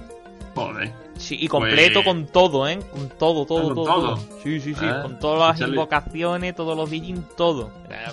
Joder. 0.67 0.91
Sí, 1.17 1.37
y 1.41 1.47
completo 1.49 1.95
Pues- 2.01 2.05
con 2.05 2.27
todo, 2.27 2.67
¿eh? 2.67 2.79
Con 2.91 3.09
todo, 3.09 3.45
todo, 3.45 3.63
con 3.63 3.75
todo, 3.75 3.85
todo. 3.85 4.15
todo. 4.15 4.39
Sí, 4.41 4.59
sí, 4.61 4.73
sí, 4.73 4.85
Ah, 4.85 5.01
con 5.03 5.19
todas 5.19 5.59
las 5.59 5.69
invocaciones, 5.69 6.55
todos 6.55 6.77
los 6.77 6.89
digins, 6.89 7.35
todo. 7.35 7.71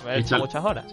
He 0.09 0.19
hecho 0.19 0.37
muchas 0.37 0.63
horas. 0.65 0.85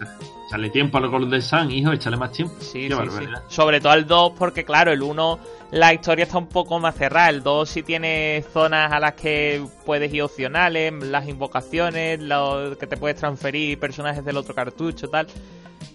Échale 0.46 0.70
tiempo 0.70 0.98
al 0.98 1.08
Golden 1.08 1.42
Sun, 1.42 1.72
hijo, 1.72 1.90
échale 1.90 2.16
más 2.16 2.30
tiempo. 2.30 2.54
Sí, 2.60 2.88
Qué 2.88 2.94
sí, 2.94 3.00
sí. 3.18 3.24
Sobre 3.48 3.80
todo 3.80 3.94
el 3.94 4.06
2, 4.06 4.32
porque 4.38 4.64
claro, 4.64 4.92
el 4.92 5.02
1, 5.02 5.38
la 5.72 5.92
historia 5.92 6.22
está 6.24 6.38
un 6.38 6.46
poco 6.46 6.78
más 6.78 6.94
cerrada. 6.94 7.30
El 7.30 7.42
2 7.42 7.68
sí 7.68 7.82
tiene 7.82 8.44
zonas 8.52 8.92
a 8.92 9.00
las 9.00 9.14
que 9.14 9.64
puedes 9.84 10.12
ir 10.14 10.22
opcionales, 10.22 10.92
las 11.02 11.26
invocaciones, 11.28 12.20
lo 12.20 12.76
que 12.78 12.86
te 12.86 12.96
puedes 12.96 13.16
transferir 13.18 13.80
personajes 13.80 14.24
del 14.24 14.36
otro 14.36 14.54
cartucho, 14.54 15.08
tal. 15.08 15.26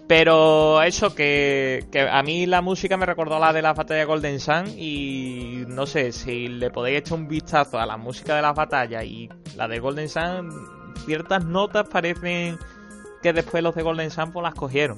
Pero 0.08 0.82
eso, 0.82 1.14
que, 1.14 1.86
que 1.92 2.02
a 2.02 2.24
mí 2.24 2.46
la 2.46 2.62
música 2.62 2.98
me 2.98 3.06
recordó 3.06 3.36
a 3.36 3.40
la 3.40 3.54
de 3.54 3.62
la 3.62 3.74
batalla 3.74 4.00
de 4.00 4.06
Golden 4.06 4.40
Sun 4.40 4.68
y 4.78 5.64
no 5.68 5.86
sé, 5.86 6.12
si 6.12 6.48
le 6.48 6.72
podéis 6.72 7.00
echar 7.00 7.20
un 7.20 7.28
vistazo 7.28 7.80
a 7.80 7.86
la 7.86 7.98
música 7.98 8.36
de 8.36 8.42
las 8.42 8.56
batallas 8.56 9.04
y 9.06 9.30
la 9.56 9.68
de 9.68 9.80
Golden 9.80 10.10
Sun, 10.10 10.50
ciertas 11.06 11.46
notas 11.46 11.88
parecen 11.88 12.58
que 13.22 13.34
después 13.34 13.62
los 13.62 13.76
de 13.76 13.84
Golden 13.84 14.10
Sun 14.10 14.32
pues 14.32 14.44
las 14.44 14.56
cogieron. 14.56 14.98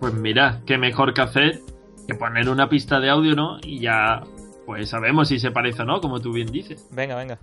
Pues 0.00 0.12
mira, 0.12 0.60
qué 0.66 0.76
mejor 0.76 1.14
que 1.14 1.22
hacer 1.22 1.60
que 2.06 2.14
poner 2.14 2.48
una 2.48 2.68
pista 2.68 3.00
de 3.00 3.10
audio, 3.10 3.34
¿no? 3.34 3.58
Y 3.62 3.80
ya, 3.80 4.22
pues 4.64 4.90
sabemos 4.90 5.28
si 5.28 5.38
se 5.38 5.50
parece 5.50 5.82
o 5.82 5.84
no, 5.84 6.00
como 6.00 6.20
tú 6.20 6.32
bien 6.32 6.46
dices. 6.48 6.86
Venga, 6.92 7.16
venga. 7.16 7.38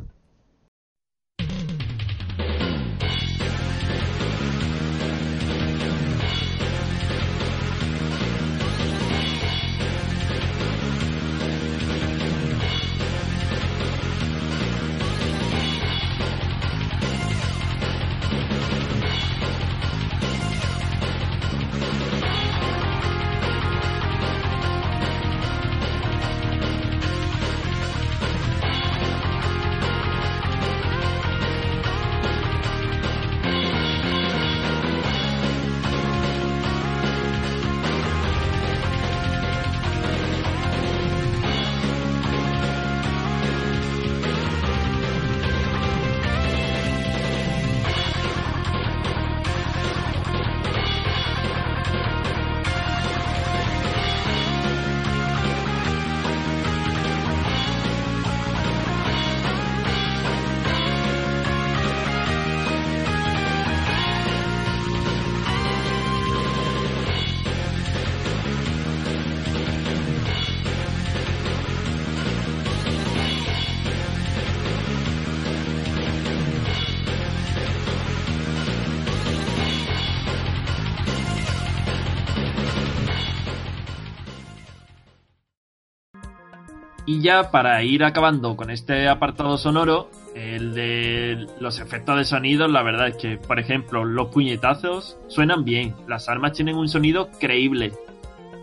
Y 87.14 87.22
ya 87.22 87.52
para 87.52 87.84
ir 87.84 88.04
acabando 88.04 88.56
con 88.56 88.72
este 88.72 89.08
apartado 89.08 89.56
sonoro, 89.60 90.10
el 90.34 90.74
de 90.74 91.46
los 91.60 91.80
efectos 91.80 92.18
de 92.18 92.26
sonido, 92.26 92.68
la 92.68 92.82
verdad 92.82 93.10
es 93.10 93.18
que, 93.18 93.38
por 93.38 93.60
ejemplo, 93.60 94.04
los 94.04 94.30
puñetazos 94.30 95.16
suenan 95.28 95.64
bien, 95.64 95.94
las 96.08 96.28
armas 96.28 96.54
tienen 96.54 96.76
un 96.76 96.90
sonido 96.90 97.30
creíble. 97.40 97.94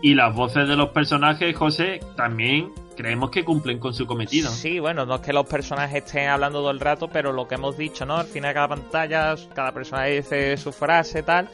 Y 0.01 0.15
las 0.15 0.35
voces 0.35 0.67
de 0.67 0.75
los 0.75 0.89
personajes, 0.89 1.55
José, 1.55 2.01
también 2.17 2.73
creemos 2.97 3.29
que 3.31 3.45
cumplen 3.45 3.79
con 3.79 3.93
su 3.93 4.05
cometido. 4.05 4.49
Sí, 4.49 4.79
bueno, 4.79 5.05
no 5.05 5.15
es 5.15 5.21
que 5.21 5.31
los 5.31 5.47
personajes 5.47 6.03
estén 6.03 6.27
hablando 6.27 6.59
todo 6.59 6.71
el 6.71 6.81
rato, 6.81 7.07
pero 7.07 7.31
lo 7.31 7.47
que 7.47 7.55
hemos 7.55 7.77
dicho, 7.77 8.05
¿no? 8.05 8.17
Al 8.17 8.27
final 8.27 8.49
de 8.49 8.53
cada 8.53 8.67
pantalla, 8.67 9.35
cada 9.55 9.71
personaje 9.71 10.17
dice 10.17 10.57
su 10.57 10.73
frase, 10.73 11.23
tal. 11.23 11.47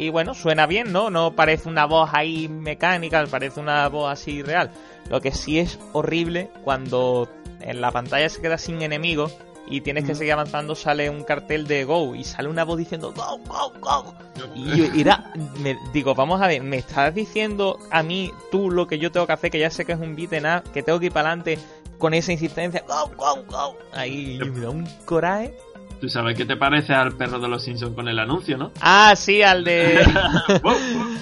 Y 0.00 0.08
bueno, 0.08 0.32
suena 0.32 0.66
bien, 0.66 0.92
¿no? 0.92 1.10
No 1.10 1.32
parece 1.32 1.68
una 1.68 1.84
voz 1.84 2.08
ahí 2.14 2.48
mecánica, 2.48 3.22
parece 3.26 3.60
una 3.60 3.86
voz 3.90 4.10
así 4.10 4.42
real. 4.42 4.70
Lo 5.10 5.20
que 5.20 5.30
sí 5.30 5.58
es 5.58 5.78
horrible 5.92 6.48
cuando 6.64 7.28
en 7.60 7.82
la 7.82 7.90
pantalla 7.90 8.26
se 8.30 8.40
queda 8.40 8.56
sin 8.56 8.80
enemigos 8.80 9.36
y 9.68 9.82
tienes 9.82 10.06
que 10.06 10.14
seguir 10.14 10.32
avanzando, 10.32 10.74
sale 10.74 11.10
un 11.10 11.22
cartel 11.22 11.66
de 11.66 11.84
Go 11.84 12.14
y 12.14 12.24
sale 12.24 12.48
una 12.48 12.64
voz 12.64 12.78
diciendo 12.78 13.12
Go, 13.12 13.40
Go, 13.46 13.72
Go. 13.78 14.14
Y 14.54 14.78
yo 14.78 14.84
era, 14.98 15.34
me, 15.58 15.76
digo, 15.92 16.14
vamos 16.14 16.40
a 16.40 16.46
ver, 16.46 16.62
me 16.62 16.78
estás 16.78 17.14
diciendo 17.14 17.78
a 17.90 18.02
mí 18.02 18.32
tú 18.50 18.70
lo 18.70 18.86
que 18.86 18.98
yo 18.98 19.12
tengo 19.12 19.26
que 19.26 19.34
hacer, 19.34 19.50
que 19.50 19.58
ya 19.58 19.68
sé 19.68 19.84
que 19.84 19.92
es 19.92 20.00
un 20.00 20.16
beat 20.16 20.32
en 20.32 20.46
up, 20.46 20.62
que 20.72 20.82
tengo 20.82 20.98
que 20.98 21.06
ir 21.06 21.12
para 21.12 21.28
adelante 21.28 21.58
con 21.98 22.14
esa 22.14 22.32
insistencia, 22.32 22.82
Go, 22.88 23.10
Go, 23.18 23.44
Go. 23.50 23.76
Ahí 23.92 24.38
me 24.38 24.60
da 24.60 24.70
un 24.70 24.88
coraje. 25.04 25.54
Tú 26.00 26.08
sabes 26.08 26.34
qué 26.36 26.44
te 26.46 26.56
parece 26.56 26.94
al 26.94 27.12
perro 27.16 27.38
de 27.38 27.46
los 27.48 27.62
Simpsons 27.62 27.94
con 27.94 28.08
el 28.08 28.18
anuncio, 28.18 28.56
¿no? 28.56 28.72
Ah, 28.80 29.14
sí, 29.16 29.42
al 29.42 29.64
de. 29.64 30.02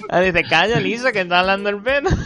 al 0.08 0.22
de 0.24 0.32
te 0.32 0.44
calla, 0.44 0.78
Lisa, 0.78 1.10
que 1.12 1.22
está 1.22 1.40
hablando 1.40 1.68
el 1.70 1.82
perro. 1.82 2.08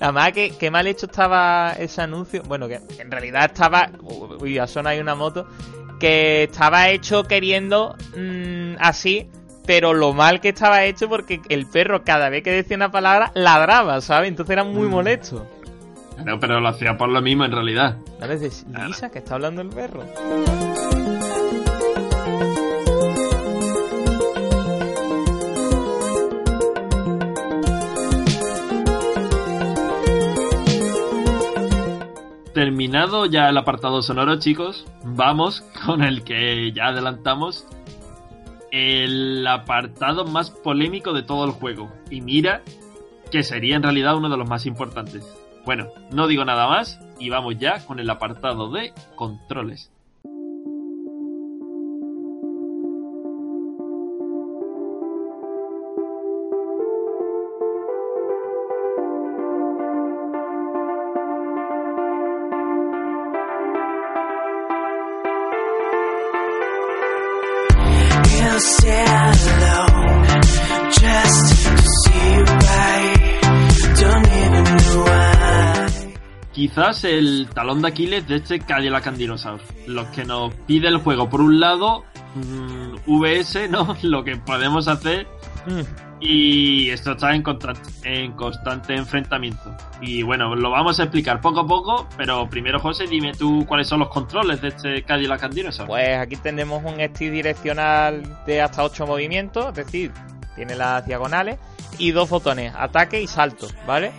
Además, 0.00 0.32
que, 0.32 0.50
que 0.56 0.70
mal 0.70 0.86
hecho 0.86 1.06
estaba 1.06 1.72
ese 1.78 2.02
anuncio. 2.02 2.42
Bueno, 2.44 2.66
que 2.68 2.80
en 2.98 3.10
realidad 3.10 3.44
estaba. 3.46 3.90
Uy, 4.40 4.58
a 4.58 4.66
zona 4.66 4.90
hay 4.90 5.00
una 5.00 5.14
moto. 5.14 5.46
Que 6.00 6.44
estaba 6.44 6.88
hecho 6.90 7.22
queriendo 7.24 7.94
mm, 8.16 8.74
así, 8.80 9.28
pero 9.64 9.94
lo 9.94 10.12
mal 10.12 10.40
que 10.40 10.48
estaba 10.50 10.84
hecho 10.84 11.08
porque 11.08 11.40
el 11.48 11.66
perro 11.66 12.02
cada 12.04 12.28
vez 12.28 12.42
que 12.42 12.50
decía 12.50 12.76
una 12.76 12.90
palabra 12.90 13.30
ladraba, 13.34 14.00
¿sabes? 14.00 14.28
Entonces 14.28 14.52
era 14.52 14.64
muy 14.64 14.88
Mm. 14.88 14.90
molesto. 14.90 15.46
No, 16.24 16.38
pero 16.38 16.60
lo 16.60 16.68
hacía 16.68 16.96
por 16.96 17.08
lo 17.08 17.20
mismo 17.20 17.44
en 17.44 17.52
realidad. 17.52 17.98
Lisa, 18.86 19.10
que 19.10 19.18
está 19.18 19.34
hablando 19.34 19.62
el 19.62 19.68
perro. 19.68 20.04
Terminado 32.54 33.26
ya 33.26 33.48
el 33.48 33.58
apartado 33.58 34.00
sonoro, 34.00 34.38
chicos, 34.38 34.86
vamos 35.02 35.62
con 35.84 36.02
el 36.02 36.22
que 36.22 36.70
ya 36.72 36.86
adelantamos. 36.86 37.66
El 38.70 39.44
apartado 39.46 40.24
más 40.24 40.50
polémico 40.50 41.12
de 41.12 41.24
todo 41.24 41.44
el 41.46 41.50
juego. 41.50 41.90
Y 42.10 42.20
mira 42.20 42.62
que 43.32 43.42
sería 43.42 43.74
en 43.74 43.82
realidad 43.82 44.16
uno 44.16 44.28
de 44.28 44.36
los 44.36 44.48
más 44.48 44.66
importantes. 44.66 45.43
Bueno, 45.64 45.88
no 46.10 46.26
digo 46.26 46.44
nada 46.44 46.66
más 46.66 47.00
y 47.18 47.30
vamos 47.30 47.58
ya 47.58 47.84
con 47.86 47.98
el 47.98 48.10
apartado 48.10 48.70
de 48.70 48.92
controles. 49.14 49.90
Quizás 76.64 77.04
el 77.04 77.46
talón 77.52 77.82
de 77.82 77.88
Aquiles 77.88 78.26
de 78.26 78.36
este 78.36 78.58
Cadillac 78.58 79.06
and 79.06 79.18
Dinosaur. 79.18 79.60
Lo 79.86 80.10
que 80.12 80.24
nos 80.24 80.54
pide 80.66 80.88
el 80.88 80.96
juego, 80.96 81.28
por 81.28 81.42
un 81.42 81.60
lado, 81.60 82.04
mm, 82.36 83.00
VS, 83.04 83.68
¿no? 83.68 83.94
Lo 84.02 84.24
que 84.24 84.36
podemos 84.36 84.88
hacer 84.88 85.26
Mm. 85.66 85.80
y 86.20 86.90
esto 86.90 87.12
está 87.12 87.34
en, 87.34 87.42
constante, 87.42 87.80
en 88.04 88.32
constante 88.32 88.94
enfrentamiento. 88.94 89.74
Y 90.00 90.22
bueno, 90.22 90.54
lo 90.54 90.70
vamos 90.70 91.00
a 91.00 91.04
explicar 91.04 91.40
poco 91.40 91.60
a 91.60 91.66
poco, 91.66 92.08
pero 92.16 92.48
primero, 92.48 92.78
José, 92.78 93.06
dime 93.06 93.32
tú 93.32 93.64
cuáles 93.66 93.88
son 93.88 94.00
los 94.00 94.08
controles 94.08 94.60
de 94.60 94.68
este 94.68 95.02
Cadillac 95.02 95.42
and 95.42 95.54
Dinosaur. 95.54 95.88
Pues 95.88 96.18
aquí 96.18 96.36
tenemos 96.36 96.82
un 96.84 97.00
stick 97.00 97.30
direccional 97.30 98.22
de 98.46 98.60
hasta 98.60 98.84
8 98.84 99.06
movimientos, 99.06 99.68
es 99.68 99.74
decir, 99.74 100.12
tiene 100.54 100.74
las 100.74 101.04
diagonales 101.06 101.58
y 101.98 102.10
dos 102.10 102.28
botones, 102.28 102.72
ataque 102.76 103.20
y 103.20 103.26
salto, 103.26 103.68
¿vale? 103.86 104.12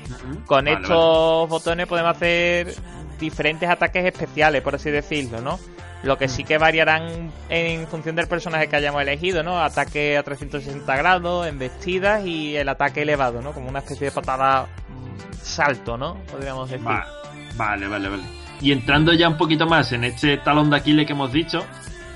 Con 0.46 0.66
Vale, 0.66 0.78
estos 0.82 1.50
botones 1.50 1.88
podemos 1.88 2.16
hacer 2.16 2.74
diferentes 3.20 3.70
ataques 3.70 4.06
especiales, 4.06 4.62
por 4.62 4.76
así 4.76 4.90
decirlo, 4.92 5.42
¿no? 5.42 5.60
Lo 6.04 6.18
que 6.18 6.28
sí 6.28 6.44
que 6.44 6.58
variarán 6.58 7.32
en 7.50 7.88
función 7.88 8.16
del 8.16 8.28
personaje 8.28 8.68
que 8.68 8.76
hayamos 8.76 9.02
elegido, 9.02 9.42
¿no? 9.44 9.60
Ataque 9.62 10.18
a 10.18 10.24
360 10.24 10.96
grados, 10.96 11.48
embestidas 11.48 12.26
y 12.26 12.56
el 12.56 12.70
ataque 12.70 13.02
elevado, 13.02 13.42
¿no? 13.42 13.54
Como 13.54 13.70
una 13.70 13.80
especie 13.80 14.06
de 14.08 14.12
patada 14.12 14.68
mm, 14.90 15.34
salto, 15.42 15.98
¿no? 15.98 16.16
Podríamos 16.32 16.70
decir. 16.70 16.86
Va- 16.88 17.08
vale, 17.56 17.88
vale, 17.88 18.10
vale. 18.10 18.24
Y 18.62 18.72
entrando 18.72 19.14
ya 19.14 19.28
un 19.28 19.38
poquito 19.38 19.66
más 19.66 19.92
en 19.94 20.04
este 20.04 20.38
talón 20.38 20.70
de 20.70 20.78
Aquiles 20.78 21.08
que 21.08 21.14
hemos 21.14 21.32
dicho, 21.32 21.66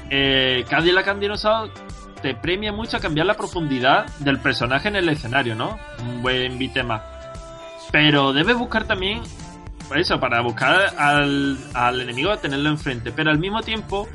eh, 0.10 0.64
Cadillac 0.70 1.08
and 1.08 1.22
Dinosaur 1.22 1.72
te 2.22 2.36
premia 2.36 2.72
mucho 2.72 2.98
a 2.98 3.00
cambiar 3.00 3.26
la 3.26 3.34
profundidad 3.36 4.06
del 4.20 4.40
personaje 4.40 4.88
en 4.88 4.96
el 4.98 5.10
escenario, 5.10 5.56
¿no? 5.56 5.78
Un 6.00 6.22
buen 6.22 6.58
bitema. 6.58 7.04
Pero 7.92 8.34
debes 8.34 8.56
buscar 8.58 8.84
también, 8.86 9.22
pues 9.88 10.02
eso, 10.02 10.20
para 10.20 10.42
buscar 10.42 10.94
al, 10.98 11.58
al 11.74 12.02
enemigo, 12.02 12.38
tenerlo 12.38 12.70
enfrente. 12.70 13.12
Pero 13.12 13.32
al 13.32 13.40
mismo 13.40 13.62
tiempo, 13.62 14.08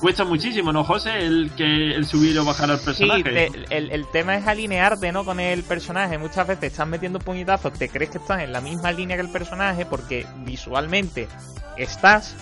cuesta 0.00 0.24
muchísimo, 0.24 0.72
¿no, 0.72 0.84
José? 0.84 1.18
El 1.18 1.50
que 1.56 1.94
el 1.94 2.06
subir 2.06 2.38
o 2.38 2.44
bajar 2.44 2.70
al 2.70 2.78
Sí, 2.78 2.84
personaje. 2.84 3.22
te- 3.24 3.76
el, 3.76 3.90
el 3.90 4.06
tema 4.12 4.36
es 4.36 4.46
alinearte, 4.46 5.10
¿no? 5.10 5.24
Con 5.24 5.40
el 5.40 5.64
personaje. 5.64 6.18
Muchas 6.18 6.46
veces 6.46 6.70
estás 6.72 6.86
metiendo 6.86 7.18
puñetazos, 7.18 7.72
te 7.72 7.88
crees 7.88 8.10
que 8.10 8.18
estás 8.18 8.40
en 8.42 8.52
la 8.52 8.60
misma 8.60 8.92
línea 8.92 9.16
que 9.16 9.22
el 9.22 9.30
personaje 9.30 9.84
porque 9.84 10.26
visualmente 10.44 11.28
estás, 11.76 12.36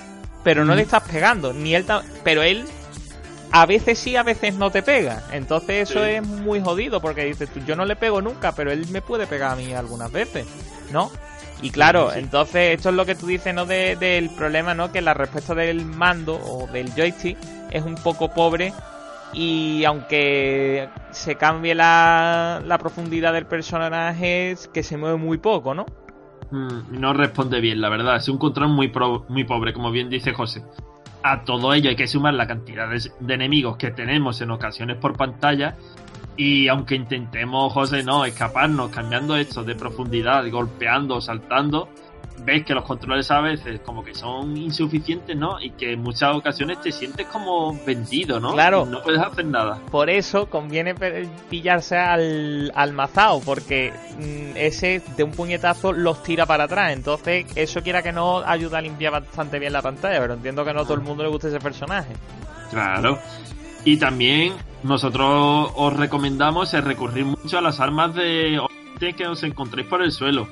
pero 0.44 0.64
no 0.66 0.74
le 0.74 0.82
estás 0.82 1.02
pegando. 1.04 1.52
Ni 1.54 1.74
él, 1.74 1.86
pero 2.22 2.42
él 2.42 2.66
a 3.52 3.66
veces 3.66 3.98
sí, 3.98 4.16
a 4.16 4.22
veces 4.22 4.54
no 4.54 4.70
te 4.70 4.82
pega. 4.82 5.22
Entonces 5.32 5.90
eso 5.90 6.04
Sí. 6.04 6.10
es 6.10 6.26
muy 6.26 6.60
jodido 6.60 7.00
porque 7.00 7.24
dices 7.24 7.48
tú, 7.52 7.60
yo 7.66 7.76
no 7.76 7.84
le 7.84 7.96
pego 7.96 8.20
nunca, 8.22 8.52
pero 8.52 8.70
él 8.70 8.86
me 8.90 9.02
puede 9.02 9.26
pegar 9.26 9.52
a 9.52 9.56
mí 9.56 9.72
algunas 9.74 10.10
veces, 10.12 10.46
¿no? 10.92 11.10
Y 11.62 11.70
claro, 11.70 12.08
Sí, 12.08 12.14
sí. 12.14 12.20
entonces 12.20 12.76
esto 12.76 12.88
es 12.88 12.94
lo 12.94 13.04
que 13.04 13.14
tú 13.14 13.26
dices, 13.26 13.52
¿no? 13.54 13.66
De- 13.66 13.96
del 13.96 14.30
problema, 14.30 14.74
¿no? 14.74 14.90
Que 14.92 15.02
la 15.02 15.12
respuesta 15.14 15.54
del 15.54 15.84
mando 15.84 16.34
o 16.36 16.66
del 16.72 16.90
joystick 16.94 17.36
es 17.70 17.82
un 17.84 17.96
poco 17.96 18.32
pobre 18.32 18.72
y 19.32 19.84
aunque 19.84 20.88
se 21.10 21.34
cambie 21.36 21.74
la, 21.74 22.62
la 22.64 22.78
profundidad 22.78 23.32
del 23.32 23.46
personaje, 23.46 24.52
es 24.52 24.68
que 24.68 24.82
se 24.82 24.96
mueve 24.96 25.16
muy 25.18 25.38
poco, 25.38 25.74
¿no? 25.74 25.86
Mm, 26.50 26.98
no 27.00 27.12
responde 27.12 27.60
bien, 27.60 27.80
la 27.80 27.88
verdad. 27.90 28.16
Es 28.16 28.28
un 28.28 28.38
control 28.38 28.68
muy, 28.70 28.88
pro- 28.88 29.24
muy 29.28 29.44
pobre, 29.44 29.72
como 29.72 29.90
bien 29.92 30.08
dice 30.08 30.32
José. 30.32 30.62
A 31.22 31.44
todo 31.44 31.74
ello 31.74 31.90
hay 31.90 31.96
que 31.96 32.06
sumar 32.06 32.34
la 32.34 32.46
cantidad 32.46 32.88
de, 32.88 33.34
enemigos 33.34 33.76
que 33.76 33.90
tenemos 33.90 34.40
en 34.40 34.50
ocasiones 34.50 34.96
por 34.96 35.16
pantalla. 35.16 35.76
Y 36.36 36.68
aunque 36.68 36.94
intentemos, 36.94 37.72
José, 37.72 38.02
no, 38.02 38.24
escaparnos, 38.24 38.90
cambiando 38.90 39.36
esto 39.36 39.62
de 39.62 39.74
profundidad, 39.74 40.48
golpeando, 40.50 41.20
saltando, 41.20 41.88
ves 42.44 42.64
que 42.64 42.74
los 42.74 42.84
controles 42.84 43.30
a 43.30 43.40
veces 43.40 43.80
como 43.80 44.04
que 44.04 44.14
son 44.14 44.56
insuficientes, 44.56 45.36
¿no? 45.36 45.60
Y 45.60 45.70
que 45.70 45.92
en 45.92 46.02
muchas 46.02 46.34
ocasiones 46.34 46.80
te 46.80 46.92
sientes 46.92 47.26
como 47.26 47.78
vendido, 47.84 48.40
¿no? 48.40 48.52
Claro. 48.52 48.86
No 48.86 49.02
puedes 49.02 49.20
hacer 49.20 49.44
nada. 49.44 49.78
Por 49.90 50.10
eso 50.10 50.46
conviene 50.46 50.94
pillarse 51.48 51.96
al, 51.96 52.72
al 52.74 52.92
mazao, 52.92 53.40
porque 53.40 53.92
mm, 54.18 54.56
ese 54.56 55.02
de 55.16 55.24
un 55.24 55.32
puñetazo 55.32 55.92
los 55.92 56.22
tira 56.22 56.46
para 56.46 56.64
atrás. 56.64 56.92
Entonces, 56.92 57.46
eso 57.54 57.82
quiera 57.82 58.02
que 58.02 58.12
no 58.12 58.38
ayuda 58.38 58.78
a 58.78 58.80
limpiar 58.80 59.12
bastante 59.12 59.58
bien 59.58 59.72
la 59.72 59.82
pantalla, 59.82 60.20
pero 60.20 60.34
entiendo 60.34 60.64
que 60.64 60.72
no 60.72 60.80
a 60.80 60.84
todo 60.84 60.94
el 60.94 61.02
mundo 61.02 61.22
le 61.22 61.30
gusta 61.30 61.48
ese 61.48 61.60
personaje. 61.60 62.12
Claro. 62.70 63.18
Y 63.84 63.96
también 63.96 64.54
nosotros 64.82 65.72
os 65.74 65.96
recomendamos 65.96 66.72
el 66.74 66.82
recurrir 66.82 67.24
mucho 67.24 67.58
a 67.58 67.60
las 67.60 67.80
armas 67.80 68.14
de 68.14 68.60
que 69.16 69.26
os 69.26 69.42
encontréis 69.42 69.88
por 69.88 70.02
el 70.02 70.12
suelo. 70.12 70.46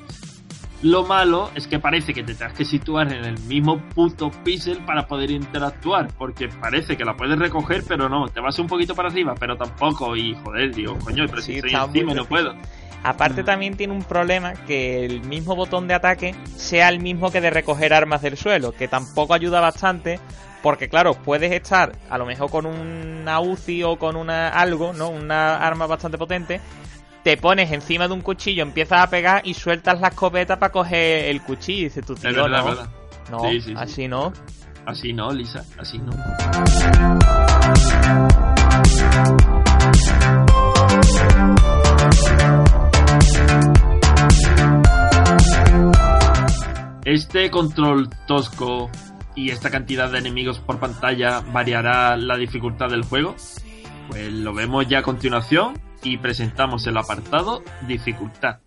Lo 0.81 1.03
malo 1.03 1.51
es 1.55 1.67
que 1.67 1.77
parece 1.77 2.13
que 2.13 2.23
te 2.23 2.33
tengas 2.33 2.53
que 2.53 2.63
situar 2.63 3.11
en 3.11 3.25
el 3.25 3.37
mismo 3.41 3.79
puto 3.93 4.31
píxel 4.43 4.77
para 4.85 5.07
poder 5.07 5.29
interactuar, 5.29 6.07
porque 6.17 6.47
parece 6.47 6.95
que 6.95 7.03
la 7.03 7.17
puedes 7.17 7.37
recoger, 7.37 7.83
pero 7.85 8.07
no, 8.07 8.29
te 8.29 8.39
vas 8.39 8.57
un 8.59 8.67
poquito 8.67 8.95
para 8.95 9.09
arriba, 9.09 9.35
pero 9.37 9.57
tampoco, 9.57 10.15
y 10.15 10.33
joder, 10.35 10.73
digo, 10.73 10.97
coño, 10.99 11.25
pero 11.29 11.41
Sí, 11.41 11.51
si 11.51 11.57
estoy 11.57 11.73
encima 11.73 12.13
y 12.13 12.15
no 12.15 12.25
puedo. 12.25 12.53
Aparte 13.03 13.43
también 13.43 13.75
tiene 13.75 13.93
un 13.93 14.03
problema 14.03 14.53
que 14.53 15.05
el 15.05 15.21
mismo 15.21 15.55
botón 15.55 15.87
de 15.87 15.93
ataque 15.93 16.35
sea 16.55 16.89
el 16.89 16.99
mismo 16.99 17.31
que 17.31 17.41
de 17.41 17.49
recoger 17.49 17.93
armas 17.93 18.21
del 18.21 18.37
suelo, 18.37 18.71
que 18.73 18.87
tampoco 18.87 19.33
ayuda 19.33 19.61
bastante, 19.61 20.19
porque 20.61 20.89
claro, 20.89 21.13
puedes 21.13 21.51
estar 21.51 21.93
a 22.09 22.17
lo 22.17 22.25
mejor 22.25 22.49
con 22.49 22.65
una 22.65 23.39
UCI 23.39 23.83
o 23.83 23.97
con 23.97 24.15
una 24.15 24.49
algo, 24.49 24.91
¿no? 24.93 25.09
Una 25.09 25.57
arma 25.65 25.87
bastante 25.87 26.17
potente, 26.17 26.59
te 27.23 27.37
pones 27.37 27.71
encima 27.71 28.07
de 28.07 28.13
un 28.13 28.21
cuchillo, 28.21 28.63
empiezas 28.63 29.01
a 29.01 29.09
pegar 29.09 29.41
y 29.45 29.53
sueltas 29.53 29.99
la 29.99 30.09
escopeta 30.09 30.57
para 30.59 30.71
coger 30.71 31.25
el 31.25 31.41
cuchillo 31.41 31.81
y 31.81 31.83
dices 31.85 32.05
tú, 32.05 32.15
tío, 32.15 32.31
verdad, 32.31 32.59
no, 32.59 32.65
verdad. 32.65 32.89
no, 33.31 33.39
Sí, 33.41 33.61
sí, 33.61 33.69
sí. 33.69 33.73
así 33.77 34.07
no. 34.07 34.33
Así 34.85 35.13
no, 35.13 35.31
Lisa, 35.31 35.63
así 35.77 35.99
no. 35.99 36.11
Este 47.05 47.49
control 47.49 48.09
tosco 48.27 48.89
y 49.35 49.51
esta 49.51 49.69
cantidad 49.69 50.11
de 50.11 50.19
enemigos 50.19 50.59
por 50.59 50.79
pantalla 50.79 51.41
variará 51.41 52.15
la 52.17 52.37
dificultad 52.37 52.89
del 52.89 53.03
juego. 53.03 53.35
Pues 54.09 54.31
lo 54.31 54.53
vemos 54.53 54.87
ya 54.87 54.99
a 54.99 55.03
continuación 55.03 55.73
y 56.03 56.17
presentamos 56.17 56.87
el 56.87 56.97
apartado 56.97 57.63
dificultad. 57.87 58.59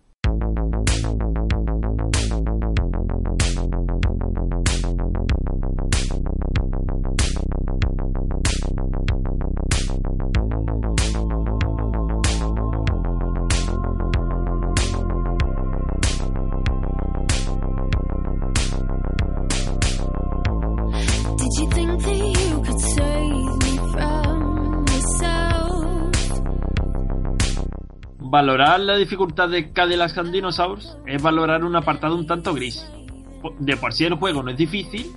Valorar 28.33 28.79
la 28.79 28.97
dificultad 28.97 29.47
de 29.47 29.71
Cadillac 29.71 30.17
and 30.17 30.31
Dinosaurs 30.31 30.97
es 31.05 31.21
valorar 31.21 31.63
un 31.63 31.75
apartado 31.75 32.15
un 32.15 32.25
tanto 32.25 32.51
gris. 32.55 32.83
De 33.59 33.77
por 33.77 33.93
sí 33.93 34.05
el 34.05 34.15
juego 34.15 34.41
no 34.41 34.49
es 34.49 34.57
difícil, 34.57 35.11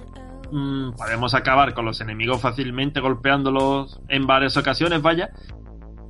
mm, 0.52 0.90
podemos 0.98 1.32
acabar 1.32 1.72
con 1.72 1.86
los 1.86 1.98
enemigos 2.02 2.42
fácilmente 2.42 3.00
golpeándolos 3.00 3.98
en 4.10 4.26
varias 4.26 4.58
ocasiones, 4.58 5.00
vaya. 5.00 5.30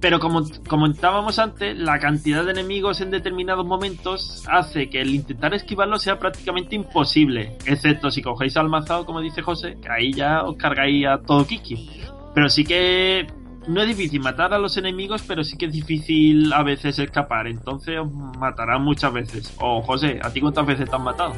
Pero 0.01 0.19
como 0.19 0.43
comentábamos 0.67 1.39
antes, 1.39 1.79
la 1.79 2.01
cantidad 2.01 2.45
de 2.45 2.51
enemigos 2.51 3.01
en 3.01 3.13
determinados 3.13 3.65
momentos 3.65 4.45
hace 4.49 4.91
que 4.91 5.01
el 5.01 5.15
intentar 5.15 5.55
esquivarlo 5.55 6.01
sea 6.01 6.19
prácticamente 6.19 6.75
imposible, 6.75 7.57
excepto 7.67 8.11
si 8.11 8.21
cogéis 8.21 8.57
al 8.57 8.69
mazado, 8.69 9.07
como 9.07 9.21
dice 9.21 9.43
José, 9.43 9.79
que 9.81 9.89
ahí 9.89 10.13
ya 10.13 10.43
os 10.43 10.57
cargáis 10.57 11.07
a 11.07 11.19
todo 11.19 11.47
Kiki. 11.47 11.89
Pero 12.35 12.49
sí 12.49 12.65
que 12.65 13.29
no 13.69 13.83
es 13.83 13.89
difícil 13.89 14.21
matar 14.21 14.55
a 14.55 14.59
los 14.59 14.77
enemigos, 14.77 15.23
pero 15.27 15.43
sí 15.45 15.57
que 15.57 15.67
es 15.67 15.73
difícil 15.73 16.53
a 16.53 16.63
veces 16.63 16.99
escapar. 16.99 17.47
Entonces 17.47 17.99
os 17.99 18.11
matarán 18.13 18.83
muchas 18.83 19.13
veces. 19.13 19.53
O 19.61 19.83
José, 19.83 20.19
¿a 20.23 20.31
ti 20.31 20.41
cuántas 20.41 20.67
veces 20.67 20.89
te 20.89 20.95
han 20.97 21.03
matado? 21.03 21.33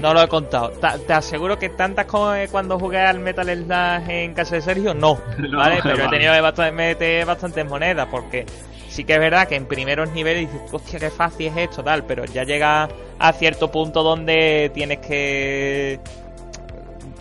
No 0.00 0.12
lo 0.14 0.22
he 0.22 0.28
contado. 0.28 0.70
Ta- 0.80 0.98
Te, 0.98 1.12
aseguro 1.12 1.58
que 1.58 1.70
tantas 1.70 2.06
como 2.06 2.32
eh, 2.34 2.48
cuando 2.50 2.78
jugué 2.78 2.98
al 3.00 3.18
Metal 3.20 3.46
Slash 3.46 4.08
en 4.10 4.34
casa 4.34 4.54
de 4.56 4.60
Sergio, 4.62 4.94
no. 4.94 5.18
No, 5.38 5.58
¿Vale? 5.58 5.80
Pero 5.82 5.96
he 5.96 5.98
vale. 6.04 6.10
tenido 6.18 6.32
que 6.34 6.40
bast- 6.42 6.72
meter 6.72 7.26
bastantes 7.26 7.66
monedas 7.66 8.06
porque 8.10 8.46
sí 8.88 9.04
que 9.04 9.14
es 9.14 9.18
verdad 9.20 9.48
que 9.48 9.56
en 9.56 9.66
primeros 9.66 10.10
niveles 10.12 10.50
dices, 10.52 10.68
hostia, 10.72 10.98
qué 10.98 11.10
fácil 11.10 11.46
es 11.48 11.56
esto, 11.56 11.82
tal. 11.82 12.04
Pero 12.04 12.24
ya 12.26 12.44
llega 12.44 12.88
a 13.18 13.32
cierto 13.32 13.70
punto 13.70 14.02
donde 14.02 14.70
tienes 14.74 14.98
que. 14.98 15.98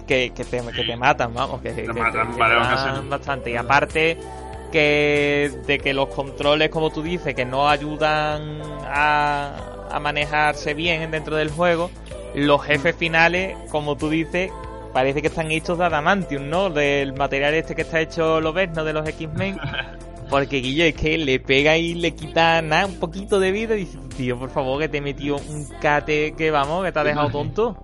que, 0.08 0.32
que 0.36 0.44
te, 0.44 0.62
que 0.72 0.84
te 0.84 0.96
matan, 0.98 1.34
vamos. 1.34 1.62
Que, 1.62 1.74
que 1.74 1.88
matan 1.94 2.34
te 2.34 2.40
varias 2.40 2.60
llevan 2.62 2.74
ocasiones. 2.74 3.10
bastante. 3.10 3.52
Y 3.52 3.56
aparte 3.56 4.18
que 4.72 5.52
de 5.66 5.78
que 5.80 5.94
los 5.94 6.10
controles, 6.10 6.70
como 6.70 6.90
tú 6.92 7.02
dices, 7.04 7.36
que 7.36 7.46
no 7.46 7.70
ayudan 7.70 8.62
a, 8.84 9.88
a 9.92 10.00
manejarse 10.00 10.74
bien 10.74 11.12
dentro 11.12 11.36
del 11.36 11.50
juego, 11.50 11.90
los 12.36 12.64
jefes 12.64 12.96
finales, 12.96 13.58
como 13.72 13.98
tú 13.98 14.10
dices, 14.10 14.52
parece 14.94 15.22
que 15.22 15.28
están 15.28 15.52
hechos 15.52 15.78
de 15.78 15.86
adamantium, 15.86 16.50
¿no? 16.50 16.70
Del 16.70 17.14
material 17.14 17.54
este 17.54 17.76
que 17.76 17.84
está 17.84 18.02
hecho 18.02 18.42
lo 18.42 18.54
ves, 18.54 18.70
¿no? 18.76 18.84
De 18.84 18.94
los 18.94 19.08
X-Men. 19.08 19.58
Porque 20.30 20.58
Guillo 20.58 20.84
es 20.84 20.94
que 20.94 21.18
le 21.18 21.40
pega 21.40 21.76
y 21.78 21.96
le 21.96 22.12
quita 22.12 22.62
nada, 22.62 22.86
un 22.86 23.00
poquito 23.00 23.40
de 23.40 23.52
vida 23.52 23.76
y 23.76 23.80
dice, 23.80 23.98
tío, 24.16 24.38
por 24.38 24.52
favor, 24.52 24.80
que 24.80 24.88
te 24.88 24.98
he 24.98 25.02
metido 25.02 25.38
un 25.38 25.66
cate 25.82 26.36
que 26.38 26.52
vamos, 26.52 26.86
que 26.86 26.92
te 26.92 27.00
ha 27.00 27.04
dejado 27.04 27.30
tonto. 27.32 27.76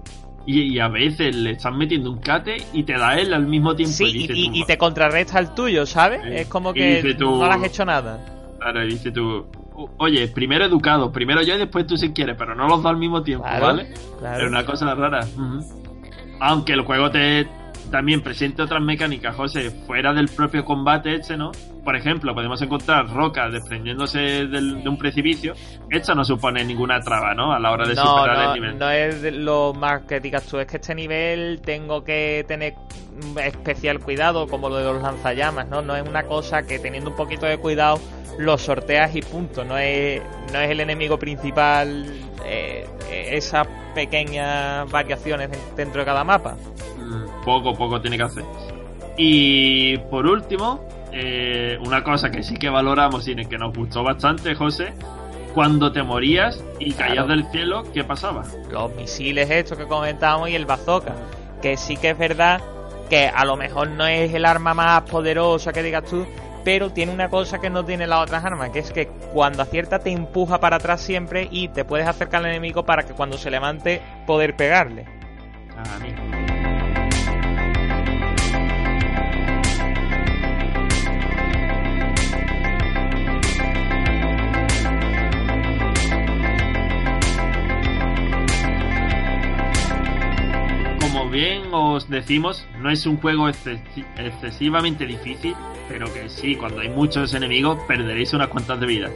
Y, 0.47 0.61
y 0.75 0.79
a 0.79 0.87
veces 0.89 1.35
le 1.35 1.51
están 1.51 1.77
metiendo 1.77 2.11
un 2.11 2.19
cate 2.19 2.57
y 2.71 2.83
te 2.83 2.93
da 2.93 3.17
él 3.19 3.33
al 3.33 3.47
mismo 3.47 3.75
tiempo. 3.75 3.93
Sí, 3.95 4.27
y, 4.31 4.59
y- 4.61 4.65
te 4.65 4.77
contrarresta 4.77 5.39
el 5.39 5.49
tuyo, 5.55 5.85
¿sabes? 5.87 6.21
Es 6.25 6.47
como 6.47 6.71
que 6.73 6.97
dice 7.01 7.15
tú- 7.15 7.37
no 7.39 7.47
le 7.47 7.53
has 7.53 7.63
hecho 7.63 7.83
nada. 7.83 8.23
Claro, 8.59 8.83
y 8.83 8.89
dices 8.89 9.11
tú, 9.11 9.45
"O- 9.73 9.89
oye, 9.97 10.27
primero 10.27 10.65
educado, 10.65 11.11
primero 11.11 11.41
yo 11.41 11.55
y 11.55 11.57
después 11.57 11.87
tú 11.87 11.97
si 11.97 12.11
quieres, 12.13 12.35
pero 12.37 12.53
no 12.55 12.67
los 12.67 12.77
dos 12.83 12.91
al 12.91 12.97
mismo 12.97 13.23
tiempo, 13.23 13.43
Claro, 13.45 13.65
¿vale? 13.65 13.93
claro. 14.19 14.43
Es 14.43 14.49
una 14.49 14.65
cosa 14.65 14.93
rara. 14.93 15.25
Aunque 16.39 16.73
el 16.73 16.81
juego 16.81 17.09
te 17.11 17.47
también 17.91 18.21
presente 18.21 18.61
otras 18.61 18.81
mecánicas, 18.81 19.35
José, 19.35 19.71
fuera 19.85 20.13
del 20.13 20.27
propio 20.29 20.65
combate 20.65 21.15
este, 21.15 21.37
¿no? 21.37 21.51
Por 21.83 21.95
ejemplo, 21.95 22.33
podemos 22.33 22.61
encontrar 22.61 23.07
rocas 23.09 23.51
desprendiéndose 23.51 24.19
del- 24.47 24.83
de 24.83 24.89
un 24.89 24.97
precipicio. 24.97 25.53
Esto 25.89 26.15
no 26.15 26.25
supone 26.25 26.63
ninguna 26.65 26.99
traba, 26.99 27.33
¿no? 27.35 27.53
A 27.53 27.59
la 27.59 27.71
hora 27.71 27.87
de 27.87 27.93
no, 27.95 28.03
superar 28.17 28.47
el 28.47 28.53
nivel. 28.61 28.79
no 28.79 28.89
es 28.89 29.21
lo 29.33 29.73
más 29.73 30.01
que 30.03 30.19
digas 30.19 30.43
tú, 30.47 30.57
es 30.59 30.65
que 30.67 30.77
este 30.77 30.95
nivel 30.95 31.61
tengo 31.63 32.03
que 32.03 32.43
tener 32.47 32.73
especial 33.43 33.99
cuidado, 33.99 34.47
como 34.47 34.67
lo 34.69 34.77
de 34.77 34.83
los 34.85 35.01
lanzallamas, 35.01 35.67
¿no? 35.69 35.81
No 35.81 35.95
es 35.95 36.07
una 36.07 36.23
cosa 36.23 36.63
que 36.63 36.79
teniendo 36.79 37.11
un 37.11 37.15
poquito 37.15 37.45
de 37.45 37.57
cuidado 37.57 37.99
lo 38.39 38.57
sorteas 38.57 39.15
y 39.15 39.21
punto. 39.21 39.63
No 39.63 39.77
es, 39.77 40.21
no 40.51 40.59
es 40.59 40.69
el 40.71 40.79
enemigo 40.79 41.17
principal 41.19 42.05
eh, 42.45 42.85
esas 43.09 43.67
pequeñas 43.93 44.89
variaciones 44.91 45.49
dentro 45.75 46.01
de 46.01 46.05
cada 46.05 46.23
mapa. 46.23 46.57
Poco, 47.43 47.73
poco 47.75 48.01
tiene 48.01 48.17
que 48.17 48.23
hacer. 48.23 48.43
Y 49.17 49.97
por 49.97 50.27
último, 50.27 50.85
eh, 51.11 51.77
una 51.85 52.03
cosa 52.03 52.29
que 52.29 52.43
sí 52.43 52.55
que 52.57 52.69
valoramos 52.69 53.27
y 53.27 53.35
que 53.45 53.57
nos 53.57 53.73
gustó 53.75 54.03
bastante, 54.03 54.55
José, 54.55 54.93
cuando 55.53 55.91
te 55.91 56.03
morías 56.03 56.61
y 56.79 56.91
caías 56.93 57.25
Claro. 57.25 57.27
del 57.29 57.45
cielo, 57.51 57.83
¿qué 57.93 58.03
pasaba? 58.03 58.43
los 58.69 58.93
misiles 58.95 59.49
estos 59.49 59.77
que 59.77 59.85
comentábamos 59.85 60.49
y 60.49 60.55
el 60.55 60.65
bazooka. 60.65 61.15
Que 61.61 61.77
sí 61.77 61.95
que 61.97 62.09
es 62.09 62.17
verdad 62.17 62.59
que 63.09 63.27
a 63.27 63.45
lo 63.45 63.55
mejor 63.55 63.89
no 63.89 64.05
es 64.05 64.33
el 64.33 64.45
arma 64.45 64.73
más 64.73 65.03
poderosa 65.03 65.71
que 65.71 65.81
digas 65.81 66.03
tú, 66.03 66.25
pero 66.65 66.89
tiene 66.89 67.13
una 67.13 67.29
cosa 67.29 67.59
que 67.59 67.69
no 67.69 67.85
tiene 67.85 68.05
las 68.07 68.23
otras 68.23 68.43
armas, 68.43 68.71
que 68.71 68.79
es 68.79 68.91
que 68.91 69.07
cuando 69.31 69.61
acierta 69.61 69.99
te 69.99 70.09
empuja 70.11 70.59
para 70.59 70.75
atrás 70.77 70.99
siempre 71.01 71.47
y 71.51 71.67
te 71.69 71.85
puedes 71.85 72.07
acercar 72.07 72.41
al 72.43 72.49
enemigo 72.49 72.83
para 72.83 73.03
que 73.03 73.13
cuando 73.13 73.37
se 73.37 73.49
levante 73.51 74.01
poder 74.25 74.55
pegarle. 74.57 75.05
Bien 91.35 91.63
os 91.73 92.09
decimos, 92.09 92.65
no 92.79 92.89
es 92.89 93.05
un 93.05 93.17
juego 93.17 93.49
excesi- 93.49 94.05
excesivamente 94.17 95.05
difícil, 95.05 95.53
pero 95.89 96.11
que 96.13 96.29
sí, 96.29 96.55
cuando 96.55 96.79
hay 96.81 96.89
muchos 96.89 97.33
enemigos 97.33 97.77
perderéis 97.87 98.33
unas 98.33 98.47
cuantas 98.47 98.79
de 98.79 98.85
vida. 98.85 99.09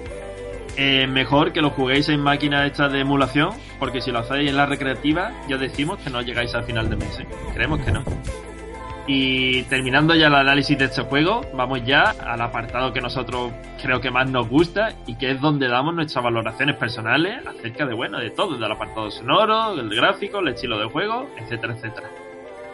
Eh, 0.76 1.07
mejor 1.07 1.51
que 1.53 1.61
lo 1.61 1.70
juguéis 1.72 2.09
en 2.09 2.20
máquinas 2.22 2.65
estas 2.65 2.91
de 2.91 2.99
emulación, 2.99 3.51
porque 3.80 4.01
si 4.01 4.11
lo 4.11 4.20
hacéis 4.20 4.49
en 4.49 4.57
la 4.57 4.65
recreativa, 4.65 5.32
ya 5.47 5.57
decimos 5.57 5.97
que 5.99 6.09
no 6.09 6.22
llegáis 6.22 6.53
al 6.55 6.63
final 6.65 6.89
de 6.89 6.97
mes. 6.97 7.20
¿eh? 7.20 7.28
Creemos 7.53 7.80
que 7.82 7.91
no. 7.91 8.03
Y 9.12 9.64
terminando 9.64 10.14
ya 10.14 10.28
el 10.28 10.36
análisis 10.36 10.78
de 10.78 10.86
este 10.86 11.01
juego, 11.01 11.41
vamos 11.55 11.84
ya 11.84 12.12
al 12.12 12.39
apartado 12.41 12.93
que 12.93 13.01
nosotros 13.01 13.51
creo 13.82 13.99
que 13.99 14.12
más 14.12 14.30
nos 14.30 14.47
gusta 14.47 14.93
y 15.07 15.18
que 15.18 15.32
es 15.32 15.41
donde 15.41 15.68
damos 15.68 15.95
nuestras 15.95 16.24
valoraciones 16.24 16.76
personales 16.76 17.43
acerca 17.43 17.88
de, 17.88 17.95
bueno, 17.95 18.20
de 18.20 18.30
todo, 18.30 18.55
del 18.55 18.72
apartado 18.72 19.10
sonoro, 19.10 19.76
del 19.76 19.89
gráfico, 19.89 20.38
el 20.38 20.49
estilo 20.49 20.78
de 20.78 20.86
juego, 20.86 21.28
etcétera, 21.39 21.74
etcétera. 21.74 22.07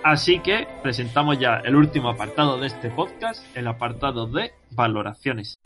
Así 0.03 0.39
que 0.39 0.67
presentamos 0.83 1.39
ya 1.39 1.61
el 1.63 1.73
último 1.73 2.09
apartado 2.09 2.59
de 2.59 2.67
este 2.67 2.89
podcast, 2.89 3.41
el 3.55 3.65
apartado 3.69 4.27
de 4.27 4.51
valoraciones. 4.71 5.57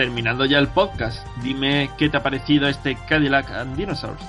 Terminando 0.00 0.46
ya 0.46 0.56
el 0.58 0.68
podcast, 0.68 1.26
dime 1.42 1.90
qué 1.98 2.08
te 2.08 2.16
ha 2.16 2.22
parecido 2.22 2.66
este 2.68 2.96
Cadillac 3.06 3.50
and 3.50 3.76
Dinosaurs. 3.76 4.22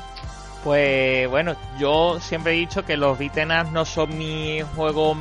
Pues 0.66 1.30
bueno, 1.30 1.56
yo 1.80 2.20
siempre 2.20 2.52
he 2.52 2.56
dicho 2.58 2.84
que 2.84 2.98
los 2.98 3.18
ups 3.18 3.72
no 3.72 3.86
son 3.86 4.18
mi 4.18 4.62
juego, 4.76 5.16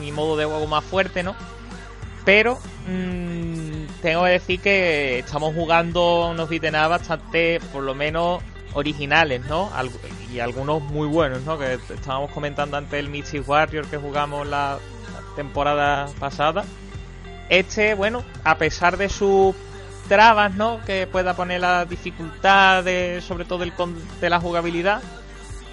mi 0.00 0.12
modo 0.12 0.36
de 0.36 0.44
juego 0.44 0.66
más 0.66 0.84
fuerte, 0.84 1.22
¿no? 1.22 1.34
Pero 2.26 2.58
mm, 2.86 4.02
tengo 4.02 4.24
que 4.24 4.30
decir 4.30 4.60
que 4.60 5.20
estamos 5.20 5.54
jugando 5.54 6.28
unos 6.32 6.50
ups 6.50 6.70
bastante, 6.70 7.58
por 7.72 7.82
lo 7.82 7.94
menos, 7.94 8.42
originales, 8.74 9.46
¿no? 9.46 9.70
Y 10.30 10.38
algunos 10.40 10.82
muy 10.82 11.08
buenos, 11.08 11.44
¿no? 11.44 11.58
Que 11.58 11.78
estábamos 11.94 12.30
comentando 12.30 12.76
antes 12.76 13.00
el 13.00 13.08
Mystic 13.08 13.48
Warrior 13.48 13.86
que 13.86 13.96
jugamos 13.96 14.46
la 14.46 14.76
temporada 15.34 16.08
pasada. 16.20 16.62
Este, 17.48 17.94
bueno, 17.94 18.22
a 18.44 18.58
pesar 18.58 18.98
de 18.98 19.08
sus 19.08 19.54
trabas, 20.08 20.54
¿no? 20.54 20.80
Que 20.86 21.06
pueda 21.06 21.34
poner 21.34 21.60
la 21.60 21.84
dificultad, 21.84 22.84
de, 22.84 23.20
sobre 23.26 23.44
todo 23.44 23.62
el 23.64 23.72
con- 23.72 23.96
de 24.20 24.30
la 24.30 24.40
jugabilidad. 24.40 25.02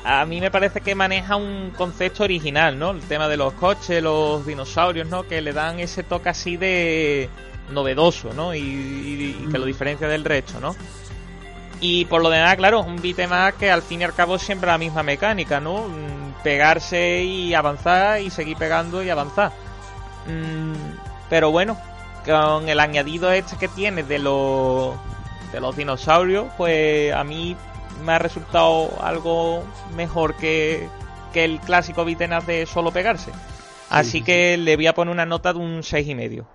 A 0.04 0.26
mí 0.26 0.42
me 0.42 0.50
parece 0.50 0.82
que 0.82 0.96
maneja 0.96 1.36
un 1.36 1.72
concepto 1.78 2.24
original, 2.24 2.78
¿no? 2.80 2.92
El 2.92 3.02
tema 3.02 3.28
de 3.28 3.38
los 3.38 3.54
coches, 3.54 4.02
los 4.02 4.46
dinosaurios, 4.46 5.08
¿no? 5.08 5.28
Que 5.28 5.42
le 5.42 5.54
dan 5.54 5.80
ese 5.80 6.02
toque 6.04 6.30
así 6.30 6.58
de 6.58 7.30
novedoso, 7.72 8.34
¿no? 8.34 8.56
Y, 8.56 8.60
y- 8.60 9.44
y 9.44 9.52
que 9.52 9.58
lo 9.60 9.66
diferencia 9.66 10.08
del 10.08 10.24
resto, 10.26 10.60
¿no? 10.60 10.76
Y 11.80 12.06
por 12.06 12.22
lo 12.22 12.30
demás, 12.30 12.56
claro, 12.58 12.82
un 12.82 13.02
beat'em 13.02 13.32
up 13.32 13.58
que 13.60 13.72
al 13.72 13.82
fin 13.82 14.02
y 14.02 14.04
al 14.04 14.14
cabo 14.14 14.36
es 14.36 14.42
siempre 14.44 14.70
la 14.70 14.78
misma 14.78 15.04
mecánica, 15.04 15.60
¿no? 15.60 15.88
Mm, 15.88 16.22
Pegarse 16.44 17.24
y 17.24 17.54
avanzar 17.54 18.20
y 18.22 18.32
seguir 18.32 18.58
pegando 18.58 19.04
y 19.04 19.10
avanzar. 19.12 19.52
Mm, 20.28 20.74
pero 21.30 21.52
bueno, 21.52 21.78
con 22.26 22.70
el 22.70 22.80
añadido 22.80 23.32
este 23.32 23.58
que 23.58 23.68
tiene 23.68 24.04
de 24.04 24.20
los 24.20 24.96
de 25.52 25.60
los 25.60 25.76
dinosaurios, 25.76 26.48
pues 26.58 27.14
a 27.14 27.24
mí 27.24 27.56
me 28.06 28.14
ha 28.14 28.20
resultado 28.20 28.90
algo 29.04 29.64
mejor 29.96 30.36
que, 30.36 30.88
que 31.34 31.44
el 31.44 31.60
clásico 31.60 32.04
up 32.04 32.46
de 32.46 32.66
solo 32.66 32.92
pegarse. 32.92 33.32
Así 33.90 34.12
sí, 34.12 34.22
que 34.22 34.58
le 34.58 34.78
voy 34.78 34.88
a 34.88 34.94
poner 34.94 35.12
una 35.12 35.26
nota 35.26 35.52
de 35.52 35.60
un 35.60 35.84
seis 35.84 36.08
y 36.08 36.16
medio. 36.16 36.48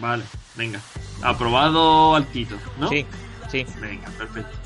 Vale, 0.00 0.24
venga. 0.56 0.80
Aprobado 1.22 2.14
altito, 2.14 2.56
¿no? 2.78 2.88
Sí, 2.88 3.04
sí. 3.50 3.66
Venga, 3.80 4.08
perfecto. 4.16 4.56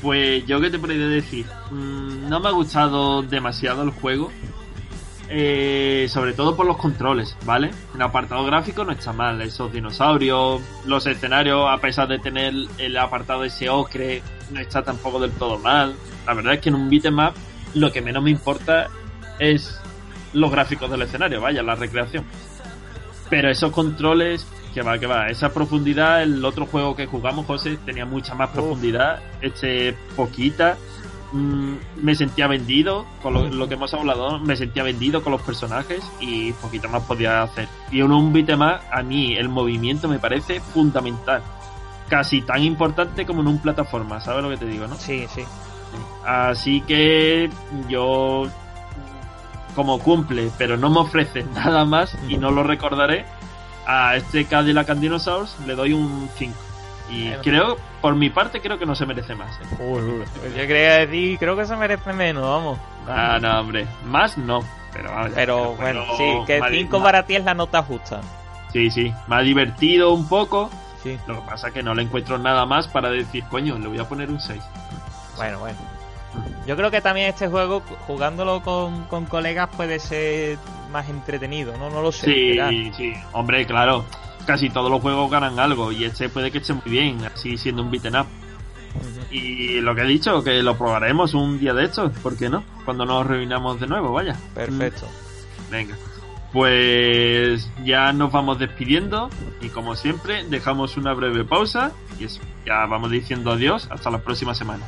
Pues 0.00 0.46
yo 0.46 0.60
qué 0.60 0.70
te 0.70 0.78
podría 0.78 1.06
decir. 1.06 1.46
Mm, 1.70 2.28
no 2.28 2.40
me 2.40 2.48
ha 2.48 2.52
gustado 2.52 3.22
demasiado 3.22 3.82
el 3.82 3.90
juego. 3.90 4.32
Eh, 5.28 6.06
sobre 6.10 6.34
todo 6.34 6.54
por 6.54 6.66
los 6.66 6.76
controles, 6.76 7.36
¿vale? 7.44 7.70
En 7.94 8.02
apartado 8.02 8.44
gráfico 8.44 8.84
no 8.84 8.92
está 8.92 9.12
mal. 9.12 9.40
Esos 9.40 9.72
dinosaurios, 9.72 10.60
los 10.84 11.06
escenarios, 11.06 11.66
a 11.68 11.78
pesar 11.78 12.08
de 12.08 12.18
tener 12.18 12.52
el 12.78 12.96
apartado 12.96 13.44
ese 13.44 13.68
ocre, 13.70 14.22
no 14.50 14.60
está 14.60 14.82
tampoco 14.82 15.18
del 15.20 15.32
todo 15.32 15.58
mal. 15.58 15.94
La 16.26 16.34
verdad 16.34 16.54
es 16.54 16.60
que 16.60 16.68
en 16.68 16.74
un 16.74 16.90
beat'em 16.90 17.18
up 17.18 17.34
lo 17.74 17.90
que 17.90 18.00
menos 18.00 18.22
me 18.22 18.30
importa 18.30 18.88
es 19.38 19.80
los 20.32 20.50
gráficos 20.50 20.90
del 20.90 21.02
escenario, 21.02 21.40
vaya, 21.40 21.62
la 21.62 21.74
recreación. 21.74 22.24
Pero 23.30 23.50
esos 23.50 23.72
controles, 23.72 24.46
que 24.74 24.82
va, 24.82 24.98
que 24.98 25.06
va, 25.06 25.28
esa 25.28 25.52
profundidad, 25.52 26.22
el 26.22 26.44
otro 26.44 26.66
juego 26.66 26.94
que 26.94 27.06
jugamos, 27.06 27.46
José, 27.46 27.78
tenía 27.84 28.04
mucha 28.04 28.34
más 28.34 28.50
profundidad, 28.50 29.20
este 29.40 29.96
poquita. 30.16 30.76
Mm, 31.34 31.78
me 31.96 32.14
sentía 32.14 32.46
vendido 32.46 33.04
con 33.20 33.34
lo, 33.34 33.48
lo 33.48 33.66
que 33.66 33.74
hemos 33.74 33.92
hablado, 33.92 34.38
me 34.38 34.54
sentía 34.54 34.84
vendido 34.84 35.20
con 35.24 35.32
los 35.32 35.42
personajes 35.42 36.00
y 36.20 36.52
poquito 36.52 36.88
más 36.88 37.02
podía 37.02 37.42
hacer. 37.42 37.66
Y 37.90 38.02
en 38.02 38.12
un 38.12 38.32
beat'em 38.32 38.62
up, 38.62 38.78
a 38.92 39.02
mí 39.02 39.34
el 39.34 39.48
movimiento 39.48 40.06
me 40.06 40.20
parece 40.20 40.60
fundamental. 40.60 41.42
Casi 42.08 42.40
tan 42.42 42.62
importante 42.62 43.26
como 43.26 43.40
en 43.40 43.48
un 43.48 43.58
plataforma, 43.58 44.20
¿sabes 44.20 44.44
lo 44.44 44.50
que 44.50 44.58
te 44.58 44.66
digo, 44.66 44.86
no? 44.86 44.94
Sí, 44.94 45.26
sí. 45.34 45.42
Así 46.24 46.82
que 46.82 47.50
yo, 47.88 48.44
como 49.74 49.98
cumple, 49.98 50.52
pero 50.56 50.76
no 50.76 50.88
me 50.88 51.00
ofrece 51.00 51.42
nada 51.54 51.84
más 51.84 52.16
y 52.28 52.36
no 52.36 52.52
lo 52.52 52.62
recordaré, 52.62 53.24
a 53.86 54.14
este 54.14 54.44
Cadillac 54.44 54.88
and 54.88 55.00
Dinosaurs 55.00 55.56
le 55.66 55.74
doy 55.74 55.94
un 55.94 56.28
5. 56.36 56.54
Y 57.10 57.28
Bueno. 57.28 57.42
creo, 57.42 57.76
por 58.00 58.14
mi 58.14 58.30
parte, 58.30 58.60
creo 58.60 58.78
que 58.78 58.86
no 58.86 58.94
se 58.94 59.04
merece 59.06 59.34
más. 59.34 59.54
¿eh? 59.60 59.64
Pues 59.76 60.54
yo 60.56 60.66
quería 60.66 60.98
decir, 61.06 61.38
creo 61.38 61.56
que 61.56 61.66
se 61.66 61.76
merece 61.76 62.12
menos, 62.12 62.42
vamos. 62.44 62.78
Ah, 63.08 63.38
no, 63.40 63.60
hombre, 63.60 63.86
más 64.04 64.38
no. 64.38 64.60
Pero, 64.92 65.10
vaya, 65.12 65.34
Pero 65.34 65.74
pero 65.78 66.02
bueno, 66.02 66.04
sí, 66.16 66.24
que 66.46 66.60
me 66.60 66.66
ha 66.66 66.70
di- 66.70 66.78
5 66.78 66.98
me- 66.98 67.04
para 67.04 67.22
ti 67.24 67.36
es 67.36 67.44
la 67.44 67.52
nota 67.54 67.82
justa. 67.82 68.20
Sí, 68.72 68.90
sí, 68.90 69.12
me 69.26 69.36
ha 69.36 69.40
divertido 69.40 70.12
un 70.12 70.26
poco. 70.28 70.70
Sí. 71.02 71.18
Lo 71.26 71.40
que 71.42 71.50
pasa 71.50 71.68
es 71.68 71.74
que 71.74 71.82
no 71.82 71.94
le 71.94 72.02
encuentro 72.02 72.38
nada 72.38 72.64
más 72.64 72.88
para 72.88 73.10
decir, 73.10 73.44
coño, 73.50 73.78
le 73.78 73.88
voy 73.88 73.98
a 73.98 74.08
poner 74.08 74.30
un 74.30 74.40
6. 74.40 74.62
Bueno, 75.36 75.58
bueno. 75.58 75.78
Yo 76.66 76.76
creo 76.76 76.90
que 76.90 77.00
también 77.00 77.28
este 77.28 77.46
juego, 77.48 77.82
jugándolo 78.06 78.62
con, 78.62 79.04
con 79.04 79.26
colegas, 79.26 79.68
puede 79.76 79.98
ser 79.98 80.58
más 80.90 81.08
entretenido, 81.08 81.76
¿no? 81.76 81.90
No 81.90 82.00
lo 82.02 82.10
sé. 82.10 82.58
Sí, 82.70 82.92
sí. 82.96 83.12
Hombre, 83.32 83.66
claro. 83.66 84.04
Casi 84.46 84.70
todos 84.70 84.90
los 84.90 85.00
juegos 85.00 85.30
ganan 85.30 85.58
algo 85.58 85.90
y 85.90 86.04
este 86.04 86.28
puede 86.28 86.50
que 86.50 86.58
esté 86.58 86.74
muy 86.74 86.90
bien, 86.90 87.24
así 87.24 87.56
siendo 87.56 87.82
un 87.82 87.90
beaten 87.90 88.16
up. 88.16 88.26
Y 89.30 89.80
lo 89.80 89.94
que 89.94 90.02
he 90.02 90.06
dicho, 90.06 90.44
que 90.44 90.62
lo 90.62 90.76
probaremos 90.76 91.34
un 91.34 91.58
día 91.58 91.74
de 91.74 91.84
estos, 91.84 92.12
¿por 92.18 92.36
qué 92.36 92.48
no? 92.48 92.62
Cuando 92.84 93.04
nos 93.04 93.26
reunamos 93.26 93.80
de 93.80 93.86
nuevo, 93.86 94.12
vaya. 94.12 94.36
Perfecto. 94.54 95.08
Venga. 95.70 95.96
Pues 96.52 97.68
ya 97.84 98.12
nos 98.12 98.30
vamos 98.30 98.60
despidiendo 98.60 99.28
y 99.60 99.70
como 99.70 99.96
siempre 99.96 100.44
dejamos 100.44 100.96
una 100.96 101.12
breve 101.12 101.44
pausa 101.44 101.90
y 102.20 102.24
eso, 102.24 102.40
ya 102.64 102.86
vamos 102.86 103.10
diciendo 103.10 103.50
adiós 103.50 103.88
hasta 103.90 104.10
la 104.10 104.18
próxima 104.18 104.54
semana. 104.54 104.84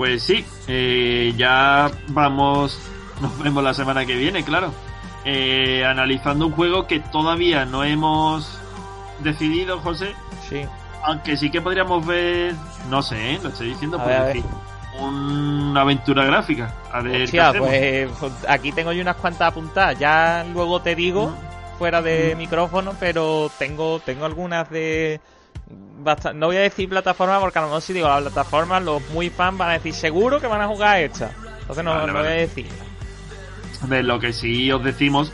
Pues 0.00 0.22
sí, 0.22 0.46
eh, 0.66 1.34
ya 1.36 1.90
vamos, 2.08 2.80
nos 3.20 3.38
vemos 3.38 3.62
la 3.62 3.74
semana 3.74 4.06
que 4.06 4.16
viene, 4.16 4.42
claro. 4.42 4.72
Eh, 5.26 5.84
analizando 5.84 6.46
un 6.46 6.52
juego 6.52 6.86
que 6.86 7.00
todavía 7.00 7.66
no 7.66 7.84
hemos 7.84 8.58
decidido, 9.18 9.78
José. 9.80 10.14
Sí. 10.48 10.62
Aunque 11.02 11.36
sí 11.36 11.50
que 11.50 11.60
podríamos 11.60 12.06
ver, 12.06 12.54
no 12.88 13.02
sé, 13.02 13.34
¿eh? 13.34 13.40
lo 13.42 13.50
estoy 13.50 13.68
diciendo 13.68 13.98
A 13.98 14.02
por 14.02 14.08
ver, 14.10 14.26
decir, 14.28 14.44
una 15.02 15.82
aventura 15.82 16.24
gráfica. 16.24 16.74
A 16.90 17.02
ver, 17.02 17.28
¿qué 17.28 17.38
Hostia, 17.38 17.52
pues 17.58 18.10
pues, 18.18 18.32
aquí 18.48 18.72
tengo 18.72 18.92
yo 18.92 19.02
unas 19.02 19.16
cuantas 19.16 19.48
apuntadas. 19.48 19.98
Ya 19.98 20.46
luego 20.50 20.80
te 20.80 20.94
digo, 20.94 21.30
fuera 21.78 22.00
de 22.00 22.34
micrófono, 22.36 22.94
pero 22.98 23.50
tengo, 23.58 24.00
tengo 24.00 24.24
algunas 24.24 24.70
de. 24.70 25.20
Basta- 26.02 26.32
No 26.32 26.46
voy 26.46 26.56
a 26.56 26.60
decir 26.60 26.88
plataforma 26.88 27.38
porque 27.40 27.58
a 27.58 27.62
lo 27.62 27.68
mejor 27.68 27.82
si 27.82 27.92
digo 27.92 28.08
la 28.08 28.20
plataforma, 28.20 28.80
los 28.80 29.02
muy 29.10 29.30
fans 29.30 29.58
van 29.58 29.70
a 29.70 29.72
decir 29.74 29.94
seguro 29.94 30.40
que 30.40 30.46
van 30.46 30.60
a 30.60 30.66
jugar 30.68 30.96
a 30.96 31.00
esta. 31.00 31.30
Entonces 31.60 31.84
no, 31.84 31.92
Vale, 31.94 32.06
no 32.08 32.14
vale. 32.14 32.28
voy 32.28 32.36
a 32.36 32.40
decir. 32.40 32.66
Ver, 33.86 34.04
lo 34.04 34.18
que 34.20 34.32
sí 34.32 34.70
os 34.72 34.82
decimos 34.84 35.32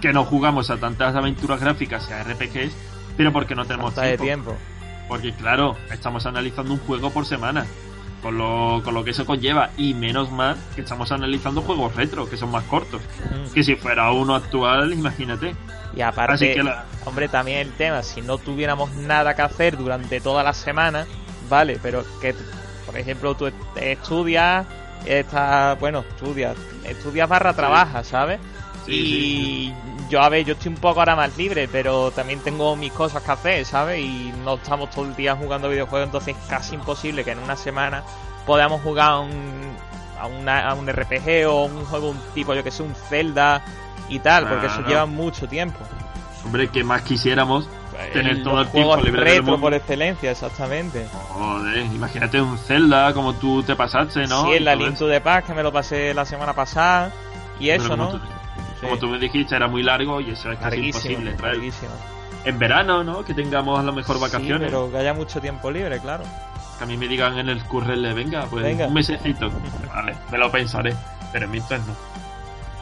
que 0.00 0.12
no 0.12 0.24
jugamos 0.24 0.70
a 0.70 0.76
tantas 0.76 1.14
aventuras 1.14 1.60
gráficas 1.60 2.08
y 2.10 2.12
a 2.12 2.22
RPGs, 2.22 2.72
pero 3.16 3.32
porque 3.32 3.54
no 3.54 3.64
tenemos 3.64 3.94
Falta 3.94 4.02
de 4.10 4.18
tiempo. 4.18 4.50
tiempo. 4.52 4.62
Porque 5.08 5.32
claro, 5.32 5.76
estamos 5.90 6.24
analizando 6.26 6.72
un 6.72 6.78
juego 6.80 7.10
por 7.10 7.26
semana. 7.26 7.66
Con 8.22 8.38
lo, 8.38 8.80
con 8.84 8.94
lo 8.94 9.02
que 9.02 9.10
eso 9.10 9.26
conlleva. 9.26 9.70
Y 9.76 9.94
menos 9.94 10.30
mal 10.30 10.56
que 10.76 10.82
estamos 10.82 11.10
analizando 11.10 11.60
juegos 11.60 11.96
retro, 11.96 12.30
que 12.30 12.36
son 12.36 12.52
más 12.52 12.62
cortos. 12.64 13.02
Mm. 13.30 13.52
Que 13.52 13.64
si 13.64 13.74
fuera 13.74 14.12
uno 14.12 14.36
actual, 14.36 14.92
imagínate. 14.92 15.56
Y 15.94 16.00
aparte, 16.00 16.36
la- 16.62 16.84
hombre, 17.04 17.28
también 17.28 17.58
el 17.58 17.72
tema, 17.72 18.02
si 18.02 18.22
no 18.22 18.38
tuviéramos 18.38 18.92
nada 18.94 19.34
que 19.34 19.42
hacer 19.42 19.76
durante 19.76 20.20
toda 20.20 20.42
la 20.42 20.52
semana, 20.54 21.06
vale, 21.48 21.78
pero 21.82 22.04
que, 22.20 22.34
por 22.86 22.96
ejemplo, 22.96 23.34
tú 23.34 23.46
est- 23.46 23.56
estudias, 23.76 24.66
estás, 25.04 25.78
bueno, 25.80 26.00
estudias, 26.00 26.56
estudias 26.84 27.28
barra 27.28 27.52
trabajas, 27.54 28.06
¿sabes? 28.06 28.40
Sí, 28.86 28.92
y 29.70 29.74
yo, 30.08 30.22
a 30.22 30.28
ver, 30.28 30.44
yo 30.44 30.54
estoy 30.54 30.70
un 30.72 30.78
poco 30.80 31.00
ahora 31.00 31.14
más 31.14 31.36
libre, 31.36 31.68
pero 31.70 32.10
también 32.10 32.40
tengo 32.40 32.74
mis 32.74 32.92
cosas 32.92 33.22
que 33.22 33.30
hacer, 33.30 33.64
¿sabes? 33.64 34.00
Y 34.00 34.32
no 34.44 34.54
estamos 34.54 34.90
todo 34.90 35.04
el 35.04 35.14
día 35.14 35.36
jugando 35.36 35.68
videojuegos, 35.68 36.06
entonces 36.08 36.34
es 36.36 36.48
casi 36.48 36.74
imposible 36.74 37.22
que 37.24 37.30
en 37.32 37.38
una 37.38 37.56
semana 37.56 38.02
podamos 38.44 38.80
jugar 38.82 39.10
a 39.10 39.18
un, 39.20 39.76
a, 40.20 40.26
una- 40.26 40.68
a 40.68 40.74
un 40.74 40.88
RPG 40.88 41.46
o 41.48 41.64
un 41.66 41.84
juego 41.84 42.08
un 42.10 42.20
tipo, 42.34 42.54
yo 42.54 42.64
que 42.64 42.70
sé, 42.72 42.82
un 42.82 42.94
Zelda 43.08 43.62
y 44.14 44.18
tal, 44.20 44.46
porque 44.48 44.66
eso 44.66 44.82
lleva 44.86 45.06
mucho 45.06 45.48
tiempo. 45.48 45.78
Hombre, 46.44 46.68
que 46.68 46.82
más 46.84 47.02
quisiéramos 47.02 47.68
tener 48.12 48.32
El- 48.32 48.42
todo 48.42 48.60
el 48.62 48.68
tiempo 48.68 48.96
libre 48.96 49.12
del 49.12 49.24
retro 49.24 49.42
mundo. 49.44 49.60
por 49.60 49.74
excelencia, 49.74 50.30
exactamente. 50.32 51.06
Joder, 51.30 51.78
imagínate 51.86 52.40
un 52.40 52.58
Zelda 52.58 53.12
como 53.14 53.34
tú 53.34 53.62
te 53.62 53.76
pasaste, 53.76 54.26
¿no? 54.26 54.46
Sí, 54.46 54.52
el 54.54 54.64
la 54.64 54.72
todo 54.72 54.84
Link 54.84 54.94
eso. 54.96 55.04
to 55.06 55.10
the 55.10 55.20
Past, 55.20 55.46
que 55.46 55.54
me 55.54 55.62
lo 55.62 55.72
pasé 55.72 56.12
la 56.12 56.24
semana 56.24 56.52
pasada. 56.52 57.12
Y 57.60 57.70
eso, 57.70 57.90
como 57.90 58.04
¿no? 58.04 58.10
tú- 58.12 58.18
Sí. 58.18 58.86
Como 58.88 58.98
tú 58.98 59.06
me 59.06 59.18
dijiste, 59.20 59.54
era 59.54 59.68
muy 59.68 59.84
largo 59.84 60.20
y 60.20 60.30
eso 60.30 60.50
es 60.50 60.58
casi 60.58 60.78
imposible 60.86 61.32
traer. 61.34 61.60
en 62.44 62.58
verano, 62.58 63.04
¿no? 63.04 63.24
Que 63.24 63.32
tengamos 63.34 63.78
a 63.78 63.82
lo 63.84 63.92
mejor 63.92 64.16
Sí, 64.16 64.22
vacaciones. 64.22 64.66
pero 64.68 64.90
que 64.90 64.96
haya 64.98 65.14
mucho 65.14 65.40
tiempo 65.40 65.70
libre, 65.70 66.00
claro. 66.00 66.24
Que 66.78 66.82
a 66.82 66.86
mí 66.88 66.96
me 66.96 67.06
digan 67.06 67.38
en 67.38 67.48
el 67.48 67.62
currele, 67.62 68.12
venga, 68.12 68.46
pues 68.50 68.64
Venga. 68.64 68.86
un 68.88 68.94
mesecito. 68.94 69.48
Vale, 69.94 70.16
me 70.32 70.38
lo 70.38 70.50
pensaré, 70.50 70.92
pero 71.30 71.46
mientras 71.46 71.86
no. 71.86 71.94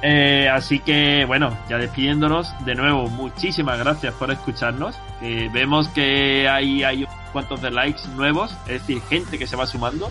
Eh, 0.03 0.49
así 0.51 0.79
que, 0.81 1.25
bueno, 1.27 1.57
ya 1.69 1.77
despidiéndonos, 1.77 2.53
de 2.65 2.75
nuevo, 2.75 3.09
muchísimas 3.09 3.79
gracias 3.79 4.15
por 4.15 4.31
escucharnos. 4.31 4.97
Que 5.21 5.51
vemos 5.53 5.89
que 5.89 6.49
hay, 6.49 6.83
hay 6.83 7.05
unos 7.05 7.15
cuantos 7.33 7.61
de 7.61 7.71
likes 7.71 8.03
nuevos, 8.17 8.53
es 8.67 8.81
decir, 8.81 9.03
gente 9.09 9.39
que 9.39 9.47
se 9.47 9.57
va 9.57 9.67
sumando. 9.67 10.11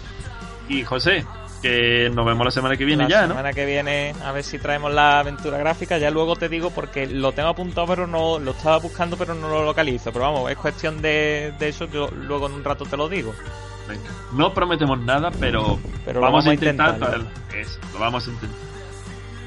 Y 0.67 0.83
José, 0.83 1.25
que 1.61 2.11
nos 2.13 2.25
vemos 2.25 2.45
la 2.45 2.51
semana 2.51 2.77
que 2.77 2.85
viene 2.85 3.03
la 3.03 3.09
ya, 3.09 3.21
¿no? 3.23 3.29
semana 3.29 3.53
que 3.53 3.65
viene 3.65 4.13
a 4.23 4.31
ver 4.31 4.43
si 4.43 4.59
traemos 4.59 4.93
la 4.93 5.19
aventura 5.19 5.57
gráfica. 5.57 5.97
Ya 5.97 6.11
luego 6.11 6.35
te 6.35 6.49
digo 6.49 6.69
porque 6.69 7.07
lo 7.07 7.31
tengo 7.31 7.49
apuntado, 7.49 7.87
pero 7.87 8.07
no 8.07 8.39
lo 8.39 8.51
estaba 8.51 8.77
buscando, 8.77 9.17
pero 9.17 9.33
no 9.33 9.49
lo 9.49 9.65
localizo. 9.65 10.11
Pero 10.11 10.25
vamos, 10.25 10.51
es 10.51 10.57
cuestión 10.57 11.01
de, 11.01 11.53
de 11.57 11.69
eso. 11.69 11.85
Yo 11.85 12.09
luego 12.11 12.47
en 12.47 12.53
un 12.53 12.63
rato 12.63 12.85
te 12.85 12.95
lo 12.95 13.09
digo. 13.09 13.33
Venga. 13.87 14.09
No 14.33 14.53
prometemos 14.53 14.99
nada, 14.99 15.31
pero, 15.39 15.79
vamos, 16.05 16.21
vamos 16.21 16.47
a 16.47 16.51
a 16.51 16.53
intentar. 16.53 16.95
Eso, 17.55 17.79
lo 17.93 17.99
vamos 17.99 18.27
a 18.27 18.29
intentar. 18.29 18.69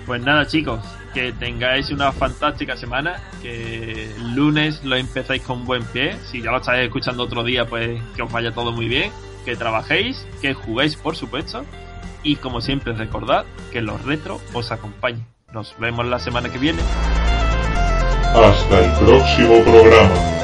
Pues 0.07 0.21
nada, 0.23 0.47
chicos, 0.47 0.81
que 1.15 1.33
tengáis 1.33 1.91
una 1.91 2.13
fantástica 2.13 2.77
semana. 2.77 3.21
Que 3.43 4.11
lunes 4.35 4.83
lo 4.85 4.97
empezáis 4.97 5.43
con 5.43 5.65
buen 5.65 5.85
pie. 5.85 6.17
Si 6.31 6.43
ya 6.43 6.51
lo 6.51 6.59
estáis 6.59 6.85
escuchando 6.85 7.25
otro 7.25 7.45
día, 7.45 7.67
pues 7.67 8.01
que 8.17 8.23
os 8.23 8.33
vaya 8.33 8.53
todo 8.53 8.73
muy 8.73 8.89
bien. 8.89 9.13
Que 9.45 9.57
trabajéis, 9.57 10.27
que 10.41 10.55
juguéis, 10.55 10.97
por 10.97 11.17
supuesto. 11.17 11.65
Y 12.23 12.37
como 12.37 12.61
siempre, 12.61 12.93
recordad 12.93 13.45
que 13.73 13.83
los 13.83 14.03
retro 14.05 14.41
os 14.53 14.71
acompañen. 14.71 15.27
Nos 15.53 15.75
vemos 15.79 16.07
la 16.07 16.19
semana 16.19 16.49
que 16.49 16.59
viene. 16.59 16.81
Hasta 18.35 18.81
el 18.81 18.93
próximo 19.05 19.63
programa. 19.63 20.42